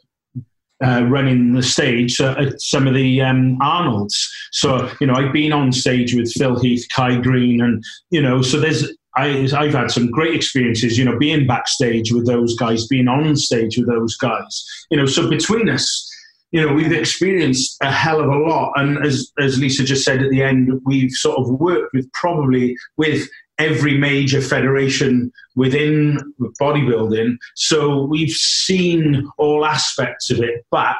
uh, 0.85 1.05
running 1.05 1.53
the 1.53 1.63
stage 1.63 2.21
at 2.21 2.61
some 2.61 2.87
of 2.87 2.95
the 2.95 3.21
um, 3.21 3.59
Arnolds. 3.61 4.31
So, 4.53 4.91
you 5.01 5.07
know, 5.07 5.15
I've 5.15 5.33
been 5.33 5.53
on 5.53 5.73
stage 5.73 6.15
with 6.15 6.33
Phil 6.33 6.59
Heath, 6.59 6.87
Kai 6.95 7.19
Greene, 7.21 7.61
and, 7.61 7.83
you 8.11 8.23
know, 8.23 8.43
so 8.43 8.59
there's, 8.59 8.91
I, 9.21 9.49
I've 9.57 9.75
had 9.75 9.91
some 9.91 10.11
great 10.11 10.35
experiences, 10.35 10.97
you 10.99 11.05
know, 11.05 11.19
being 11.19 11.47
backstage 11.47 12.13
with 12.13 12.27
those 12.27 12.57
guys, 12.57 12.87
being 12.87 13.09
on 13.09 13.37
stage 13.37 13.77
with 13.77 13.87
those 13.87 14.17
guys, 14.17 14.65
you 14.91 14.97
know, 14.97 15.07
so 15.07 15.29
between 15.29 15.69
us, 15.69 16.07
you 16.53 16.61
know, 16.61 16.73
we've 16.73 16.93
experienced 16.93 17.77
a 17.83 17.91
hell 17.91 18.21
of 18.21 18.29
a 18.29 18.39
lot. 18.39 18.73
And 18.77 19.05
as, 19.05 19.31
as 19.39 19.59
Leica 19.59 19.85
just 19.85 20.05
said 20.05 20.23
at 20.23 20.31
the 20.31 20.43
end, 20.43 20.81
we've 20.85 21.13
sort 21.13 21.39
of 21.39 21.61
worked 21.61 21.93
with 21.95 22.11
probably 22.13 22.77
with 22.97 23.29
every 23.59 23.97
major 23.97 24.41
federation 24.41 25.31
within 25.55 26.19
bodybuilding. 26.61 27.37
So 27.55 28.05
we've 28.05 28.33
seen 28.33 29.29
all 29.39 29.65
aspects 29.65 30.31
of 30.31 30.41
it. 30.41 30.65
But 30.71 30.97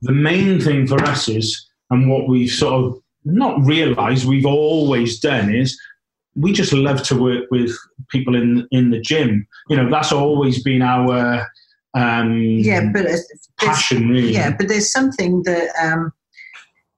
the 0.00 0.12
main 0.12 0.60
thing 0.60 0.86
for 0.86 1.00
us 1.04 1.28
is, 1.28 1.68
and 1.90 2.10
what 2.10 2.28
we've 2.28 2.50
sort 2.50 2.84
of 2.84 2.98
not 3.24 3.64
realized 3.64 4.26
we've 4.26 4.46
always 4.46 5.20
done 5.20 5.54
is 5.54 5.78
we 6.34 6.52
just 6.52 6.72
love 6.72 7.02
to 7.04 7.20
work 7.20 7.44
with 7.50 7.76
people 8.10 8.34
in 8.34 8.66
in 8.70 8.90
the 8.90 9.00
gym. 9.00 9.46
You 9.68 9.76
know, 9.76 9.90
that's 9.90 10.12
always 10.12 10.62
been 10.62 10.82
our 10.82 11.46
um, 11.94 12.40
yeah, 12.40 12.90
but 12.92 13.06
passion. 13.58 14.08
Really. 14.08 14.32
Yeah, 14.32 14.54
but 14.56 14.68
there's 14.68 14.90
something 14.90 15.42
that 15.44 15.68
um, 15.80 16.12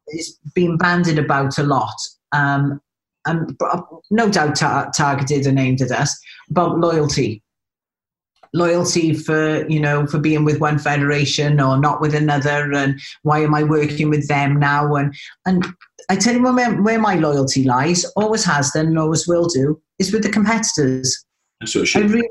is 0.09 0.39
being 0.55 0.77
banded 0.77 1.19
about 1.19 1.59
a 1.59 1.65
lot, 1.65 1.97
um, 2.33 2.81
and 3.27 3.59
no 4.11 4.29
doubt 4.29 4.57
tar- 4.57 4.91
targeted 4.97 5.47
and 5.47 5.59
aimed 5.59 5.83
at 5.83 5.91
us 5.91 6.19
about 6.51 6.79
loyalty 6.79 7.43
loyalty 8.55 9.13
for 9.13 9.69
you 9.69 9.81
know 9.81 10.07
for 10.07 10.19
being 10.19 10.45
with 10.45 10.61
one 10.61 10.79
federation 10.79 11.61
or 11.61 11.77
not 11.77 12.01
with 12.01 12.15
another 12.15 12.73
and 12.73 12.99
why 13.23 13.41
am 13.41 13.55
i 13.55 13.63
working 13.63 14.09
with 14.09 14.27
them 14.29 14.59
now? 14.59 14.95
And 14.95 15.15
and 15.45 15.67
i 16.09 16.17
tell 16.17 16.35
you 16.35 16.43
where, 16.43 16.81
where 16.81 16.99
my 16.99 17.17
loyalty 17.17 17.65
lies 17.65 18.05
always 18.17 18.45
has 18.45 18.71
done 18.71 18.87
and 18.87 18.99
always 18.99 19.27
will 19.27 19.47
do 19.47 19.81
is 19.99 20.13
with 20.13 20.23
the 20.23 20.31
competitors. 20.31 21.25
I, 22.01 22.01
really, 22.01 22.29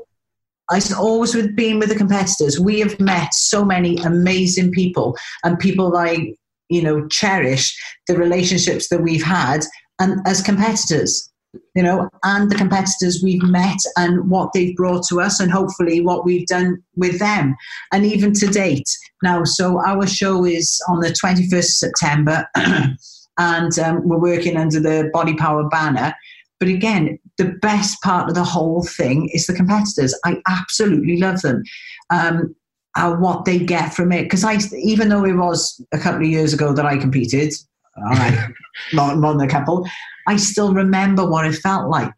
I 0.70 0.80
always 0.98 1.34
with 1.34 1.54
being 1.54 1.78
with 1.78 1.90
the 1.90 1.94
competitors. 1.94 2.58
We 2.58 2.80
have 2.80 2.98
met 2.98 3.34
so 3.34 3.64
many 3.64 3.96
amazing 3.98 4.72
people 4.72 5.16
and 5.44 5.58
people 5.58 5.96
I 5.96 6.34
you 6.70 6.82
know 6.82 7.06
cherish 7.08 7.78
the 8.08 8.16
relationships 8.16 8.88
that 8.88 9.02
we've 9.02 9.22
had 9.22 9.60
and 10.00 10.20
as 10.26 10.42
competitors 10.42 11.30
you 11.74 11.82
know 11.82 12.08
and 12.22 12.50
the 12.50 12.56
competitors 12.56 13.20
we've 13.22 13.42
met 13.42 13.78
and 13.96 14.30
what 14.30 14.50
they've 14.52 14.76
brought 14.76 15.04
to 15.08 15.20
us 15.20 15.40
and 15.40 15.50
hopefully 15.50 16.00
what 16.00 16.24
we've 16.24 16.46
done 16.46 16.82
with 16.96 17.18
them. 17.18 17.54
And 17.92 18.04
even 18.04 18.32
to 18.34 18.46
date 18.46 18.88
now 19.22 19.44
so 19.44 19.80
our 19.84 20.06
show 20.06 20.44
is 20.44 20.80
on 20.88 21.00
the 21.00 21.08
21st 21.08 21.58
of 21.58 21.64
september 21.64 22.48
and 23.38 23.78
um, 23.78 24.08
we're 24.08 24.18
working 24.18 24.56
under 24.56 24.80
the 24.80 25.10
body 25.12 25.34
power 25.34 25.68
banner. 25.68 26.14
But 26.60 26.68
again 26.68 27.18
the 27.36 27.56
best 27.60 28.00
part 28.02 28.28
of 28.28 28.34
the 28.34 28.44
whole 28.44 28.84
thing 28.84 29.28
is 29.32 29.46
the 29.46 29.54
competitors. 29.54 30.18
I 30.24 30.40
absolutely 30.48 31.18
love 31.18 31.42
them 31.42 31.62
um, 32.10 32.54
uh, 32.96 33.14
what 33.16 33.44
they 33.44 33.58
get 33.58 33.92
from 33.92 34.12
it. 34.12 34.22
Because 34.22 34.44
i 34.44 34.58
even 34.78 35.08
though 35.08 35.24
it 35.24 35.34
was 35.34 35.84
a 35.92 35.98
couple 35.98 36.22
of 36.22 36.28
years 36.28 36.52
ago 36.52 36.72
that 36.72 36.86
i 36.86 36.96
competed 36.96 37.52
all 37.96 38.10
right, 38.10 38.48
more, 38.92 39.16
more 39.16 39.32
than 39.32 39.42
a 39.42 39.50
couple. 39.50 39.86
I 40.26 40.36
still 40.36 40.72
remember 40.72 41.28
what 41.28 41.46
it 41.46 41.54
felt 41.54 41.88
like. 41.88 42.14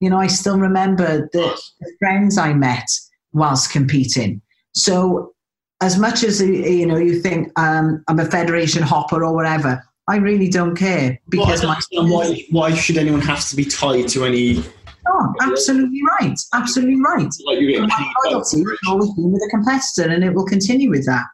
You 0.00 0.10
know, 0.10 0.18
I 0.18 0.28
still 0.28 0.58
remember 0.58 1.28
the, 1.32 1.60
the 1.80 1.92
friends 1.98 2.38
I 2.38 2.52
met 2.52 2.86
whilst 3.32 3.72
competing. 3.72 4.40
So, 4.74 5.34
as 5.80 5.98
much 5.98 6.24
as 6.24 6.40
you 6.40 6.86
know, 6.86 6.96
you 6.96 7.20
think 7.20 7.50
um, 7.58 8.02
I'm 8.08 8.18
a 8.20 8.24
federation 8.24 8.82
hopper 8.82 9.24
or 9.24 9.34
whatever, 9.34 9.82
I 10.08 10.16
really 10.16 10.48
don't 10.48 10.74
care 10.74 11.20
because 11.28 11.62
well, 11.62 11.76
my 11.92 12.08
why 12.08 12.44
why 12.50 12.74
should 12.74 12.96
anyone 12.96 13.20
have 13.20 13.46
to 13.50 13.56
be 13.56 13.64
tied 13.64 14.08
to 14.08 14.24
any? 14.24 14.64
Oh, 15.06 15.34
absolutely 15.42 16.00
right, 16.18 16.38
absolutely 16.54 17.00
right. 17.00 17.28
Like 17.44 17.60
you 17.60 17.86
my 17.86 18.12
loyalty 18.24 18.60
has 18.60 18.78
always 18.88 19.12
been 19.12 19.30
with 19.32 19.42
a 19.42 19.50
competitor, 19.50 20.10
and 20.10 20.24
it 20.24 20.32
will 20.32 20.46
continue 20.46 20.90
with 20.90 21.04
that. 21.06 21.26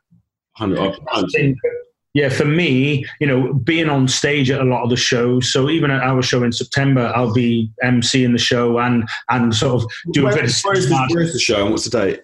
Hundred. 0.57 0.97
Yeah, 2.15 2.29
for 2.29 2.45
me, 2.45 3.05
you 3.21 3.27
know, 3.27 3.53
being 3.53 3.89
on 3.89 4.07
stage 4.07 4.49
at 4.49 4.61
a 4.61 4.65
lot 4.65 4.85
of 4.85 4.91
the 4.91 4.97
shows. 4.97 5.53
So 5.53 5.69
even 5.69 5.91
at 5.91 6.01
our 6.01 6.23
show 6.23 6.45
in 6.45 6.53
September, 6.53 7.13
I'll 7.15 7.35
be 7.35 7.71
emceeing 7.83 8.33
the 8.33 8.39
show 8.39 8.79
and 8.79 9.07
and 9.31 9.55
sort 9.55 9.83
of 9.83 9.91
do 10.13 10.23
where, 10.23 10.33
a 10.33 10.37
bit 10.37 10.45
of. 10.45 10.57
Where's 10.63 10.89
the, 10.89 11.09
where's 11.11 11.33
the 11.33 11.41
show 11.41 11.63
and 11.63 11.73
what's 11.73 11.85
the 11.85 11.91
date? 11.91 12.23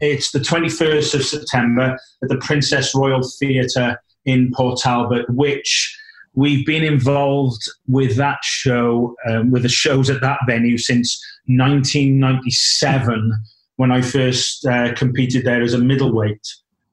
It's 0.00 0.32
the 0.32 0.40
21st 0.40 1.14
of 1.14 1.24
September 1.24 1.96
at 2.22 2.28
the 2.28 2.36
Princess 2.38 2.94
Royal 2.94 3.22
Theatre 3.22 4.00
in 4.24 4.50
Port 4.52 4.80
Talbot, 4.80 5.28
which 5.30 5.96
we've 6.34 6.66
been 6.66 6.84
involved 6.84 7.62
with 7.86 8.16
that 8.16 8.38
show, 8.42 9.16
um, 9.28 9.50
with 9.50 9.62
the 9.62 9.68
shows 9.68 10.10
at 10.10 10.20
that 10.20 10.38
venue 10.46 10.78
since 10.78 11.20
1997 11.46 13.32
when 13.76 13.90
I 13.90 14.02
first 14.02 14.66
uh, 14.66 14.92
competed 14.94 15.44
there 15.44 15.62
as 15.62 15.74
a 15.74 15.78
middleweight. 15.78 16.46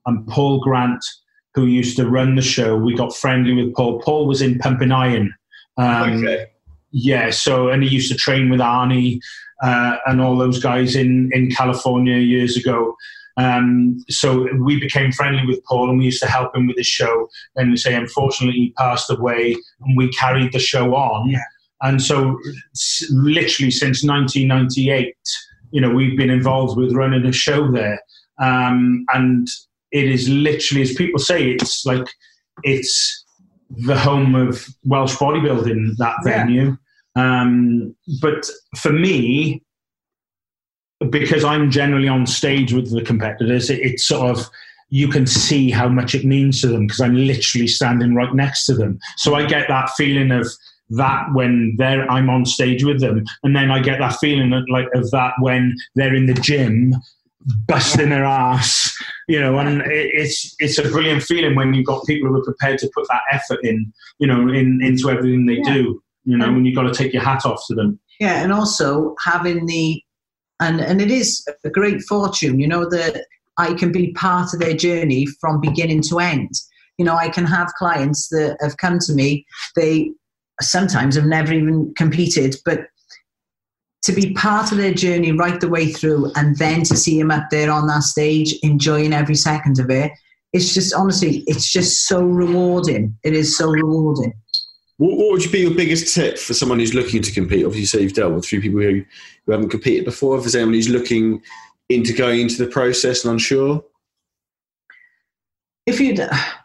And 0.05 0.27
Paul 0.27 0.59
Grant 0.59 1.03
who 1.55 1.65
used 1.65 1.95
to 1.97 2.07
run 2.07 2.35
the 2.35 2.41
show. 2.41 2.77
We 2.77 2.95
got 2.95 3.15
friendly 3.15 3.53
with 3.53 3.73
Paul. 3.73 4.01
Paul 4.01 4.27
was 4.27 4.41
in 4.41 4.59
Pumping 4.59 4.91
Iron. 4.91 5.33
Um, 5.77 6.23
okay. 6.23 6.47
Yeah, 6.91 7.29
so 7.31 7.69
and 7.69 7.83
he 7.83 7.89
used 7.89 8.11
to 8.11 8.17
train 8.17 8.49
with 8.49 8.59
Arnie 8.59 9.19
uh, 9.63 9.97
and 10.05 10.21
all 10.21 10.37
those 10.37 10.61
guys 10.61 10.95
in 10.95 11.31
in 11.33 11.49
California 11.49 12.17
years 12.17 12.57
ago. 12.57 12.95
Um, 13.37 13.97
so 14.09 14.47
we 14.61 14.79
became 14.79 15.11
friendly 15.11 15.45
with 15.45 15.63
Paul 15.65 15.89
and 15.89 15.99
we 15.99 16.05
used 16.05 16.21
to 16.21 16.27
help 16.29 16.55
him 16.55 16.67
with 16.67 16.77
his 16.77 16.87
show. 16.87 17.27
And 17.55 17.71
we 17.71 17.77
say, 17.77 17.93
unfortunately, 17.93 18.57
he 18.57 18.73
passed 18.77 19.09
away 19.09 19.57
and 19.81 19.97
we 19.97 20.09
carried 20.09 20.53
the 20.53 20.59
show 20.59 20.95
on. 20.95 21.29
Yeah. 21.29 21.39
And 21.81 22.01
so, 22.01 22.39
literally 23.11 23.71
since 23.71 24.03
1998, 24.03 25.13
you 25.71 25.81
know, 25.81 25.89
we've 25.89 26.17
been 26.17 26.29
involved 26.29 26.77
with 26.77 26.93
running 26.93 27.25
a 27.25 27.33
show 27.33 27.69
there. 27.69 28.01
Um, 28.41 29.05
and 29.13 29.47
it 29.95 30.11
is 30.11 30.27
literally, 30.27 30.81
as 30.81 30.93
people 30.93 31.19
say, 31.19 31.51
it's 31.51 31.85
like 31.85 32.05
it's 32.63 33.23
the 33.69 33.97
home 33.97 34.35
of 34.35 34.67
Welsh 34.83 35.15
bodybuilding, 35.15 35.95
that 35.97 36.17
venue. 36.21 36.75
Yeah. 37.15 37.41
Um, 37.41 37.95
but 38.21 38.49
for 38.75 38.91
me, 38.91 39.63
because 41.09 41.45
I'm 41.45 41.71
generally 41.71 42.09
on 42.09 42.25
stage 42.25 42.73
with 42.73 42.91
the 42.91 43.03
competitors, 43.03 43.69
it, 43.69 43.79
it's 43.79 44.05
sort 44.05 44.37
of 44.37 44.45
you 44.89 45.07
can 45.07 45.25
see 45.25 45.71
how 45.71 45.87
much 45.87 46.13
it 46.13 46.25
means 46.25 46.59
to 46.61 46.67
them 46.67 46.87
because 46.87 46.99
I'm 46.99 47.15
literally 47.15 47.67
standing 47.67 48.15
right 48.15 48.33
next 48.33 48.65
to 48.65 48.73
them. 48.73 48.99
So 49.15 49.33
I 49.33 49.45
get 49.45 49.69
that 49.69 49.91
feeling 49.91 50.31
of 50.31 50.47
that 50.89 51.27
when 51.33 51.75
they're 51.77 52.09
I'm 52.11 52.29
on 52.29 52.45
stage 52.45 52.83
with 52.83 52.99
them, 52.99 53.23
and 53.43 53.55
then 53.55 53.71
I 53.71 53.79
get 53.79 53.99
that 53.99 54.19
feeling 54.19 54.51
of, 54.51 54.65
like 54.67 54.89
of 54.93 55.09
that 55.11 55.35
when 55.39 55.73
they're 55.95 56.13
in 56.13 56.25
the 56.25 56.33
gym 56.33 56.95
busting 57.67 58.09
their 58.09 58.25
ass, 58.25 58.95
you 59.27 59.39
know, 59.39 59.57
and 59.57 59.81
it's 59.85 60.55
it's 60.59 60.77
a 60.77 60.89
brilliant 60.89 61.23
feeling 61.23 61.55
when 61.55 61.73
you've 61.73 61.85
got 61.85 62.05
people 62.05 62.29
who 62.29 62.39
are 62.39 62.43
prepared 62.43 62.79
to 62.79 62.89
put 62.93 63.07
that 63.09 63.21
effort 63.31 63.59
in, 63.63 63.91
you 64.19 64.27
know, 64.27 64.47
in 64.49 64.79
into 64.83 65.09
everything 65.09 65.45
they 65.45 65.57
yeah. 65.57 65.73
do. 65.73 66.01
You 66.23 66.37
know, 66.37 66.51
when 66.51 66.65
you've 66.65 66.75
got 66.75 66.83
to 66.83 66.93
take 66.93 67.13
your 67.13 67.21
hat 67.21 67.45
off 67.45 67.61
to 67.67 67.75
them. 67.75 67.99
Yeah, 68.19 68.41
and 68.41 68.51
also 68.51 69.15
having 69.23 69.65
the 69.67 70.01
and 70.59 70.81
and 70.81 71.01
it 71.01 71.11
is 71.11 71.45
a 71.63 71.69
great 71.69 72.01
fortune, 72.01 72.59
you 72.59 72.67
know, 72.67 72.89
that 72.89 73.25
I 73.57 73.73
can 73.73 73.91
be 73.91 74.11
part 74.13 74.53
of 74.53 74.59
their 74.59 74.75
journey 74.75 75.27
from 75.39 75.61
beginning 75.61 76.01
to 76.03 76.19
end. 76.19 76.49
You 76.97 77.05
know, 77.05 77.15
I 77.15 77.29
can 77.29 77.45
have 77.45 77.67
clients 77.77 78.29
that 78.29 78.57
have 78.61 78.77
come 78.77 78.99
to 78.99 79.13
me, 79.13 79.45
they 79.75 80.11
sometimes 80.61 81.15
have 81.15 81.25
never 81.25 81.53
even 81.53 81.93
competed, 81.95 82.55
but 82.65 82.87
to 84.05 84.13
be 84.13 84.33
part 84.33 84.71
of 84.71 84.77
their 84.77 84.93
journey 84.93 85.31
right 85.31 85.59
the 85.59 85.67
way 85.67 85.91
through 85.91 86.31
and 86.35 86.55
then 86.57 86.83
to 86.83 86.95
see 86.95 87.19
him 87.19 87.31
up 87.31 87.49
there 87.49 87.71
on 87.71 87.87
that 87.87 88.03
stage 88.03 88.53
enjoying 88.61 89.13
every 89.13 89.33
second 89.33 89.79
of 89.79 89.89
it. 89.89 90.11
It's 90.53 90.73
just 90.73 90.93
honestly 90.93 91.43
it's 91.47 91.71
just 91.71 92.07
so 92.07 92.23
rewarding. 92.23 93.17
It 93.23 93.33
is 93.33 93.57
so 93.57 93.67
rewarding. 93.67 94.33
What, 94.97 95.17
what 95.17 95.31
would 95.31 95.43
you 95.43 95.51
be 95.51 95.61
your 95.61 95.73
biggest 95.73 96.13
tip 96.13 96.37
for 96.37 96.53
someone 96.53 96.79
who's 96.79 96.93
looking 96.93 97.23
to 97.23 97.31
compete? 97.31 97.65
Obviously 97.65 97.81
you 97.81 97.87
say 97.87 98.01
you've 98.01 98.13
dealt 98.13 98.33
with 98.33 98.45
three 98.45 98.61
people 98.61 98.79
who, 98.79 99.03
who 99.45 99.51
haven't 99.51 99.69
competed 99.69 100.05
before. 100.05 100.37
If 100.37 100.43
there's 100.43 100.55
anyone 100.55 100.75
who's 100.75 100.87
looking 100.87 101.41
into 101.89 102.13
going 102.13 102.41
into 102.41 102.63
the 102.63 102.69
process 102.69 103.25
and 103.25 103.33
unsure? 103.33 103.83
If 105.87 105.99
you 105.99 106.15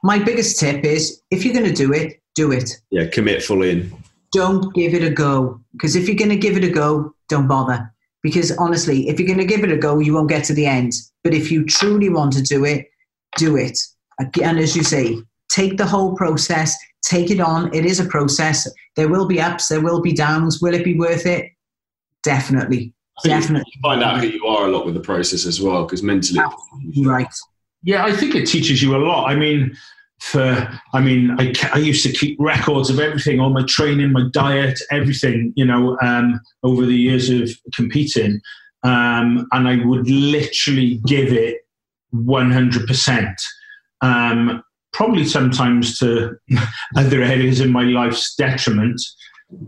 my 0.03 0.19
biggest 0.19 0.61
tip 0.61 0.85
is 0.85 1.23
if 1.31 1.47
you're 1.47 1.55
going 1.55 1.67
to 1.67 1.73
do 1.73 1.95
it 1.95 2.21
do 2.35 2.53
it. 2.53 2.71
Yeah 2.91 3.07
commit 3.07 3.43
full 3.43 3.63
in. 3.63 3.91
Don't 4.33 4.73
give 4.75 4.93
it 4.95 5.03
a 5.03 5.11
go. 5.11 5.59
Because 5.73 5.97
if 5.97 6.07
you're 6.07 6.17
going 6.17 6.31
to 6.31 6.37
give 6.37 6.57
it 6.57 6.65
a 6.65 6.71
go 6.71 7.15
don't 7.31 7.49
bother 7.49 7.91
Because 8.23 8.53
honestly, 8.59 9.09
if 9.09 9.19
you're 9.19 9.27
going 9.27 9.39
to 9.39 9.45
give 9.47 9.65
it 9.65 9.73
a 9.73 9.79
go, 9.79 9.99
you 9.99 10.13
won't 10.13 10.29
get 10.29 10.45
to 10.45 10.55
the 10.55 10.67
end. 10.67 10.93
But 11.25 11.33
if 11.33 11.51
you 11.51 11.65
truly 11.65 12.11
want 12.11 12.35
to 12.35 12.43
do 12.43 12.65
it, 12.65 12.87
do 13.39 13.57
it. 13.57 13.79
And 14.19 14.59
as 14.59 14.77
you 14.77 14.83
say, 14.83 15.17
take 15.49 15.79
the 15.79 15.87
whole 15.87 16.15
process, 16.15 16.77
take 17.03 17.31
it 17.31 17.41
on. 17.41 17.73
It 17.75 17.87
is 17.87 18.01
a 18.01 18.05
process. 18.05 18.69
There 18.97 19.09
will 19.09 19.27
be 19.27 19.41
ups, 19.41 19.69
there 19.69 19.81
will 19.81 20.03
be 20.03 20.13
downs. 20.13 20.61
Will 20.61 20.75
it 20.75 20.85
be 20.85 20.99
worth 20.99 21.25
it? 21.25 21.51
Definitely. 22.23 22.93
Definitely. 23.25 23.71
You 23.75 23.81
find 23.83 24.03
out 24.03 24.21
who 24.21 24.29
you 24.29 24.47
are 24.47 24.67
a 24.67 24.71
lot 24.71 24.87
with 24.87 24.95
the 24.95 25.01
process 25.01 25.47
as 25.47 25.61
well, 25.61 25.85
because 25.85 26.03
mentally. 26.03 26.41
Ah, 26.43 26.55
right. 27.05 27.35
Yeah, 27.83 28.05
I 28.05 28.13
think 28.13 28.35
it 28.35 28.47
teaches 28.47 28.83
you 28.83 28.97
a 28.97 28.99
lot. 28.99 29.29
I 29.29 29.35
mean, 29.37 29.77
for 30.21 30.69
I 30.93 31.01
mean, 31.01 31.35
I, 31.39 31.53
I 31.73 31.79
used 31.79 32.05
to 32.05 32.13
keep 32.13 32.37
records 32.39 32.91
of 32.91 33.01
everything, 33.01 33.41
all 33.41 33.51
my 33.51 33.65
training, 33.65 34.13
my 34.13 34.29
diet, 34.33 34.79
everything, 34.91 35.53
you 35.57 35.65
know, 35.65 35.99
um, 36.03 36.41
over 36.63 36.85
the 36.85 36.97
years 36.97 37.31
of 37.31 37.51
competing, 37.75 38.41
um, 38.83 39.47
and 39.53 39.67
I 39.67 39.85
would 39.85 40.09
literally 40.09 41.01
give 41.07 41.33
it 41.33 41.59
one 42.11 42.51
hundred 42.51 42.87
percent. 42.87 43.41
Um, 44.03 44.63
probably 44.93 45.25
sometimes 45.25 45.99
to 45.99 46.37
other 46.97 47.23
areas 47.23 47.61
in 47.61 47.71
my 47.71 47.83
life's 47.83 48.35
detriment. 48.35 49.01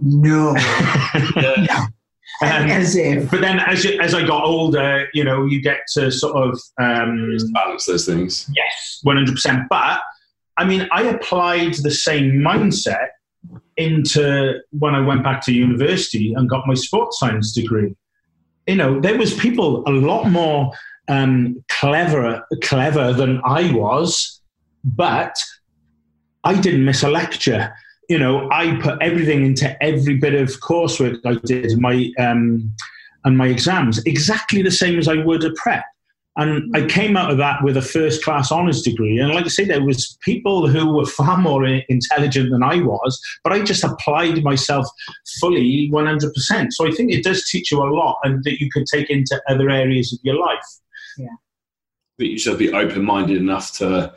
No. 0.01 0.55
yeah. 1.37 1.87
Um, 2.43 2.71
as 2.71 2.97
if. 2.97 3.31
But 3.31 3.41
then, 3.41 3.61
as 3.61 3.85
you, 3.85 4.01
as 4.01 4.15
I 4.15 4.27
got 4.27 4.45
older, 4.45 5.09
you 5.15 5.23
know, 5.23 5.45
you 5.47 5.63
get 5.63 5.81
to 5.95 6.11
sort 6.11 6.37
of 6.37 6.59
um, 6.81 7.37
balance 7.53 7.87
those 7.87 8.05
things. 8.05 8.51
Yes, 8.55 8.99
one 9.03 9.17
hundred 9.17 9.35
percent. 9.35 9.63
But 9.71 10.01
I 10.57 10.65
mean, 10.65 10.89
I 10.93 11.03
applied 11.05 11.75
the 11.75 11.91
same 11.91 12.33
mindset 12.33 13.09
into 13.77 14.61
when 14.71 14.95
I 14.95 15.01
went 15.01 15.25
back 15.25 15.45
to 15.47 15.53
university 15.53 16.35
and 16.35 16.49
got 16.49 16.67
my 16.67 16.75
sports 16.75 17.19
science 17.19 17.53
degree. 17.53 17.95
You 18.67 18.77
know, 18.77 19.01
there 19.01 19.19
was 19.19 19.35
people 19.35 19.83
a 19.87 19.91
lot 19.91 20.29
more 20.29 20.73
um, 21.09 21.65
clever 21.69 22.47
clever 22.63 23.13
than 23.13 23.41
I 23.45 23.73
was, 23.73 24.41
but 24.85 25.35
I 26.45 26.61
didn't 26.61 26.85
miss 26.85 27.03
a 27.03 27.11
lecture 27.11 27.73
you 28.13 28.19
know, 28.19 28.47
I 28.51 28.77
put 28.83 29.01
everything 29.01 29.47
into 29.47 29.83
every 29.83 30.17
bit 30.19 30.35
of 30.35 30.49
coursework 30.61 31.21
I 31.25 31.37
did, 31.47 31.79
my 31.79 32.11
um, 32.19 32.71
and 33.25 33.39
my 33.39 33.47
exams, 33.47 34.05
exactly 34.05 34.61
the 34.61 34.71
same 34.71 34.99
as 34.99 35.09
I 35.09 35.17
would 35.17 35.45
a 35.45 35.53
prep. 35.55 35.85
And 36.37 36.75
I 36.75 36.87
came 36.87 37.17
out 37.17 37.31
of 37.31 37.37
that 37.39 37.63
with 37.63 37.77
a 37.77 37.83
first 37.83 38.25
class 38.25 38.51
honours 38.51 38.81
degree. 38.81 39.19
And 39.19 39.35
like 39.35 39.45
I 39.45 39.49
say, 39.49 39.65
there 39.65 39.85
was 39.85 40.17
people 40.23 40.67
who 40.67 40.95
were 40.95 41.05
far 41.05 41.37
more 41.37 41.67
intelligent 41.67 42.51
than 42.51 42.63
I 42.63 42.81
was, 42.81 43.21
but 43.45 43.53
I 43.53 43.63
just 43.63 43.85
applied 43.85 44.43
myself 44.43 44.87
fully 45.41 45.91
100%. 45.93 46.73
So 46.73 46.89
I 46.89 46.91
think 46.91 47.13
it 47.13 47.23
does 47.23 47.47
teach 47.51 47.71
you 47.71 47.83
a 47.83 47.85
lot 47.85 48.19
and 48.25 48.43
that 48.45 48.61
you 48.61 48.71
can 48.71 48.85
take 48.91 49.11
into 49.11 49.43
other 49.47 49.69
areas 49.69 50.13
of 50.15 50.21
your 50.23 50.37
life. 50.37 50.65
Yeah. 51.19 51.37
But 52.17 52.29
you 52.29 52.39
should 52.39 52.59
be 52.59 52.73
open 52.73 53.05
minded 53.05 53.37
enough 53.37 53.73
to 53.79 54.15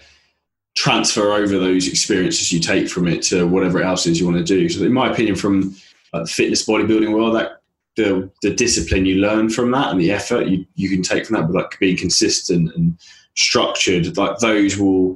transfer 0.76 1.34
over 1.34 1.58
those 1.58 1.88
experiences 1.88 2.52
you 2.52 2.60
take 2.60 2.88
from 2.88 3.08
it 3.08 3.24
to 3.24 3.46
whatever 3.46 3.82
else 3.82 4.06
is 4.06 4.20
you 4.20 4.26
want 4.26 4.38
to 4.38 4.44
do. 4.44 4.70
So, 4.70 4.84
in 4.86 4.94
my 4.94 5.12
opinion, 5.12 5.36
from 5.36 5.76
like, 6.14 6.24
the 6.24 6.30
fitness 6.30 6.66
bodybuilding 6.66 7.14
world, 7.14 7.36
that 7.36 7.62
the 7.96 8.30
the 8.42 8.54
discipline 8.54 9.06
you 9.06 9.16
learn 9.16 9.50
from 9.50 9.72
that 9.72 9.92
and 9.92 10.00
the 10.00 10.12
effort 10.12 10.48
you, 10.48 10.66
you 10.76 10.90
can 10.90 11.02
take 11.02 11.26
from 11.26 11.36
that, 11.36 11.48
but 11.48 11.56
like 11.56 11.80
being 11.80 11.98
consistent 11.98 12.74
and 12.76 12.98
structured, 13.36 14.18
like 14.18 14.38
those 14.40 14.78
will 14.78 15.16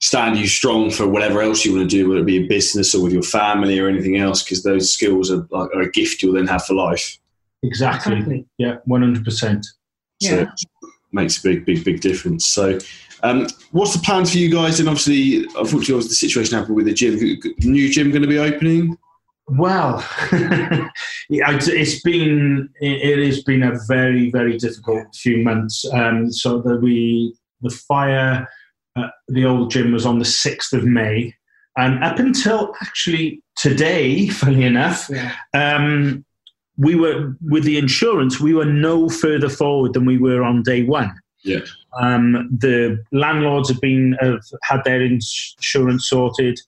stand 0.00 0.36
you 0.36 0.46
strong 0.46 0.90
for 0.90 1.08
whatever 1.08 1.40
else 1.40 1.64
you 1.64 1.74
want 1.74 1.88
to 1.88 1.96
do, 1.96 2.08
whether 2.08 2.20
it 2.20 2.26
be 2.26 2.44
a 2.44 2.46
business 2.46 2.94
or 2.94 3.02
with 3.02 3.12
your 3.12 3.22
family 3.22 3.78
or 3.78 3.88
anything 3.88 4.18
else, 4.18 4.42
because 4.42 4.62
those 4.62 4.92
skills 4.92 5.30
are 5.30 5.46
like 5.50 5.74
are 5.74 5.82
a 5.82 5.90
gift 5.90 6.22
you'll 6.22 6.34
then 6.34 6.46
have 6.46 6.64
for 6.64 6.74
life. 6.74 7.18
Exactly. 7.62 8.14
exactly. 8.14 8.46
Yeah, 8.58 8.76
one 8.84 9.02
hundred 9.02 9.24
percent. 9.24 9.66
So 10.20 10.40
yeah. 10.40 10.50
makes 11.12 11.38
a 11.38 11.42
big, 11.42 11.64
big, 11.64 11.84
big 11.84 12.00
difference. 12.00 12.46
So 12.46 12.78
um, 13.22 13.46
what's 13.72 13.94
the 13.94 14.00
plans 14.00 14.32
for 14.32 14.38
you 14.38 14.50
guys? 14.50 14.80
And 14.80 14.88
obviously, 14.88 15.44
unfortunately, 15.44 15.94
obviously 15.94 16.08
the 16.08 16.14
situation 16.14 16.58
happened 16.58 16.76
with 16.76 16.86
the 16.86 16.92
gym. 16.92 17.18
New 17.60 17.90
gym 17.90 18.10
going 18.10 18.22
to 18.22 18.28
be 18.28 18.38
opening? 18.38 18.98
Well, 19.46 20.04
it's 21.28 22.00
been 22.00 22.70
it 22.80 23.26
has 23.26 23.42
been 23.42 23.62
a 23.62 23.78
very 23.86 24.30
very 24.30 24.56
difficult 24.56 25.14
few 25.14 25.38
months. 25.44 25.84
Um, 25.92 26.32
so 26.32 26.60
that 26.62 26.80
we 26.80 27.34
the 27.60 27.70
fire, 27.70 28.48
uh, 28.96 29.08
the 29.28 29.44
old 29.44 29.70
gym 29.70 29.92
was 29.92 30.06
on 30.06 30.18
the 30.18 30.24
sixth 30.24 30.72
of 30.72 30.84
May, 30.84 31.34
and 31.76 32.02
up 32.02 32.18
until 32.18 32.74
actually 32.80 33.42
today, 33.56 34.28
funny 34.28 34.64
enough, 34.64 35.10
yeah. 35.10 35.32
um, 35.52 36.24
we 36.78 36.94
were 36.94 37.36
with 37.42 37.64
the 37.64 37.76
insurance. 37.76 38.40
We 38.40 38.54
were 38.54 38.64
no 38.64 39.10
further 39.10 39.50
forward 39.50 39.92
than 39.92 40.06
we 40.06 40.16
were 40.16 40.42
on 40.42 40.62
day 40.62 40.84
one. 40.84 41.14
Yeah. 41.42 41.60
Um, 42.00 42.48
the 42.50 43.04
landlords 43.12 43.68
have 43.68 43.80
been 43.80 44.16
have 44.20 44.40
had 44.62 44.84
their 44.84 45.02
insurance 45.02 46.08
sorted. 46.08 46.58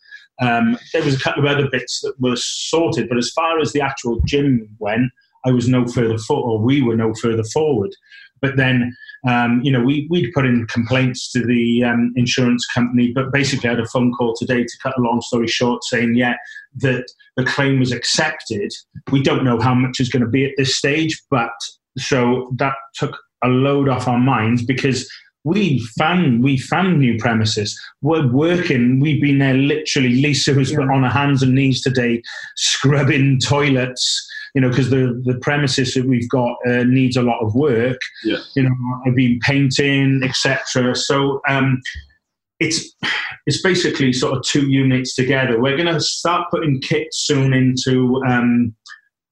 Um, 0.41 0.79
there 0.93 1.03
was 1.03 1.15
a 1.15 1.21
couple 1.21 1.47
of 1.47 1.51
other 1.51 1.69
bits 1.71 2.01
that 2.03 2.15
were 2.21 2.37
sorted, 2.37 3.09
but 3.09 3.19
as 3.19 3.31
far 3.31 3.59
as 3.59 3.73
the 3.73 3.81
actual 3.81 4.21
gym 4.27 4.69
went, 4.79 5.11
I 5.45 5.51
was 5.51 5.69
no 5.69 5.87
further 5.87 6.19
forward, 6.19 6.51
or 6.51 6.59
we 6.59 6.83
were 6.83 6.97
no 6.97 7.15
further 7.15 7.45
forward. 7.45 7.95
But 8.43 8.57
then, 8.57 8.95
um, 9.27 9.61
you 9.63 9.73
know, 9.73 9.81
we 9.81 10.07
we'd 10.11 10.33
put 10.35 10.45
in 10.45 10.67
complaints 10.67 11.31
to 11.33 11.45
the 11.45 11.85
um, 11.85 12.13
insurance 12.17 12.67
company, 12.67 13.13
but 13.13 13.33
basically 13.33 13.69
I 13.69 13.73
had 13.73 13.81
a 13.81 13.89
phone 13.89 14.13
call 14.13 14.35
today 14.35 14.63
to 14.63 14.79
cut 14.83 14.99
a 14.99 15.01
long 15.01 15.21
story 15.23 15.49
short, 15.49 15.85
saying 15.85 16.17
yeah 16.17 16.35
that 16.77 17.07
the 17.37 17.45
claim 17.45 17.79
was 17.79 17.93
accepted. 17.93 18.73
We 19.11 19.23
don't 19.23 19.45
know 19.45 19.59
how 19.59 19.75
much 19.75 20.01
is 20.01 20.09
going 20.09 20.23
to 20.23 20.29
be 20.29 20.45
at 20.45 20.53
this 20.57 20.77
stage, 20.77 21.23
but 21.31 21.53
so 21.97 22.53
that 22.57 22.75
took 22.95 23.17
a 23.43 23.49
load 23.49 23.89
off 23.89 24.09
our 24.09 24.19
minds 24.19 24.65
because 24.65 25.09
we 25.47 25.79
found 25.97 26.43
we 26.43 26.59
found 26.59 26.99
new 26.99 27.17
premises. 27.19 27.81
We're 28.03 28.27
working. 28.27 28.99
We've 28.99 29.23
been 29.23 29.39
there 29.39 29.55
literally. 29.55 30.21
Leica 30.21 30.57
was 30.57 30.73
yeah. 30.73 30.81
on 30.81 31.05
her 31.05 31.09
hands 31.09 31.41
and 31.41 31.55
knees 31.55 31.83
today, 31.83 32.21
scrubbing 32.57 33.39
toilets. 33.39 34.29
You 34.57 34.63
know, 34.63 34.71
because 34.71 34.91
the 34.91 35.23
the 35.25 35.39
premises 35.39 35.95
that 35.95 36.05
we've 36.05 36.29
got 36.29 36.57
uh, 36.67 36.83
needs 36.83 37.17
a 37.17 37.23
lot 37.23 37.41
of 37.43 37.55
work. 37.55 37.99
Yeah. 38.25 38.39
You 38.57 38.65
know, 38.65 38.75
I've 39.07 39.15
been 39.15 39.39
painting, 39.41 40.23
etc. 40.25 40.97
So 40.97 41.41
um, 41.49 41.81
it's 42.59 42.93
it's 43.47 43.63
basically 43.63 44.13
sort 44.13 44.37
of 44.37 44.43
two 44.43 44.69
units 44.69 45.15
together. 45.15 45.61
We're 45.61 45.77
going 45.77 45.95
to 45.95 46.01
start 46.01 46.51
putting 46.51 46.81
kits 46.81 47.19
soon 47.19 47.53
into 47.53 48.21
um, 48.27 48.75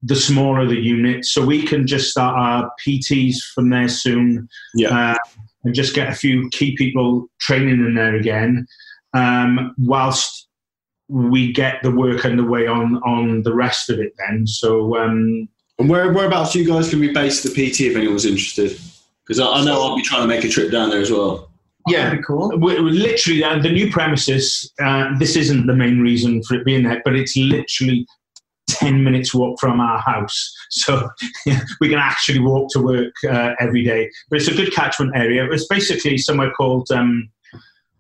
the 0.01 0.15
smaller 0.15 0.65
the 0.65 0.77
unit. 0.77 1.25
So 1.25 1.45
we 1.45 1.65
can 1.65 1.89
just 1.89 2.11
start 2.13 2.37
our 2.39 2.71
PTs 2.87 3.39
from 3.53 3.71
there 3.71 3.89
soon. 3.89 4.49
Yeah. 4.77 5.17
Uh, 5.17 5.19
and 5.65 5.75
just 5.75 5.95
get 5.95 6.09
a 6.09 6.15
few 6.15 6.49
key 6.51 6.77
people 6.77 7.27
training 7.41 7.71
in 7.71 7.95
there 7.95 8.15
again, 8.15 8.67
um, 9.15 9.75
whilst 9.79 10.49
we 11.09 11.53
get 11.53 11.83
the 11.83 11.91
work 11.91 12.25
underway 12.25 12.67
on 12.67 12.97
on 12.99 13.43
the 13.43 13.55
rest 13.55 13.91
of 13.91 13.99
it. 13.99 14.15
Then, 14.19 14.47
so 14.47 14.97
um, 14.97 15.49
and 15.79 15.89
where 15.89 16.13
whereabouts 16.13 16.55
you 16.55 16.67
guys 16.67 16.89
can 16.89 17.01
be 17.01 17.13
based 17.13 17.43
the 17.43 17.51
PT 17.51 17.83
if 17.83 17.97
anyone's 17.97 18.25
interested? 18.25 18.79
Because 19.27 19.41
I, 19.41 19.47
I, 19.47 19.65
know 19.65 19.83
I'll 19.83 19.97
be 19.97 20.03
trying 20.03 20.23
to 20.23 20.29
make 20.29 20.45
a 20.45 20.49
trip 20.49 20.71
down 20.71 20.91
there 20.91 21.01
as 21.01 21.11
well. 21.11 21.51
Yeah, 21.89 22.17
cool. 22.19 22.51
We're, 22.59 22.83
we're 22.83 22.91
literally 22.91 23.45
uh, 23.45 23.59
the 23.59 23.71
new 23.71 23.91
premises. 23.91 24.73
Uh, 24.83 25.17
this 25.19 25.37
isn't 25.37 25.67
the 25.67 25.75
main 25.75 26.01
reason 26.01 26.43
for 26.43 26.55
it 26.55 26.65
being 26.65 26.83
there, 26.85 27.03
but 27.05 27.15
it's 27.15 27.37
literally 27.37 28.07
10 28.75 29.03
minutes 29.03 29.35
walk 29.35 29.59
from 29.61 29.81
our 29.81 30.01
house. 30.01 30.53
So 30.71 31.09
yeah, 31.47 31.61
we 31.81 31.89
can 31.89 31.99
actually 31.99 32.41
walk 32.41 32.71
to 32.73 32.81
work 32.81 33.15
uh, 33.29 33.55
every 33.61 33.85
day. 33.85 34.11
But 34.29 34.41
it's 34.41 34.49
a 34.49 34.55
good 34.55 34.73
catchment 34.73 35.13
area. 35.15 35.49
It's 35.51 35.67
basically 35.67 36.19
somewhere 36.19 36.51
called 36.51 36.91
um, 36.91 37.31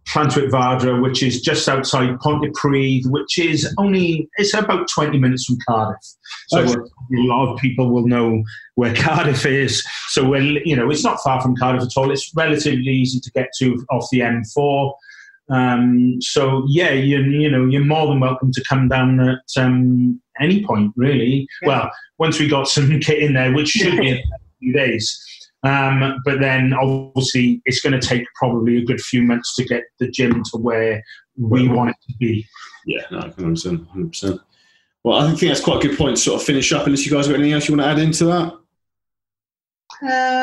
Llantwit 0.09 0.51
Fardre, 0.51 1.03
which 1.03 1.22
is 1.22 1.41
just 1.41 1.68
outside 1.68 2.18
Pontypridd, 2.18 3.07
which 3.07 3.39
is 3.39 3.72
only, 3.79 4.29
it's 4.37 4.55
about 4.55 4.89
20 4.89 5.18
minutes 5.18 5.47
from 5.47 5.59
Cardiff. 5.66 5.99
So 6.49 6.61
okay. 6.61 6.75
a 6.75 7.22
lot 7.22 7.53
of 7.53 7.59
people 7.59 7.91
will 7.91 8.07
know 8.07 8.43
where 8.75 8.95
Cardiff 8.97 9.47
is. 9.47 9.85
So, 10.09 10.29
we're, 10.29 10.62
you 10.64 10.77
know, 10.77 10.91
it's 10.91 11.05
not 11.05 11.20
far 11.20 11.41
from 11.41 11.57
Cardiff 11.57 11.85
at 11.85 11.97
all. 11.97 12.11
It's 12.11 12.31
relatively 12.35 12.93
easy 12.93 13.20
to 13.20 13.31
get 13.33 13.51
to 13.59 13.85
off 13.91 14.09
the 14.12 14.20
M4. 14.20 14.93
Um, 15.51 16.18
so 16.20 16.64
yeah, 16.68 16.92
you, 16.92 17.18
you 17.18 17.51
know, 17.51 17.66
you're 17.66 17.84
more 17.84 18.07
than 18.07 18.20
welcome 18.20 18.51
to 18.53 18.64
come 18.68 18.88
down 18.88 19.20
at 19.20 19.42
um, 19.57 20.20
any 20.40 20.64
point, 20.64 20.92
really. 20.97 21.47
Yeah. 21.62 21.68
Well, 21.68 21.90
once 22.18 22.38
we 22.38 22.49
got 22.49 22.68
some 22.68 23.01
kit 23.01 23.22
in 23.22 23.34
there, 23.34 23.53
which 23.53 23.68
should 23.68 23.99
be 23.99 24.12
a 24.12 24.22
few 24.61 24.72
days. 24.72 25.20
Um, 25.64 26.20
but 26.26 26.40
then 26.40 26.74
obviously 26.74 27.62
it's 27.64 27.80
going 27.80 27.99
to 27.99 28.07
take 28.07 28.24
probably 28.34 28.78
a 28.78 28.84
good 28.84 29.01
few 29.01 29.22
months 29.22 29.55
to 29.57 29.64
get 29.64 29.84
the 29.99 30.09
gym 30.11 30.42
to 30.53 30.59
where 30.59 31.03
we 31.38 31.68
want 31.68 31.90
it 31.90 31.97
to 32.07 32.14
be. 32.18 32.47
Yeah, 32.86 33.03
no, 33.11 33.20
100%. 33.20 33.86
100%. 33.86 34.38
Well, 35.03 35.18
I 35.18 35.28
think 35.28 35.40
that's 35.40 35.61
quite 35.62 35.82
a 35.84 35.88
good 35.88 35.99
point 35.99 36.16
to 36.16 36.22
sort 36.22 36.40
of 36.40 36.47
finish 36.47 36.72
up. 36.72 36.86
Unless 36.86 37.07
you 37.07 37.12
guys 37.12 37.28
got 37.28 37.34
anything 37.34 37.53
else 37.53 37.68
you 37.68 37.76
want 37.76 37.86
to 37.86 37.90
add 37.90 37.99
into 37.99 38.24
that? 38.26 38.53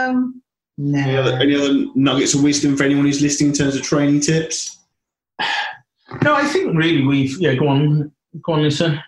Um, 0.07 0.41
no. 0.77 0.99
Any 0.99 1.17
other, 1.17 1.37
any 1.37 1.55
other 1.55 1.85
nuggets 1.95 2.33
of 2.33 2.43
wisdom 2.43 2.75
for 2.75 2.83
anyone 2.83 3.05
who's 3.05 3.21
listening 3.21 3.51
in 3.51 3.55
terms 3.55 3.75
of 3.75 3.83
training 3.83 4.21
tips? 4.21 4.79
No, 6.23 6.35
I 6.35 6.45
think 6.45 6.75
really 6.75 7.03
we've 7.05 7.39
yeah. 7.39 7.55
Go 7.55 7.67
on, 7.67 8.11
go 8.41 8.53
on, 8.53 8.59
Leica. 8.61 9.01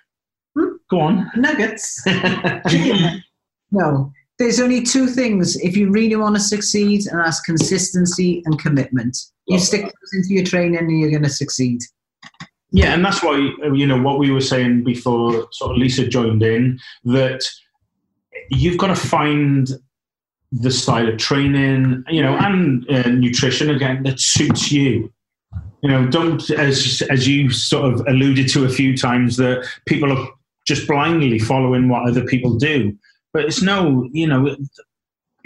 Hmm? 0.58 0.76
Go 0.90 1.00
on. 1.02 1.32
Nuggets. 1.36 2.02
no, 3.72 4.12
there's 4.40 4.60
only 4.60 4.84
two 4.84 5.08
things 5.08 5.56
if 5.58 5.76
you 5.78 5.92
really 5.92 6.16
want 6.16 6.36
to 6.36 6.42
succeed, 6.42 7.08
and 7.08 7.20
that's 7.20 7.42
consistency 7.42 8.42
and 8.46 8.60
commitment. 8.60 9.18
You 9.48 9.60
stick 9.60 9.84
those 9.84 10.14
into 10.14 10.30
your 10.30 10.46
training, 10.46 10.78
and 10.78 11.00
you're 11.00 11.12
going 11.12 11.24
to 11.24 11.30
succeed. 11.30 11.82
Yeah, 12.72 12.94
and 12.94 13.06
that's 13.06 13.22
why 13.22 13.36
you 13.74 13.86
know 13.86 14.02
what 14.02 14.18
we 14.18 14.32
were 14.32 14.42
saying 14.42 14.84
before. 14.84 15.48
Sort 15.52 15.72
of 15.72 15.78
Leica 15.78 16.10
joined 16.10 16.42
in 16.42 16.80
that 17.04 17.44
you've 18.50 18.80
got 18.80 18.88
to 18.88 18.96
find 18.96 19.70
the 20.52 20.72
style 20.72 21.08
of 21.08 21.18
training, 21.18 22.04
you 22.10 22.22
know, 22.22 22.36
and 22.38 22.90
uh, 22.90 23.10
nutrition 23.10 23.70
again 23.70 24.04
that 24.04 24.20
suits 24.20 24.72
you. 24.72 25.13
You 25.84 25.90
know, 25.90 26.08
don't 26.08 26.50
as 26.52 27.04
as 27.10 27.28
you 27.28 27.52
sort 27.52 27.94
of 27.94 28.08
alluded 28.08 28.48
to 28.50 28.64
a 28.64 28.70
few 28.70 28.96
times 28.96 29.36
that 29.38 29.68
people 29.86 30.18
are 30.18 30.28
just 30.66 30.88
blindly 30.88 31.40
following 31.40 31.90
what 31.90 32.08
other 32.08 32.24
people 32.24 32.56
do. 32.56 32.98
But 33.34 33.46
it's 33.46 33.62
no, 33.62 34.10
you 34.14 34.26
know, 34.26 34.56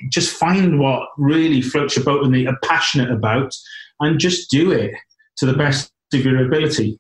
just 0.10 0.36
find 0.36 0.80
what 0.80 1.10
really 1.18 1.62
floats 1.62 1.96
your 1.96 2.06
boat 2.06 2.24
and 2.24 2.34
that 2.34 2.40
you're 2.40 2.60
passionate 2.64 3.12
about, 3.12 3.56
and 4.00 4.20
just 4.20 4.52
do 4.52 4.72
it 4.72 4.92
to 5.38 5.48
the 5.48 5.58
best 5.58 5.92
of 6.14 6.24
your 6.24 6.46
ability. 6.46 7.00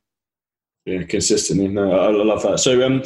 Yeah, 0.85 1.03
consistently. 1.03 1.67
No, 1.67 1.91
I, 1.91 2.05
I 2.05 2.23
love 2.23 2.41
that. 2.43 2.59
So, 2.59 2.83
um, 2.85 3.03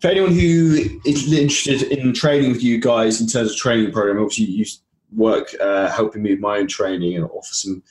for 0.00 0.08
anyone 0.08 0.32
who 0.32 1.00
is 1.06 1.32
interested 1.32 1.82
in 1.96 2.12
training 2.12 2.50
with 2.50 2.62
you 2.62 2.78
guys 2.78 3.20
in 3.20 3.26
terms 3.26 3.52
of 3.52 3.56
training 3.56 3.92
program, 3.92 4.22
obviously 4.22 4.46
you 4.46 4.64
work 5.14 5.54
uh, 5.60 5.88
helping 5.90 6.22
me 6.22 6.32
with 6.32 6.40
my 6.40 6.58
own 6.58 6.66
training 6.66 7.16
and 7.16 7.24
offer 7.24 7.54
some 7.54 7.82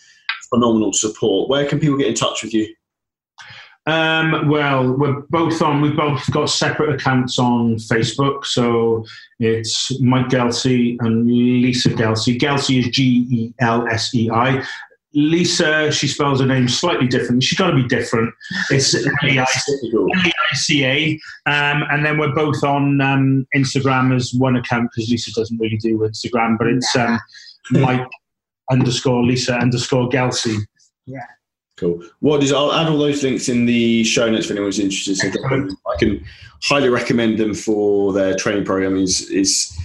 phenomenal 0.54 0.94
support. 0.94 1.50
Where 1.50 1.66
can 1.66 1.80
people 1.80 1.98
get 1.98 2.08
in 2.08 2.14
touch 2.14 2.44
with 2.44 2.54
you? 2.54 2.74
Um, 3.88 4.48
well, 4.48 4.96
we're 4.96 5.22
both 5.30 5.62
on. 5.62 5.82
We've 5.82 5.96
both 5.96 6.30
got 6.32 6.50
separate 6.50 6.94
accounts 6.94 7.40
on 7.40 7.78
Facebook. 7.78 8.46
So 8.46 9.04
it's 9.40 10.00
Mike 10.02 10.28
Gelsei 10.28 10.98
and 11.00 11.28
Leica 11.28 11.96
Gelsei. 11.96 12.38
Gelsei 12.38 12.80
is 12.80 12.90
G 12.90 13.26
E 13.30 13.54
L 13.60 13.88
S 13.88 14.14
E 14.14 14.30
I. 14.30 14.64
Leica, 15.16 15.92
she 15.92 16.08
spells 16.08 16.40
her 16.40 16.46
name 16.46 16.70
slightly 16.70 17.08
different. 17.08 17.44
She's 17.44 17.58
got 17.58 17.72
to 17.72 17.76
be 17.76 17.86
different. 17.88 18.34
It's 18.70 18.96
L-E-I-C-A. 19.24 21.20
Um, 21.48 21.84
and 21.92 22.06
then 22.06 22.18
we're 22.18 22.34
both 22.34 22.64
on 22.64 23.02
um, 23.02 23.46
Instagram 23.54 24.16
as 24.16 24.34
one 24.34 24.56
account 24.56 24.90
because 24.96 25.10
Leica 25.10 25.34
doesn't 25.34 25.58
really 25.58 25.76
do 25.78 25.98
Instagram, 25.98 26.58
but 26.58 26.68
it's 26.68 26.96
um, 26.96 27.20
Mike 27.72 28.08
underscore 28.72 29.24
Leica 29.24 29.60
underscore 29.60 30.10
Gelsei. 30.10 30.58
Yeah. 31.06 31.26
Cool. 31.78 32.04
What 32.20 32.44
is? 32.44 32.54
I'll 32.54 32.74
add 32.74 32.90
all 32.90 32.98
those 32.98 33.24
links 33.24 33.50
in 33.50 33.66
the 33.66 34.04
show 34.04 34.30
notes 34.30 34.46
for 34.46 34.54
anyone 34.54 34.68
who's 34.68 34.80
interested. 34.80 35.18
So 35.18 35.30
I 35.50 35.98
can 35.98 36.24
highly 36.64 36.90
recommend 36.90 37.40
them 37.40 37.54
for 37.54 38.14
their 38.14 38.36
training 38.36 38.66
program. 38.66 38.98
is 38.98 39.30
is 39.30 39.76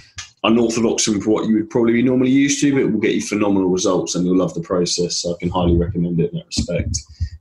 unorthodox 0.45 1.05
for 1.05 1.19
what 1.31 1.49
you 1.49 1.55
would 1.55 1.71
probably 1.71 1.95
be 1.95 2.03
normally 2.03 2.31
used 2.31 2.61
to, 2.61 2.73
but 2.73 2.83
it 2.83 2.93
will 2.93 3.01
get 3.01 3.15
you 3.15 3.23
phenomenal 3.23 3.69
results 3.69 4.15
and 4.15 4.27
you'll 4.27 4.37
love 4.37 4.55
the 4.55 4.61
process. 4.61 5.17
So 5.17 5.35
I 5.35 5.37
can 5.41 5.49
highly 5.49 5.77
recommend 5.77 6.21
it 6.21 6.33
in 6.33 6.39
that 6.39 6.47
respect. 6.47 6.99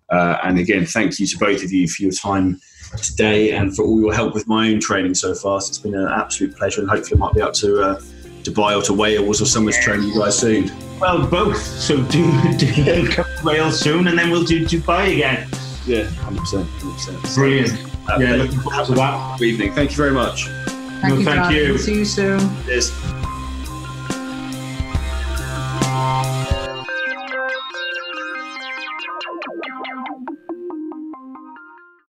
Uh, 0.09 0.37
and 0.43 0.57
again, 0.57 0.85
thank 0.85 1.19
you 1.19 1.27
to 1.27 1.37
both 1.37 1.63
of 1.63 1.71
you 1.71 1.87
for 1.87 2.03
your 2.03 2.11
time 2.11 2.59
today 3.03 3.51
and 3.51 3.75
for 3.75 3.83
all 3.83 3.99
your 3.99 4.13
help 4.13 4.33
with 4.33 4.47
my 4.47 4.69
own 4.69 4.79
training 4.79 5.15
so 5.15 5.35
far. 5.35 5.59
So 5.61 5.69
it's 5.69 5.77
been 5.77 5.95
an 5.95 6.07
absolute 6.07 6.55
pleasure, 6.55 6.81
and 6.81 6.89
hopefully, 6.89 7.19
I 7.19 7.25
might 7.25 7.33
be 7.33 7.41
up 7.41 7.53
to 7.55 7.81
uh, 7.81 8.01
Dubai 8.45 8.77
or 8.77 8.81
to 8.83 8.93
Wales 8.93 9.41
or 9.41 9.45
somewhere 9.45 9.73
to 9.73 9.81
train 9.81 10.03
you 10.03 10.17
guys 10.17 10.37
soon. 10.37 10.71
Well, 10.99 11.25
both. 11.27 11.57
So 11.57 12.01
do, 12.03 12.23
do 12.57 13.07
come 13.11 13.25
to 13.25 13.41
Wales 13.43 13.79
soon, 13.79 14.07
and 14.07 14.17
then 14.17 14.29
we'll 14.29 14.43
do 14.45 14.63
Dubai 14.65 15.13
again. 15.13 15.47
Yeah, 15.85 16.05
hundred 16.05 16.39
percent, 16.41 16.67
hundred 16.69 16.93
percent. 16.95 17.35
Brilliant. 17.35 17.79
Yeah, 18.19 18.35
looking 18.35 18.59
forward 18.59 18.85
to 18.85 18.91
that. 18.93 19.39
Good 19.39 19.45
evening. 19.45 19.73
Thank 19.73 19.91
you 19.91 19.97
very 19.97 20.11
much. 20.11 20.45
Thank 20.47 21.03
No, 21.13 21.15
you, 21.19 21.25
thank 21.25 21.43
John. 21.43 21.53
you. 21.53 21.77
See 21.77 21.95
you 21.95 22.05
soon. 22.05 22.39
Cheers. 22.65 22.91